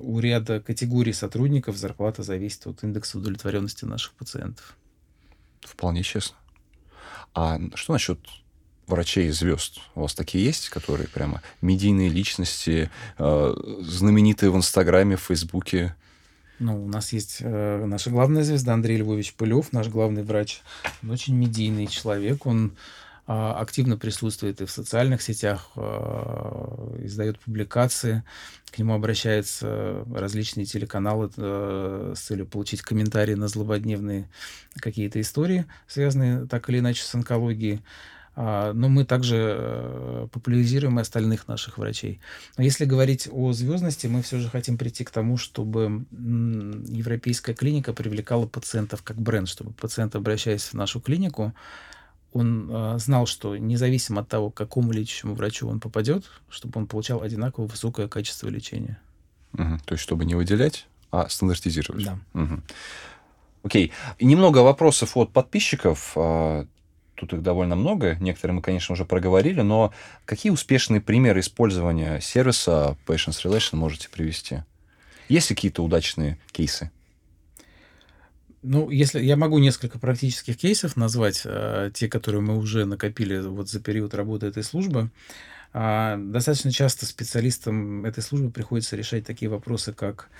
у 0.00 0.18
ряда 0.20 0.60
категорий 0.60 1.12
сотрудников 1.12 1.76
зарплата 1.76 2.22
зависит 2.22 2.66
от 2.66 2.82
индекса 2.82 3.18
удовлетворенности 3.18 3.84
наших 3.84 4.12
пациентов. 4.14 4.76
Вполне 5.60 6.02
честно. 6.02 6.36
А 7.34 7.58
что 7.74 7.92
насчет 7.92 8.18
врачей 8.86 9.30
звезд? 9.30 9.80
У 9.94 10.00
вас 10.02 10.14
такие 10.14 10.44
есть, 10.44 10.70
которые 10.70 11.08
прямо 11.08 11.42
медийные 11.60 12.08
личности, 12.08 12.90
э, 13.18 13.54
знаменитые 13.80 14.50
в 14.50 14.56
Инстаграме, 14.56 15.16
в 15.16 15.22
Фейсбуке? 15.22 15.94
Ну, 16.58 16.84
у 16.84 16.88
нас 16.88 17.12
есть 17.12 17.38
э, 17.40 17.84
наша 17.86 18.10
главная 18.10 18.42
звезда 18.42 18.74
Андрей 18.74 18.98
Львович 18.98 19.34
Пылев, 19.34 19.72
наш 19.72 19.86
главный 19.88 20.24
врач. 20.24 20.60
Он 21.02 21.10
очень 21.12 21.36
медийный 21.36 21.86
человек. 21.86 22.46
Он 22.46 22.72
э, 23.28 23.32
активно 23.32 23.96
присутствует 23.96 24.60
и 24.60 24.64
в 24.64 24.70
социальных 24.70 25.22
сетях, 25.22 25.70
э, 25.76 27.00
издает 27.04 27.38
публикации. 27.38 28.24
К 28.72 28.78
нему 28.78 28.94
обращаются 28.94 30.04
различные 30.12 30.66
телеканалы 30.66 31.30
э, 31.36 32.14
с 32.16 32.20
целью 32.20 32.46
получить 32.46 32.82
комментарии 32.82 33.34
на 33.34 33.46
злободневные 33.46 34.28
какие-то 34.80 35.20
истории, 35.20 35.64
связанные 35.86 36.46
так 36.46 36.68
или 36.70 36.80
иначе 36.80 37.04
с 37.04 37.14
онкологией. 37.14 37.82
А, 38.40 38.72
но 38.72 38.88
мы 38.88 39.04
также 39.04 39.56
э, 39.58 40.28
популяризируем 40.30 40.96
и 41.00 41.02
остальных 41.02 41.48
наших 41.48 41.76
врачей. 41.76 42.20
Но 42.56 42.62
если 42.62 42.84
говорить 42.84 43.28
о 43.32 43.52
звездности, 43.52 44.06
мы 44.06 44.22
все 44.22 44.38
же 44.38 44.48
хотим 44.48 44.78
прийти 44.78 45.02
к 45.02 45.10
тому, 45.10 45.36
чтобы 45.36 46.06
европейская 46.12 47.52
клиника 47.52 47.92
привлекала 47.92 48.46
пациентов 48.46 49.02
как 49.02 49.20
бренд, 49.20 49.48
чтобы 49.48 49.72
пациент, 49.72 50.14
обращаясь 50.14 50.62
в 50.62 50.74
нашу 50.74 51.00
клинику, 51.00 51.52
он 52.32 52.70
э, 52.70 52.98
знал, 53.00 53.26
что 53.26 53.56
независимо 53.56 54.20
от 54.20 54.28
того, 54.28 54.50
к 54.50 54.54
какому 54.56 54.92
лечащему 54.92 55.34
врачу 55.34 55.66
он 55.66 55.80
попадет, 55.80 56.30
чтобы 56.48 56.78
он 56.78 56.86
получал 56.86 57.22
одинаково 57.22 57.66
высокое 57.66 58.06
качество 58.06 58.46
лечения. 58.46 59.00
Угу. 59.54 59.78
То 59.84 59.94
есть, 59.94 60.04
чтобы 60.04 60.24
не 60.24 60.36
выделять, 60.36 60.86
а 61.10 61.28
стандартизировать. 61.28 62.04
Да. 62.04 62.20
Угу. 62.34 62.62
Окей. 63.64 63.90
Немного 64.20 64.58
вопросов 64.58 65.16
от 65.16 65.32
подписчиков. 65.32 66.16
А, 67.18 67.20
тут 67.20 67.32
их 67.32 67.42
довольно 67.42 67.76
много, 67.76 68.16
некоторые 68.20 68.56
мы, 68.56 68.62
конечно, 68.62 68.92
уже 68.92 69.04
проговорили, 69.04 69.60
но 69.60 69.92
какие 70.24 70.50
успешные 70.50 71.00
примеры 71.00 71.40
использования 71.40 72.20
сервиса 72.20 72.96
Patients 73.06 73.44
Relation 73.44 73.76
можете 73.76 74.08
привести? 74.08 74.62
Есть 75.28 75.50
ли 75.50 75.56
какие-то 75.56 75.82
удачные 75.82 76.38
кейсы? 76.52 76.90
Ну, 78.62 78.90
если 78.90 79.22
я 79.22 79.36
могу 79.36 79.58
несколько 79.58 79.98
практических 79.98 80.56
кейсов 80.56 80.96
назвать, 80.96 81.42
э, 81.44 81.90
те, 81.94 82.08
которые 82.08 82.40
мы 82.40 82.56
уже 82.56 82.86
накопили 82.86 83.38
вот 83.38 83.68
за 83.68 83.80
период 83.80 84.14
работы 84.14 84.46
этой 84.46 84.64
службы. 84.64 85.10
Э, 85.72 86.16
достаточно 86.18 86.72
часто 86.72 87.06
специалистам 87.06 88.04
этой 88.04 88.22
службы 88.22 88.50
приходится 88.50 88.96
решать 88.96 89.24
такие 89.24 89.48
вопросы, 89.48 89.92
как 89.92 90.28
а, 90.28 90.34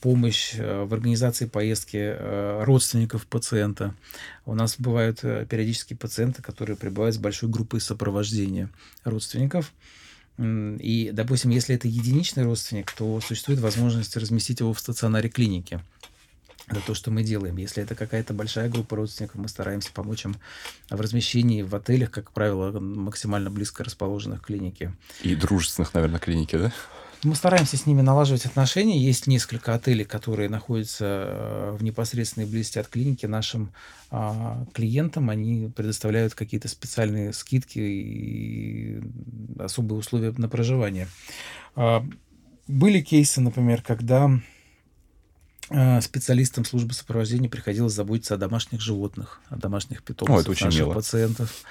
помощь 0.00 0.54
э, 0.54 0.84
в 0.84 0.94
организации 0.94 1.46
поездки 1.46 1.96
э, 1.96 2.62
родственников 2.64 3.26
пациента. 3.26 3.94
У 4.46 4.54
нас 4.54 4.76
бывают 4.78 5.20
э, 5.22 5.46
периодически 5.48 5.94
пациенты, 5.94 6.42
которые 6.42 6.76
прибывают 6.76 7.16
с 7.16 7.18
большой 7.18 7.48
группой 7.48 7.80
сопровождения 7.80 8.70
родственников. 9.04 9.72
И, 10.38 11.10
допустим, 11.12 11.50
если 11.50 11.74
это 11.74 11.88
единичный 11.88 12.44
родственник, 12.44 12.92
то 12.92 13.20
существует 13.20 13.58
возможность 13.58 14.16
разместить 14.16 14.60
его 14.60 14.72
в 14.72 14.78
стационаре 14.78 15.28
клиники. 15.28 15.80
Это 16.68 16.80
то, 16.80 16.94
что 16.94 17.10
мы 17.10 17.22
делаем. 17.24 17.56
Если 17.56 17.82
это 17.82 17.94
какая-то 17.94 18.34
большая 18.34 18.68
группа 18.68 18.94
родственников, 18.94 19.36
мы 19.36 19.48
стараемся 19.48 19.90
помочь 19.92 20.26
им 20.26 20.36
в 20.90 21.00
размещении 21.00 21.62
в 21.62 21.74
отелях, 21.74 22.10
как 22.10 22.30
правило, 22.30 22.78
максимально 22.78 23.50
близко 23.50 23.82
расположенных 23.82 24.42
к 24.42 24.46
клинике. 24.46 24.92
И 25.22 25.34
дружественных, 25.34 25.94
наверное, 25.94 26.20
клинике, 26.20 26.58
да? 26.58 26.72
Мы 27.24 27.34
стараемся 27.34 27.76
с 27.76 27.84
ними 27.84 28.00
налаживать 28.00 28.46
отношения. 28.46 28.98
Есть 28.98 29.26
несколько 29.26 29.74
отелей, 29.74 30.04
которые 30.04 30.48
находятся 30.48 31.04
э, 31.04 31.76
в 31.76 31.82
непосредственной 31.82 32.46
близости 32.46 32.78
от 32.78 32.86
клиники. 32.86 33.26
Нашим 33.26 33.72
а, 34.10 34.64
клиентам 34.72 35.28
они 35.28 35.68
предоставляют 35.74 36.34
какие-то 36.34 36.68
специальные 36.68 37.32
скидки 37.32 37.78
и 37.78 39.00
особые 39.58 39.98
условия 39.98 40.32
на 40.36 40.48
проживание. 40.48 41.08
А, 41.74 42.06
были 42.68 43.00
кейсы, 43.00 43.40
например, 43.40 43.82
когда 43.82 44.30
а, 45.70 46.00
специалистам 46.00 46.64
службы 46.64 46.94
сопровождения 46.94 47.48
приходилось 47.48 47.92
заботиться 47.92 48.34
о 48.34 48.38
домашних 48.38 48.80
животных, 48.80 49.40
о 49.48 49.56
домашних 49.56 50.02
питомцах 50.02 50.36
О, 50.36 50.40
это 50.40 50.50
очень 50.50 50.66
наших 50.66 50.80
мило. 50.80 50.94
пациентов. 50.94 51.64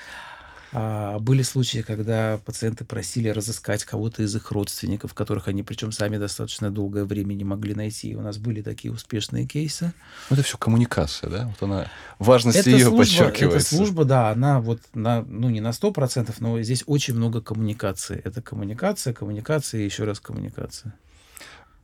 А, 0.74 1.20
были 1.20 1.42
случаи, 1.44 1.80
когда 1.80 2.40
пациенты 2.46 2.84
просили 2.84 3.30
разыскать 3.30 3.86
кого-то 3.86 4.24
из 4.24 4.36
их 4.36 4.52
родственников, 4.52 5.14
которых 5.14 5.48
они, 5.48 5.64
причем 5.64 5.92
сами 5.92 6.18
достаточно 6.18 6.70
долгое 6.70 7.06
время 7.06 7.34
не 7.34 7.44
могли 7.44 7.74
найти. 7.74 8.10
И 8.10 8.16
у 8.16 8.22
нас 8.22 8.38
были 8.38 8.62
такие 8.62 8.94
успешные 8.94 9.46
кейсы. 9.46 9.94
Ну, 10.30 10.36
это 10.36 10.44
все 10.44 10.58
коммуникация, 10.58 11.30
да? 11.30 11.48
Вот 11.48 11.64
она, 11.64 11.88
важность 12.20 12.58
это 12.58 12.70
ее 12.70 12.86
служба, 12.86 12.98
подчеркивается. 13.00 13.68
Эта 13.68 13.76
служба, 13.76 14.06
да, 14.06 14.30
она 14.30 14.60
вот, 14.60 14.82
на, 14.94 15.22
ну, 15.22 15.50
не 15.50 15.62
на 15.62 15.70
100%, 15.70 16.34
но 16.40 16.62
здесь 16.62 16.84
очень 16.86 17.16
много 17.16 17.42
коммуникации. 17.42 18.22
Это 18.24 18.42
коммуникация, 18.42 19.14
коммуникация 19.14 19.82
и 19.82 19.86
еще 19.86 20.04
раз 20.04 20.20
коммуникация. 20.20 20.94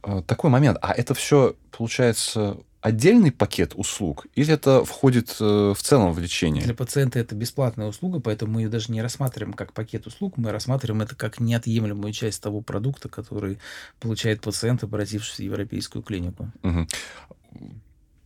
А, 0.01 0.21
такой 0.21 0.49
момент. 0.49 0.77
А 0.81 0.91
это 0.93 1.13
все, 1.13 1.55
получается, 1.71 2.57
отдельный 2.83 3.31
пакет 3.31 3.73
услуг 3.75 4.27
или 4.35 4.53
это 4.53 4.83
входит 4.83 5.37
э, 5.39 5.73
в 5.75 5.81
целом 5.81 6.11
в 6.11 6.19
лечение? 6.19 6.63
Для 6.63 6.73
пациента 6.73 7.17
это 7.17 7.33
бесплатная 7.33 7.87
услуга, 7.87 8.19
поэтому 8.19 8.53
мы 8.53 8.63
ее 8.63 8.69
даже 8.69 8.91
не 8.91 9.01
рассматриваем 9.01 9.53
как 9.53 9.71
пакет 9.71 10.05
услуг, 10.05 10.33
мы 10.35 10.51
рассматриваем 10.51 11.01
это 11.01 11.15
как 11.15 11.39
неотъемлемую 11.39 12.11
часть 12.11 12.43
того 12.43 12.59
продукта, 12.59 13.07
который 13.07 13.57
получает 14.01 14.41
пациент, 14.41 14.83
обратившись 14.83 15.37
в 15.37 15.43
европейскую 15.43 16.03
клинику. 16.03 16.51
Угу. 16.61 16.87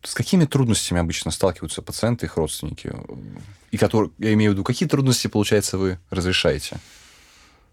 С 0.01 0.15
какими 0.15 0.45
трудностями 0.45 0.99
обычно 0.99 1.29
сталкиваются 1.29 1.83
пациенты 1.83 2.25
их 2.25 2.35
родственники? 2.37 2.91
И 3.69 3.77
которые, 3.77 4.11
я 4.17 4.33
имею 4.33 4.51
в 4.51 4.53
виду, 4.55 4.63
какие 4.63 4.89
трудности, 4.89 5.27
получается, 5.27 5.77
вы 5.77 5.99
разрешаете? 6.09 6.79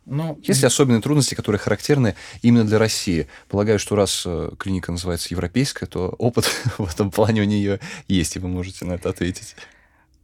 Ну, 0.07 0.39
Есть 0.43 0.61
ли 0.61 0.67
особенные 0.67 1.01
трудности, 1.01 1.35
которые 1.35 1.59
характерны 1.59 2.15
именно 2.43 2.65
для 2.65 2.79
России? 2.79 3.27
Полагаю, 3.49 3.79
что 3.79 3.97
раз 3.97 4.25
э, 4.27 4.51
клиника 4.59 4.93
называется 4.93 5.29
европейская, 5.31 5.87
то 5.87 6.09
опыт 6.19 6.45
в 6.79 6.87
этом 6.87 7.11
плане 7.11 7.41
у 7.43 7.45
нее 7.45 7.81
есть, 8.07 8.37
и 8.37 8.39
вы 8.39 8.49
можете 8.49 8.85
на 8.85 8.93
это 8.93 9.09
ответить. 9.09 9.57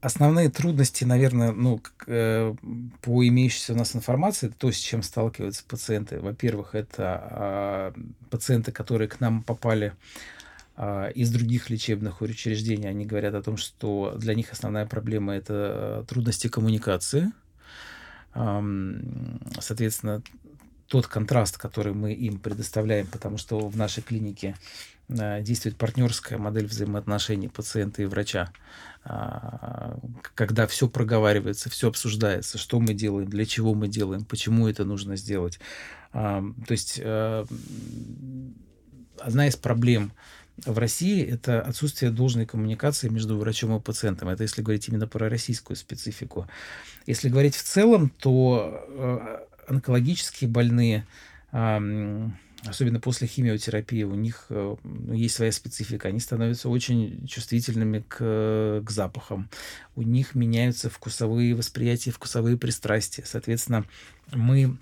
Основные 0.03 0.49
трудности, 0.49 1.05
наверное, 1.05 1.53
ну, 1.53 1.81
э, 2.07 2.55
по 3.03 3.27
имеющейся 3.27 3.75
у 3.75 3.77
нас 3.77 3.95
информации, 3.95 4.47
это 4.47 4.57
то, 4.57 4.73
с 4.73 4.77
чем 4.77 5.03
сталкиваются 5.03 5.63
пациенты. 5.67 6.21
Во-первых, 6.21 6.75
это 6.75 7.93
э, 7.97 8.01
пациенты, 8.31 8.73
которые 8.73 9.09
к 9.09 9.21
нам 9.21 9.43
попали 9.43 9.93
э, 10.77 11.13
из 11.15 11.31
других 11.31 11.69
лечебных 11.69 12.23
учреждений, 12.23 12.89
они 12.89 13.05
говорят 13.05 13.35
о 13.35 13.43
том, 13.43 13.59
что 13.59 14.15
для 14.17 14.35
них 14.35 14.53
основная 14.53 14.87
проблема 14.87 15.35
это 15.35 16.07
трудности 16.09 16.49
коммуникации 16.49 17.33
соответственно, 18.33 20.23
тот 20.87 21.07
контраст, 21.07 21.57
который 21.57 21.93
мы 21.93 22.13
им 22.13 22.39
предоставляем, 22.39 23.07
потому 23.07 23.39
что 23.39 23.69
в 23.69 23.77
нашей 23.77 24.03
клинике 24.03 24.57
э, 25.09 25.41
действует 25.41 25.77
партнерская 25.77 26.37
модель 26.39 26.67
взаимоотношений 26.67 27.49
пациента 27.49 28.03
и 28.03 28.07
врача, 28.07 28.53
а, 29.05 29.99
когда 30.35 30.67
все 30.67 30.89
проговаривается, 30.89 31.71
все 31.71 31.89
обсуждается, 31.89 32.59
что 32.59 32.81
мы 32.81 32.93
делаем, 32.93 33.29
для 33.29 33.47
чего 33.47 33.73
мы 33.75 33.89
делаем, 33.89 34.25
почему 34.25 34.69
это 34.69 34.85
нужно 34.85 35.17
сделать. 35.17 35.59
То 36.13 36.53
есть 36.69 37.01
э, 37.03 37.47
одна 39.21 39.47
из 39.47 39.57
проблем 39.57 40.13
в 40.67 40.79
России 40.79 41.25
это 41.25 41.61
отсутствие 41.61 42.11
должной 42.11 42.47
коммуникации 42.47 43.09
между 43.09 43.37
врачом 43.39 43.77
и 43.77 43.81
пациентом. 43.81 44.29
Это 44.29 44.43
если 44.43 44.63
говорить 44.63 44.89
именно 44.89 45.07
про 45.07 45.29
российскую 45.29 45.77
специфику. 45.77 46.47
Если 47.07 47.29
говорить 47.29 47.55
в 47.55 47.63
целом, 47.63 48.11
то 48.19 48.85
э, 48.89 49.47
онкологические 49.69 50.51
больные, 50.51 51.07
особенно 51.53 53.01
после 53.01 53.27
химиотерапии, 53.27 54.03
у 54.03 54.15
них 54.15 54.47
э, 54.51 54.77
ну, 54.83 55.15
есть 55.15 55.35
своя 55.37 55.53
специфика. 55.53 56.09
Они 56.09 56.21
становятся 56.21 56.69
очень 56.69 57.27
чувствительными 57.27 58.05
к, 58.07 58.83
к 58.85 58.91
запахам. 58.91 59.49
У 59.97 60.03
них 60.03 60.35
меняются 60.35 60.91
вкусовые 60.91 61.55
восприятия, 61.55 62.11
вкусовые 62.11 62.57
пристрастия. 62.57 63.25
Соответственно, 63.25 63.85
мы 64.33 64.77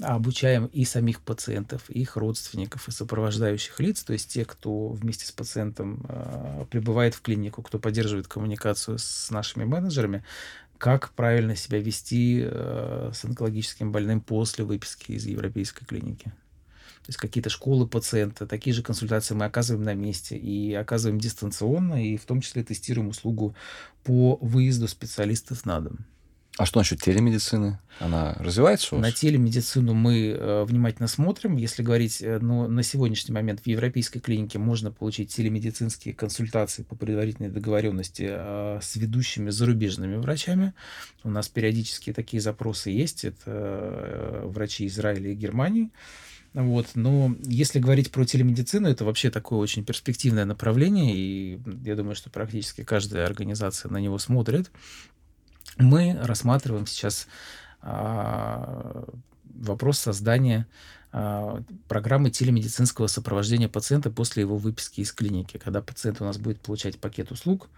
обучаем 0.00 0.66
и 0.66 0.84
самих 0.84 1.20
пациентов, 1.20 1.84
и 1.88 2.00
их 2.00 2.16
родственников, 2.16 2.88
и 2.88 2.92
сопровождающих 2.92 3.80
лиц, 3.80 4.04
то 4.04 4.12
есть 4.12 4.32
тех, 4.32 4.46
кто 4.46 4.88
вместе 4.88 5.26
с 5.26 5.32
пациентом 5.32 6.04
э, 6.08 6.66
прибывает 6.70 7.14
в 7.14 7.20
клинику, 7.20 7.62
кто 7.62 7.78
поддерживает 7.78 8.28
коммуникацию 8.28 8.98
с 8.98 9.30
нашими 9.30 9.64
менеджерами, 9.64 10.24
как 10.78 11.10
правильно 11.10 11.56
себя 11.56 11.80
вести 11.80 12.42
э, 12.44 13.10
с 13.12 13.24
онкологическим 13.24 13.90
больным 13.90 14.20
после 14.20 14.64
выписки 14.64 15.12
из 15.12 15.26
европейской 15.26 15.84
клиники. 15.84 16.32
То 17.08 17.10
есть 17.10 17.18
какие-то 17.18 17.50
школы 17.50 17.88
пациента, 17.88 18.46
такие 18.46 18.74
же 18.74 18.82
консультации 18.82 19.34
мы 19.34 19.46
оказываем 19.46 19.82
на 19.82 19.94
месте 19.94 20.36
и 20.36 20.74
оказываем 20.74 21.18
дистанционно, 21.18 22.04
и 22.04 22.16
в 22.16 22.26
том 22.26 22.42
числе 22.42 22.62
тестируем 22.62 23.08
услугу 23.08 23.56
по 24.04 24.36
выезду 24.42 24.86
специалистов 24.86 25.64
на 25.64 25.80
дом. 25.80 26.06
А 26.58 26.66
что 26.66 26.80
насчет 26.80 27.00
телемедицины? 27.00 27.78
Она 28.00 28.34
развивается 28.40 28.96
у 28.96 28.98
вас? 28.98 29.06
На 29.06 29.12
телемедицину 29.12 29.94
мы 29.94 30.30
э, 30.30 30.64
внимательно 30.64 31.06
смотрим. 31.06 31.56
Если 31.56 31.84
говорить, 31.84 32.20
э, 32.20 32.40
ну, 32.40 32.66
на 32.66 32.82
сегодняшний 32.82 33.32
момент 33.32 33.60
в 33.60 33.66
европейской 33.68 34.18
клинике 34.18 34.58
можно 34.58 34.90
получить 34.90 35.32
телемедицинские 35.32 36.14
консультации 36.14 36.82
по 36.82 36.96
предварительной 36.96 37.48
договоренности 37.48 38.26
э, 38.28 38.80
с 38.82 38.96
ведущими 38.96 39.50
зарубежными 39.50 40.16
врачами. 40.16 40.74
У 41.22 41.30
нас 41.30 41.48
периодически 41.48 42.12
такие 42.12 42.40
запросы 42.40 42.90
есть. 42.90 43.24
Это 43.24 44.42
врачи 44.42 44.88
Израиля 44.88 45.30
и 45.30 45.36
Германии. 45.36 45.90
Вот. 46.54 46.88
Но 46.96 47.36
если 47.44 47.78
говорить 47.78 48.10
про 48.10 48.24
телемедицину, 48.24 48.88
это 48.88 49.04
вообще 49.04 49.30
такое 49.30 49.60
очень 49.60 49.84
перспективное 49.84 50.44
направление, 50.44 51.14
и 51.14 51.60
я 51.84 51.94
думаю, 51.94 52.16
что 52.16 52.30
практически 52.30 52.82
каждая 52.82 53.26
организация 53.26 53.92
на 53.92 53.98
него 53.98 54.18
смотрит. 54.18 54.72
Мы 55.78 56.16
рассматриваем 56.20 56.86
сейчас 56.86 57.26
а, 57.80 59.04
вопрос 59.44 59.98
создания 59.98 60.66
а, 61.12 61.62
программы 61.86 62.30
телемедицинского 62.30 63.06
сопровождения 63.06 63.68
пациента 63.68 64.10
после 64.10 64.42
его 64.42 64.56
выписки 64.56 65.00
из 65.00 65.12
клиники, 65.12 65.56
когда 65.56 65.80
пациент 65.80 66.20
у 66.20 66.24
нас 66.24 66.38
будет 66.38 66.60
получать 66.60 66.98
пакет 67.00 67.30
услуг 67.30 67.68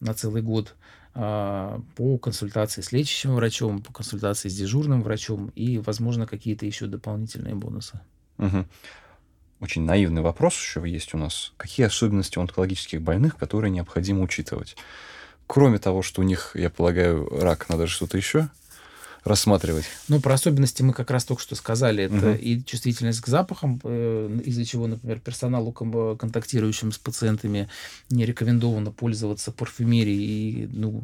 на 0.00 0.14
целый 0.14 0.42
год 0.42 0.74
а, 1.14 1.80
по 1.96 2.18
консультации 2.18 2.82
с 2.82 2.92
лечащим 2.92 3.34
врачом, 3.34 3.82
по 3.82 3.92
консультации 3.92 4.48
с 4.48 4.56
дежурным 4.56 5.02
врачом 5.02 5.52
и, 5.54 5.78
возможно, 5.78 6.26
какие-то 6.26 6.66
еще 6.66 6.86
дополнительные 6.86 7.54
бонусы. 7.54 8.00
Угу. 8.38 8.66
Очень 9.60 9.84
наивный 9.84 10.22
вопрос 10.22 10.54
еще 10.54 10.82
есть 10.86 11.14
у 11.14 11.18
нас. 11.18 11.52
Какие 11.56 11.86
особенности 11.86 12.38
онкологических 12.38 13.00
больных, 13.00 13.36
которые 13.36 13.70
необходимо 13.70 14.22
учитывать? 14.22 14.76
Кроме 15.46 15.78
того, 15.78 16.02
что 16.02 16.20
у 16.20 16.24
них, 16.24 16.52
я 16.54 16.70
полагаю, 16.70 17.28
рак, 17.30 17.68
надо 17.68 17.86
что-то 17.86 18.16
еще 18.16 18.48
рассматривать? 19.24 19.84
Ну, 20.08 20.20
про 20.20 20.34
особенности 20.34 20.82
мы 20.82 20.92
как 20.92 21.10
раз 21.10 21.24
только 21.24 21.42
что 21.42 21.54
сказали. 21.54 22.04
Это 22.04 22.30
угу. 22.30 22.38
и 22.38 22.62
чувствительность 22.62 23.20
к 23.20 23.26
запахам, 23.26 23.80
э, 23.82 24.40
из-за 24.44 24.64
чего, 24.64 24.86
например, 24.86 25.20
персоналу, 25.20 25.72
контактирующим 25.72 26.92
с 26.92 26.98
пациентами, 26.98 27.68
не 28.10 28.26
рекомендовано 28.26 28.92
пользоваться 28.92 29.50
парфюмерией 29.50 30.64
и 30.64 30.66
ну, 30.72 31.02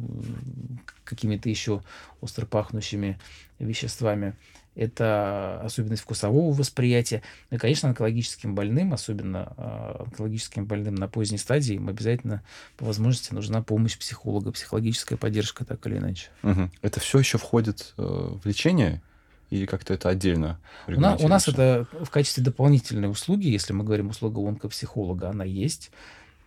какими-то 1.03 1.49
еще 1.49 1.83
остро 2.21 2.45
пахнущими 2.45 3.19
веществами 3.59 4.35
это 4.75 5.59
особенность 5.63 6.03
вкусового 6.03 6.53
восприятия. 6.53 7.21
Ну 7.49 7.57
и, 7.57 7.59
конечно, 7.59 7.89
онкологическим 7.89 8.55
больным, 8.55 8.93
особенно 8.93 9.53
э, 9.57 10.03
онкологическим 10.05 10.65
больным 10.65 10.95
на 10.95 11.07
поздней 11.07 11.37
стадии, 11.37 11.75
им 11.75 11.89
обязательно 11.89 12.41
по 12.77 12.85
возможности 12.85 13.33
нужна 13.33 13.61
помощь 13.61 13.97
психолога, 13.97 14.51
психологическая 14.51 15.17
поддержка, 15.17 15.65
так 15.65 15.85
или 15.87 15.97
иначе. 15.97 16.29
Угу. 16.43 16.69
Это 16.81 16.99
все 16.99 17.19
еще 17.19 17.37
входит 17.37 17.93
э, 17.97 18.01
в 18.01 18.45
лечение? 18.45 19.01
Или 19.49 19.65
как-то 19.65 19.93
это 19.93 20.07
отдельно? 20.07 20.59
У 20.87 20.91
нас, 20.93 21.21
у 21.21 21.27
нас 21.27 21.47
это 21.49 21.85
в 21.91 22.09
качестве 22.09 22.41
дополнительной 22.41 23.11
услуги, 23.11 23.47
если 23.47 23.73
мы 23.73 23.83
говорим 23.83 24.07
услуга 24.07 24.39
онкопсихолога, 24.39 25.29
она 25.29 25.43
есть. 25.43 25.91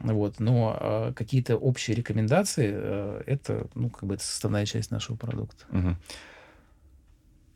Вот, 0.01 0.41
но 0.41 0.77
э, 0.81 1.12
какие-то 1.14 1.57
общие 1.57 1.95
рекомендации 1.95 2.72
э, 2.75 3.22
это, 3.27 3.66
ну, 3.75 3.91
как 3.91 4.05
бы 4.05 4.14
это 4.14 4.25
составная 4.25 4.64
часть 4.64 4.91
нашего 4.91 5.16
продукта. 5.16 5.64
Угу. 5.70 5.97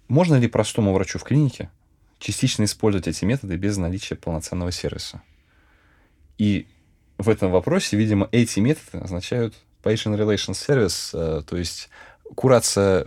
Можно 0.09 0.36
ли 0.36 0.48
простому 0.48 0.92
врачу 0.92 1.18
в 1.18 1.24
клинике 1.24 1.70
частично 2.18 2.64
использовать 2.64 3.06
эти 3.06 3.24
методы 3.24 3.56
без 3.56 3.76
наличия 3.76 4.16
полноценного 4.16 4.72
сервиса? 4.72 5.22
И 6.38 6.66
в 7.18 7.28
этом 7.28 7.50
вопросе, 7.50 7.96
видимо, 7.96 8.28
эти 8.32 8.61
методы 8.61 8.98
означают 8.98 9.54
patient 9.82 10.16
relations 10.16 10.54
service, 10.66 11.11
э, 11.12 11.42
то 11.42 11.56
есть 11.56 11.90
курация 12.34 13.06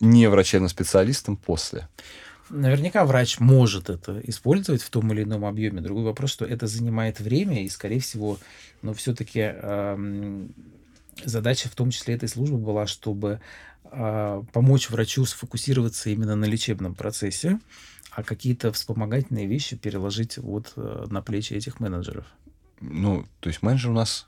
не 0.00 0.28
врачебным 0.28 0.68
специалистом 0.68 1.36
после. 1.36 1.88
Наверняка 2.48 3.04
врач 3.04 3.38
может 3.38 3.90
это 3.90 4.20
использовать 4.24 4.82
в 4.82 4.90
том 4.90 5.12
или 5.12 5.22
ином 5.22 5.44
объеме. 5.44 5.80
Другой 5.80 6.04
вопрос, 6.04 6.32
что 6.32 6.44
это 6.44 6.66
занимает 6.66 7.20
время, 7.20 7.62
и, 7.64 7.68
скорее 7.68 8.00
всего, 8.00 8.38
но 8.82 8.92
все-таки 8.92 9.52
э, 9.54 10.46
задача 11.24 11.68
в 11.68 11.74
том 11.74 11.90
числе 11.90 12.14
этой 12.14 12.28
службы 12.28 12.58
была, 12.58 12.86
чтобы 12.86 13.40
э, 13.84 14.42
помочь 14.52 14.90
врачу 14.90 15.24
сфокусироваться 15.24 16.10
именно 16.10 16.36
на 16.36 16.44
лечебном 16.44 16.94
процессе, 16.94 17.58
а 18.10 18.22
какие-то 18.22 18.72
вспомогательные 18.72 19.46
вещи 19.46 19.76
переложить 19.76 20.38
вот 20.38 20.72
э, 20.76 21.06
на 21.10 21.22
плечи 21.22 21.54
этих 21.54 21.80
менеджеров. 21.80 22.26
Ну, 22.80 23.26
то 23.40 23.48
есть 23.48 23.62
менеджер 23.62 23.90
у 23.90 23.94
нас 23.94 24.26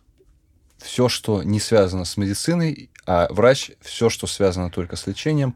все, 0.78 1.08
что 1.08 1.42
не 1.42 1.60
связано 1.60 2.04
с 2.04 2.16
медициной, 2.16 2.90
а 3.06 3.28
врач 3.30 3.72
все, 3.80 4.10
что 4.10 4.26
связано 4.26 4.70
только 4.70 4.96
с 4.96 5.06
лечением, 5.06 5.54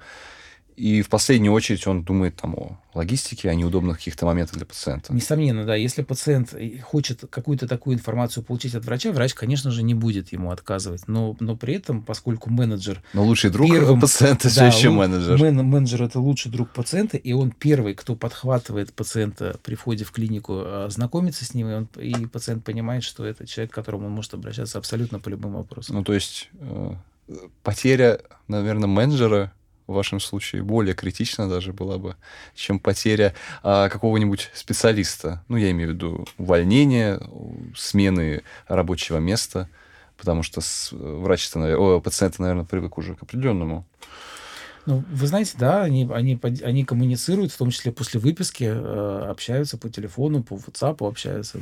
и 0.76 1.00
в 1.00 1.08
последнюю 1.08 1.54
очередь 1.54 1.86
он 1.86 2.02
думает 2.02 2.36
там 2.36 2.54
о 2.54 2.78
логистике, 2.92 3.48
о 3.48 3.54
неудобных 3.54 3.96
каких-то 3.96 4.26
моментах 4.26 4.56
для 4.56 4.66
пациента. 4.66 5.12
Несомненно, 5.12 5.64
да. 5.64 5.74
Если 5.74 6.02
пациент 6.02 6.54
хочет 6.82 7.24
какую-то 7.30 7.66
такую 7.66 7.96
информацию 7.96 8.44
получить 8.44 8.74
от 8.74 8.84
врача, 8.84 9.10
врач, 9.10 9.32
конечно 9.32 9.70
же, 9.70 9.82
не 9.82 9.94
будет 9.94 10.32
ему 10.32 10.50
отказывать. 10.50 11.08
Но, 11.08 11.34
но 11.40 11.56
при 11.56 11.74
этом, 11.74 12.02
поскольку 12.02 12.50
менеджер... 12.50 13.02
Но 13.14 13.24
лучший 13.24 13.50
друг 13.50 13.70
первым, 13.70 14.00
пациента 14.02 14.44
да, 14.44 14.50
все 14.50 14.66
еще 14.66 14.90
менеджер. 14.90 15.40
Мен, 15.42 15.64
менеджер– 15.64 16.02
это 16.04 16.20
лучший 16.20 16.52
друг 16.52 16.70
пациента, 16.70 17.16
и 17.16 17.32
он 17.32 17.52
первый, 17.52 17.94
кто 17.94 18.14
подхватывает 18.14 18.92
пациента 18.92 19.58
при 19.62 19.76
входе 19.76 20.04
в 20.04 20.12
клинику, 20.12 20.58
а, 20.58 20.88
знакомится 20.90 21.46
с 21.46 21.54
ним, 21.54 21.68
и, 21.68 21.72
он, 21.72 21.88
и 21.96 22.26
пациент 22.26 22.64
понимает, 22.64 23.02
что 23.02 23.24
это 23.24 23.46
человек, 23.46 23.72
к 23.72 23.74
которому 23.74 24.06
он 24.06 24.12
может 24.12 24.34
обращаться 24.34 24.76
абсолютно 24.76 25.20
по 25.20 25.30
любым 25.30 25.54
вопросам. 25.54 25.96
Ну, 25.96 26.04
то 26.04 26.12
есть 26.12 26.50
э, 26.60 26.94
потеря, 27.62 28.20
наверное, 28.46 28.88
менеджера 28.88 29.52
в 29.86 29.92
вашем 29.92 30.20
случае 30.20 30.62
более 30.62 30.94
критична 30.94 31.48
даже 31.48 31.72
была 31.72 31.98
бы, 31.98 32.16
чем 32.54 32.78
потеря 32.78 33.34
а, 33.62 33.88
какого-нибудь 33.88 34.50
специалиста. 34.54 35.44
Ну, 35.48 35.56
я 35.56 35.70
имею 35.70 35.90
в 35.90 35.92
виду 35.94 36.26
увольнение, 36.38 37.20
смены 37.76 38.42
рабочего 38.68 39.18
места, 39.18 39.68
потому 40.16 40.42
что 40.42 40.60
врач, 40.92 41.50
о, 41.54 42.00
пациент, 42.00 42.38
наверное, 42.38 42.64
привык 42.64 42.98
уже 42.98 43.14
к 43.14 43.22
определенному 43.22 43.84
ну, 44.86 45.04
вы 45.10 45.26
знаете, 45.26 45.54
да, 45.58 45.82
они, 45.82 46.08
они, 46.12 46.38
они 46.42 46.84
коммуницируют, 46.84 47.52
в 47.52 47.56
том 47.56 47.70
числе 47.70 47.92
после 47.92 48.20
выписки, 48.20 48.64
э, 48.64 49.26
общаются 49.28 49.76
по 49.78 49.88
телефону, 49.88 50.42
по 50.42 50.54
WhatsApp 50.54 51.06
общаются. 51.06 51.60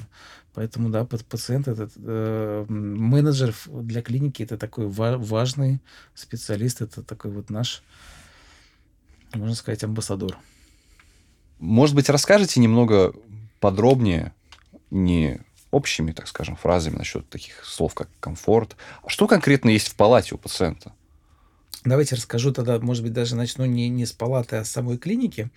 Поэтому, 0.52 0.90
да, 0.90 1.04
пациент, 1.04 1.66
этот 1.66 1.92
э, 1.96 2.64
менеджер 2.68 3.54
для 3.66 4.02
клиники, 4.02 4.42
это 4.42 4.56
такой 4.56 4.86
ва- 4.86 5.18
важный 5.18 5.80
специалист, 6.14 6.80
это 6.80 7.02
такой 7.02 7.30
вот 7.32 7.50
наш 7.50 7.82
можно 9.36 9.54
сказать, 9.54 9.82
амбассадор. 9.84 10.38
Может 11.58 11.96
быть, 11.96 12.08
расскажете 12.08 12.60
немного 12.60 13.14
подробнее, 13.60 14.32
не 14.90 15.40
общими, 15.70 16.12
так 16.12 16.28
скажем, 16.28 16.56
фразами 16.56 16.96
насчет 16.96 17.28
таких 17.28 17.64
слов, 17.64 17.94
как 17.94 18.08
комфорт. 18.20 18.76
А 19.02 19.08
что 19.08 19.26
конкретно 19.26 19.70
есть 19.70 19.88
в 19.88 19.96
палате 19.96 20.34
у 20.34 20.38
пациента? 20.38 20.92
Давайте 21.84 22.16
расскажу 22.16 22.52
тогда, 22.52 22.78
может 22.78 23.02
быть, 23.02 23.12
даже 23.12 23.36
начну 23.36 23.64
не, 23.64 23.88
не 23.88 24.06
с 24.06 24.12
палаты, 24.12 24.56
а 24.56 24.64
с 24.64 24.70
самой 24.70 24.98
клиники. 24.98 25.50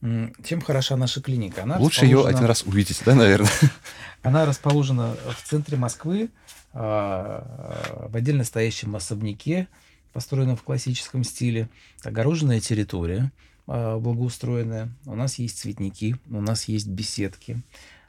Чем 0.00 0.60
хороша 0.60 0.96
наша 0.96 1.22
клиника? 1.22 1.62
Она 1.62 1.78
Лучше 1.78 2.02
расположена... 2.02 2.28
ее 2.28 2.36
один 2.36 2.46
раз 2.46 2.62
увидеть, 2.64 3.02
да, 3.06 3.14
наверное? 3.14 3.50
Она 4.22 4.44
расположена 4.44 5.14
в 5.14 5.48
центре 5.48 5.76
Москвы, 5.76 6.30
а, 6.72 8.08
в 8.08 8.16
отдельно 8.16 8.44
стоящем 8.44 8.96
особняке, 8.96 9.68
построена 10.12 10.56
в 10.56 10.62
классическом 10.62 11.22
стиле, 11.22 11.68
огороженная 12.02 12.60
территория 12.60 13.30
а, 13.66 13.98
благоустроенная, 13.98 14.90
у 15.06 15.14
нас 15.14 15.38
есть 15.38 15.58
цветники, 15.58 16.16
у 16.30 16.40
нас 16.40 16.64
есть 16.64 16.88
беседки, 16.88 17.62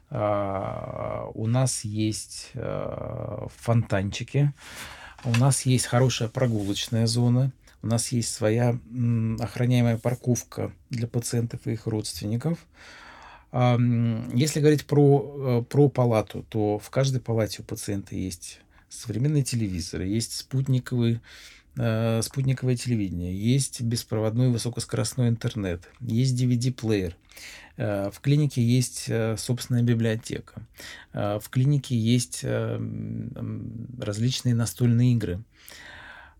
а, 0.10 1.30
у 1.34 1.46
нас 1.46 1.84
есть 1.84 2.52
фонтанчики, 2.54 4.54
у 5.26 5.32
нас 5.38 5.66
есть 5.66 5.86
хорошая 5.86 6.30
прогулочная 6.30 7.08
зона, 7.08 7.52
у 7.82 7.88
нас 7.88 8.12
есть 8.12 8.34
своя 8.34 8.78
охраняемая 9.40 9.98
парковка 9.98 10.72
для 10.90 11.08
пациентов 11.08 11.62
и 11.66 11.74
их 11.74 11.88
родственников. 11.88 12.58
Если 13.52 14.60
говорить 14.60 14.86
про, 14.86 15.64
про 15.70 15.90
палату, 15.90 16.46
то 16.50 16.80
в 16.80 16.90
каждой 16.90 17.22
палате 17.22 17.62
у 17.62 17.64
пациента 17.64 18.16
есть 18.16 18.62
современные 18.90 19.44
телевизоры, 19.44 20.06
есть 20.06 20.36
спутниковый 20.36 21.20
э, 21.76 22.22
спутниковое 22.22 22.76
телевидение, 22.76 23.36
есть 23.36 23.82
беспроводной 23.82 24.50
высокоскоростной 24.50 25.30
интернет, 25.30 25.90
есть 26.00 26.40
DVD-плеер. 26.40 27.16
Э, 27.78 28.10
в 28.12 28.20
клинике 28.20 28.62
есть 28.62 29.06
э, 29.08 29.38
собственная 29.38 29.84
библиотека. 29.84 30.62
Э, 31.14 31.40
в 31.40 31.50
клинике 31.50 31.98
есть 31.98 32.44
различные 32.44 34.56
настольные 34.56 35.14
игры. 35.14 35.42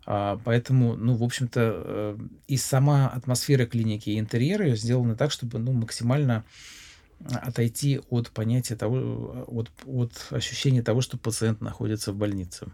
А, 0.06 0.38
поэтому, 0.44 0.98
ну, 0.98 1.16
в 1.16 1.24
общем-то, 1.24 2.18
и 2.48 2.58
сама 2.58 3.08
атмосфера 3.08 3.66
клиники, 3.66 4.10
и 4.10 4.20
интерьеры 4.20 4.76
сделаны 4.76 5.16
так, 5.16 5.32
чтобы 5.32 5.60
ну, 5.60 5.72
максимально 5.72 6.44
отойти 7.24 8.02
от 8.10 8.30
понятия 8.32 8.76
того, 8.76 9.46
от, 9.48 9.72
от 9.86 10.28
ощущения 10.32 10.82
того, 10.82 11.00
что 11.00 11.18
пациент 11.18 11.62
находится 11.62 12.12
в 12.12 12.18
больнице 12.18 12.68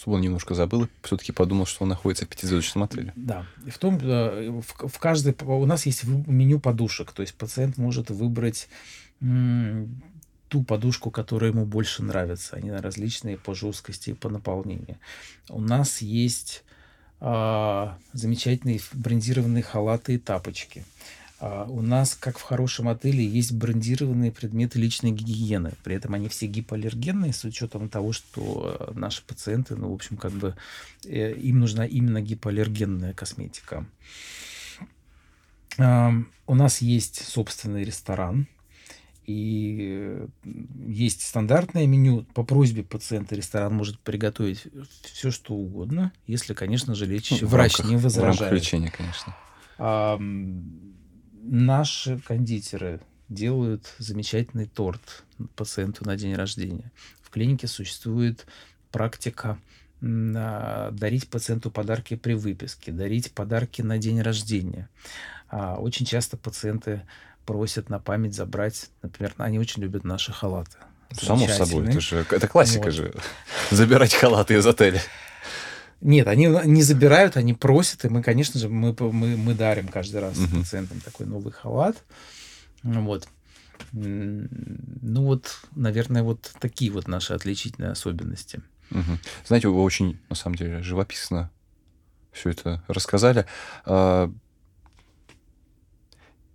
чтобы 0.00 0.16
он 0.16 0.22
немножко 0.22 0.54
забыл 0.54 0.84
и 0.84 0.88
все-таки 1.02 1.30
подумал, 1.30 1.66
что 1.66 1.82
он 1.82 1.90
находится 1.90 2.24
в 2.24 2.28
пятизвездочном 2.28 2.84
отеле. 2.84 3.12
Да. 3.16 3.44
И 3.66 3.70
в 3.70 3.76
том, 3.76 3.98
э, 4.00 4.50
в, 4.50 4.88
в 4.88 4.98
каждой, 4.98 5.36
у 5.42 5.66
нас 5.66 5.84
есть 5.84 6.04
меню 6.04 6.58
подушек, 6.58 7.12
то 7.12 7.20
есть 7.20 7.34
пациент 7.34 7.76
может 7.76 8.08
выбрать 8.10 8.68
ту 10.48 10.64
подушку, 10.64 11.10
которая 11.10 11.50
ему 11.50 11.66
больше 11.66 12.02
нравится. 12.02 12.56
Они 12.56 12.70
различные 12.70 13.36
по 13.36 13.54
жесткости 13.54 14.10
и 14.10 14.14
по 14.14 14.30
наполнению. 14.30 14.98
У 15.50 15.60
нас 15.60 16.00
есть 16.00 16.64
а, 17.20 17.98
замечательные 18.14 18.80
брендированные 18.94 19.62
халаты 19.62 20.14
и 20.14 20.18
тапочки. 20.18 20.84
А, 20.84 21.19
у 21.40 21.80
нас, 21.80 22.14
как 22.14 22.38
в 22.38 22.42
хорошем 22.42 22.88
отеле, 22.88 23.24
есть 23.24 23.52
брендированные 23.52 24.30
предметы 24.30 24.78
личной 24.78 25.10
гигиены. 25.10 25.72
При 25.82 25.94
этом 25.96 26.14
они 26.14 26.28
все 26.28 26.46
гипоаллергенные, 26.46 27.32
с 27.32 27.44
учетом 27.44 27.88
того, 27.88 28.12
что 28.12 28.76
э, 28.78 28.92
наши 28.94 29.22
пациенты, 29.24 29.74
ну, 29.74 29.90
в 29.90 29.94
общем, 29.94 30.18
как 30.18 30.32
бы 30.32 30.54
э, 31.04 31.32
им 31.32 31.60
нужна 31.60 31.86
именно 31.86 32.20
гипоаллергенная 32.20 33.14
косметика. 33.14 33.86
У 35.78 36.54
нас 36.54 36.82
есть 36.82 37.26
собственный 37.26 37.84
ресторан, 37.84 38.46
и 39.24 40.26
есть 40.86 41.22
стандартное 41.22 41.86
меню. 41.86 42.26
По 42.34 42.42
просьбе 42.42 42.82
пациента 42.82 43.34
ресторан 43.34 43.72
может 43.72 43.98
приготовить 44.00 44.66
все, 45.04 45.30
что 45.30 45.54
угодно, 45.54 46.12
если, 46.26 46.52
конечно 46.52 46.94
же, 46.94 47.06
лечащий 47.06 47.44
ну, 47.44 47.48
врач 47.48 47.78
рамках, 47.78 47.90
не 47.90 47.96
возражает. 47.96 48.52
В 48.52 48.56
лечения, 48.56 48.90
конечно 48.90 49.34
наши 51.42 52.18
кондитеры 52.18 53.00
делают 53.28 53.94
замечательный 53.98 54.66
торт 54.66 55.24
пациенту 55.56 56.04
на 56.04 56.16
день 56.16 56.34
рождения. 56.34 56.90
В 57.22 57.30
клинике 57.30 57.66
существует 57.66 58.46
практика 58.90 59.58
а, 60.02 60.90
дарить 60.92 61.28
пациенту 61.28 61.70
подарки 61.70 62.16
при 62.16 62.34
выписке, 62.34 62.92
дарить 62.92 63.32
подарки 63.32 63.82
на 63.82 63.98
день 63.98 64.20
рождения. 64.20 64.88
А, 65.48 65.76
очень 65.76 66.06
часто 66.06 66.36
пациенты 66.36 67.02
просят 67.46 67.88
на 67.88 67.98
память 67.98 68.34
забрать, 68.34 68.90
например, 69.02 69.34
они 69.38 69.58
очень 69.58 69.82
любят 69.82 70.04
наши 70.04 70.32
халаты. 70.32 70.76
Само 71.12 71.48
собой, 71.48 71.88
это 71.88 72.00
же 72.00 72.24
это 72.30 72.46
классика 72.46 72.84
вот. 72.84 72.94
же. 72.94 73.14
Забирать 73.70 74.14
халаты 74.14 74.54
из 74.54 74.66
отеля. 74.66 75.02
Нет, 76.00 76.28
они 76.28 76.46
не 76.46 76.82
забирают, 76.82 77.36
они 77.36 77.52
просят, 77.52 78.04
и 78.04 78.08
мы, 78.08 78.22
конечно 78.22 78.58
же, 78.58 78.68
мы, 78.68 78.96
мы, 78.98 79.36
мы 79.36 79.54
дарим 79.54 79.88
каждый 79.88 80.20
раз 80.20 80.38
угу. 80.38 80.60
пациентам 80.60 81.00
такой 81.00 81.26
новый 81.26 81.52
халат. 81.52 82.02
Вот. 82.82 83.28
Ну 83.92 85.24
вот, 85.24 85.60
наверное, 85.74 86.22
вот 86.22 86.52
такие 86.60 86.90
вот 86.90 87.08
наши 87.08 87.34
отличительные 87.34 87.92
особенности. 87.92 88.62
Угу. 88.90 89.18
Знаете, 89.46 89.68
вы 89.68 89.82
очень, 89.82 90.18
на 90.28 90.36
самом 90.36 90.56
деле, 90.56 90.82
живописно 90.82 91.50
все 92.32 92.50
это 92.50 92.82
рассказали. 92.88 93.46
А, 93.84 94.32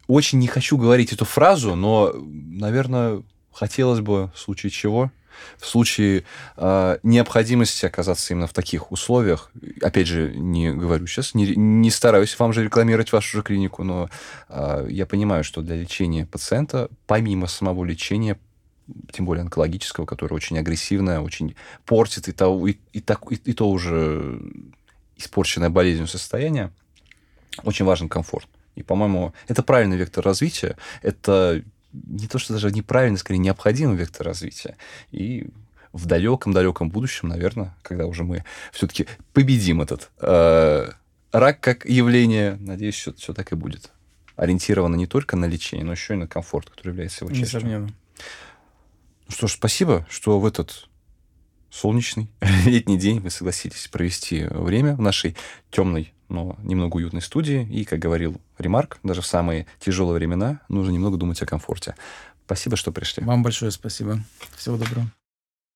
очень 0.07 0.39
не 0.39 0.47
хочу 0.47 0.77
говорить 0.77 1.13
эту 1.13 1.25
фразу, 1.25 1.75
но, 1.75 2.13
наверное, 2.15 3.23
хотелось 3.51 4.01
бы 4.01 4.31
в 4.33 4.39
случае 4.39 4.69
чего 4.69 5.11
в 5.57 5.65
случае 5.65 6.23
э, 6.57 6.97
необходимости 7.03 7.85
оказаться 7.85 8.33
именно 8.33 8.47
в 8.47 8.53
таких 8.53 8.91
условиях, 8.91 9.51
опять 9.81 10.07
же, 10.07 10.33
не 10.35 10.71
говорю 10.71 11.07
сейчас, 11.07 11.33
не, 11.33 11.55
не 11.55 11.91
стараюсь 11.91 12.37
вам 12.37 12.53
же 12.53 12.63
рекламировать 12.63 13.11
вашу 13.11 13.37
же 13.37 13.43
клинику, 13.43 13.83
но 13.83 14.09
э, 14.49 14.87
я 14.89 15.05
понимаю, 15.05 15.43
что 15.43 15.61
для 15.61 15.75
лечения 15.75 16.25
пациента, 16.25 16.89
помимо 17.07 17.47
самого 17.47 17.83
лечения, 17.83 18.37
тем 19.11 19.25
более 19.25 19.41
онкологического, 19.41 20.05
которое 20.05 20.35
очень 20.35 20.59
агрессивное, 20.59 21.19
очень 21.19 21.55
портит 21.85 22.27
и 22.27 22.31
то, 22.31 22.67
и, 22.67 22.77
и, 22.93 23.01
так, 23.01 23.31
и, 23.31 23.35
и 23.35 23.53
то 23.53 23.69
уже 23.69 24.39
испорченное 25.17 25.69
болезнью 25.69 26.07
состояние, 26.07 26.71
очень 27.63 27.85
важен 27.85 28.09
комфорт. 28.09 28.47
И, 28.75 28.83
по-моему, 28.83 29.33
это 29.47 29.63
правильный 29.63 29.97
вектор 29.97 30.23
развития. 30.23 30.77
Это 31.01 31.63
не 32.07 32.27
то, 32.27 32.37
что 32.37 32.53
даже 32.53 32.71
неправильный, 32.71 33.17
скорее 33.17 33.39
необходимый 33.39 33.95
вектор 33.97 34.25
развития. 34.25 34.77
И 35.11 35.49
в 35.93 36.05
далеком-далеком 36.05 36.89
будущем, 36.89 37.29
наверное, 37.29 37.75
когда 37.81 38.05
уже 38.05 38.23
мы 38.23 38.43
все-таки 38.71 39.07
победим 39.33 39.81
этот 39.81 40.11
э, 40.19 40.89
рак 41.31 41.59
как 41.61 41.85
явление, 41.85 42.57
надеюсь, 42.59 42.95
все, 42.95 43.13
все 43.13 43.33
так 43.33 43.51
и 43.51 43.55
будет. 43.55 43.91
Ориентировано 44.35 44.95
не 44.95 45.07
только 45.07 45.37
на 45.37 45.45
лечение, 45.45 45.85
но 45.85 45.93
еще 45.93 46.15
и 46.15 46.17
на 46.17 46.27
комфорт, 46.27 46.69
который 46.69 46.89
является 46.89 47.23
его 47.23 47.33
частью. 47.33 47.59
Несомненно. 47.59 47.89
Ну 49.27 49.31
что 49.31 49.47
ж, 49.47 49.53
спасибо, 49.53 50.05
что 50.09 50.39
в 50.39 50.45
этот 50.45 50.89
солнечный 51.69 52.29
летний 52.65 52.97
день 52.97 53.19
вы 53.19 53.29
согласились 53.29 53.87
провести 53.87 54.45
время 54.49 54.95
в 54.95 55.01
нашей 55.01 55.35
темной, 55.71 56.13
но 56.29 56.55
немного 56.63 56.95
уютной 56.95 57.21
студии. 57.21 57.67
И, 57.71 57.85
как 57.85 57.99
говорил 57.99 58.39
Ремарк, 58.57 58.99
даже 59.03 59.21
в 59.21 59.25
самые 59.25 59.67
тяжелые 59.79 60.15
времена 60.15 60.61
нужно 60.69 60.91
немного 60.91 61.17
думать 61.17 61.41
о 61.41 61.45
комфорте. 61.45 61.95
Спасибо, 62.45 62.77
что 62.77 62.91
пришли. 62.91 63.23
Вам 63.23 63.43
большое 63.43 63.71
спасибо. 63.71 64.19
Всего 64.55 64.77
доброго. 64.77 65.07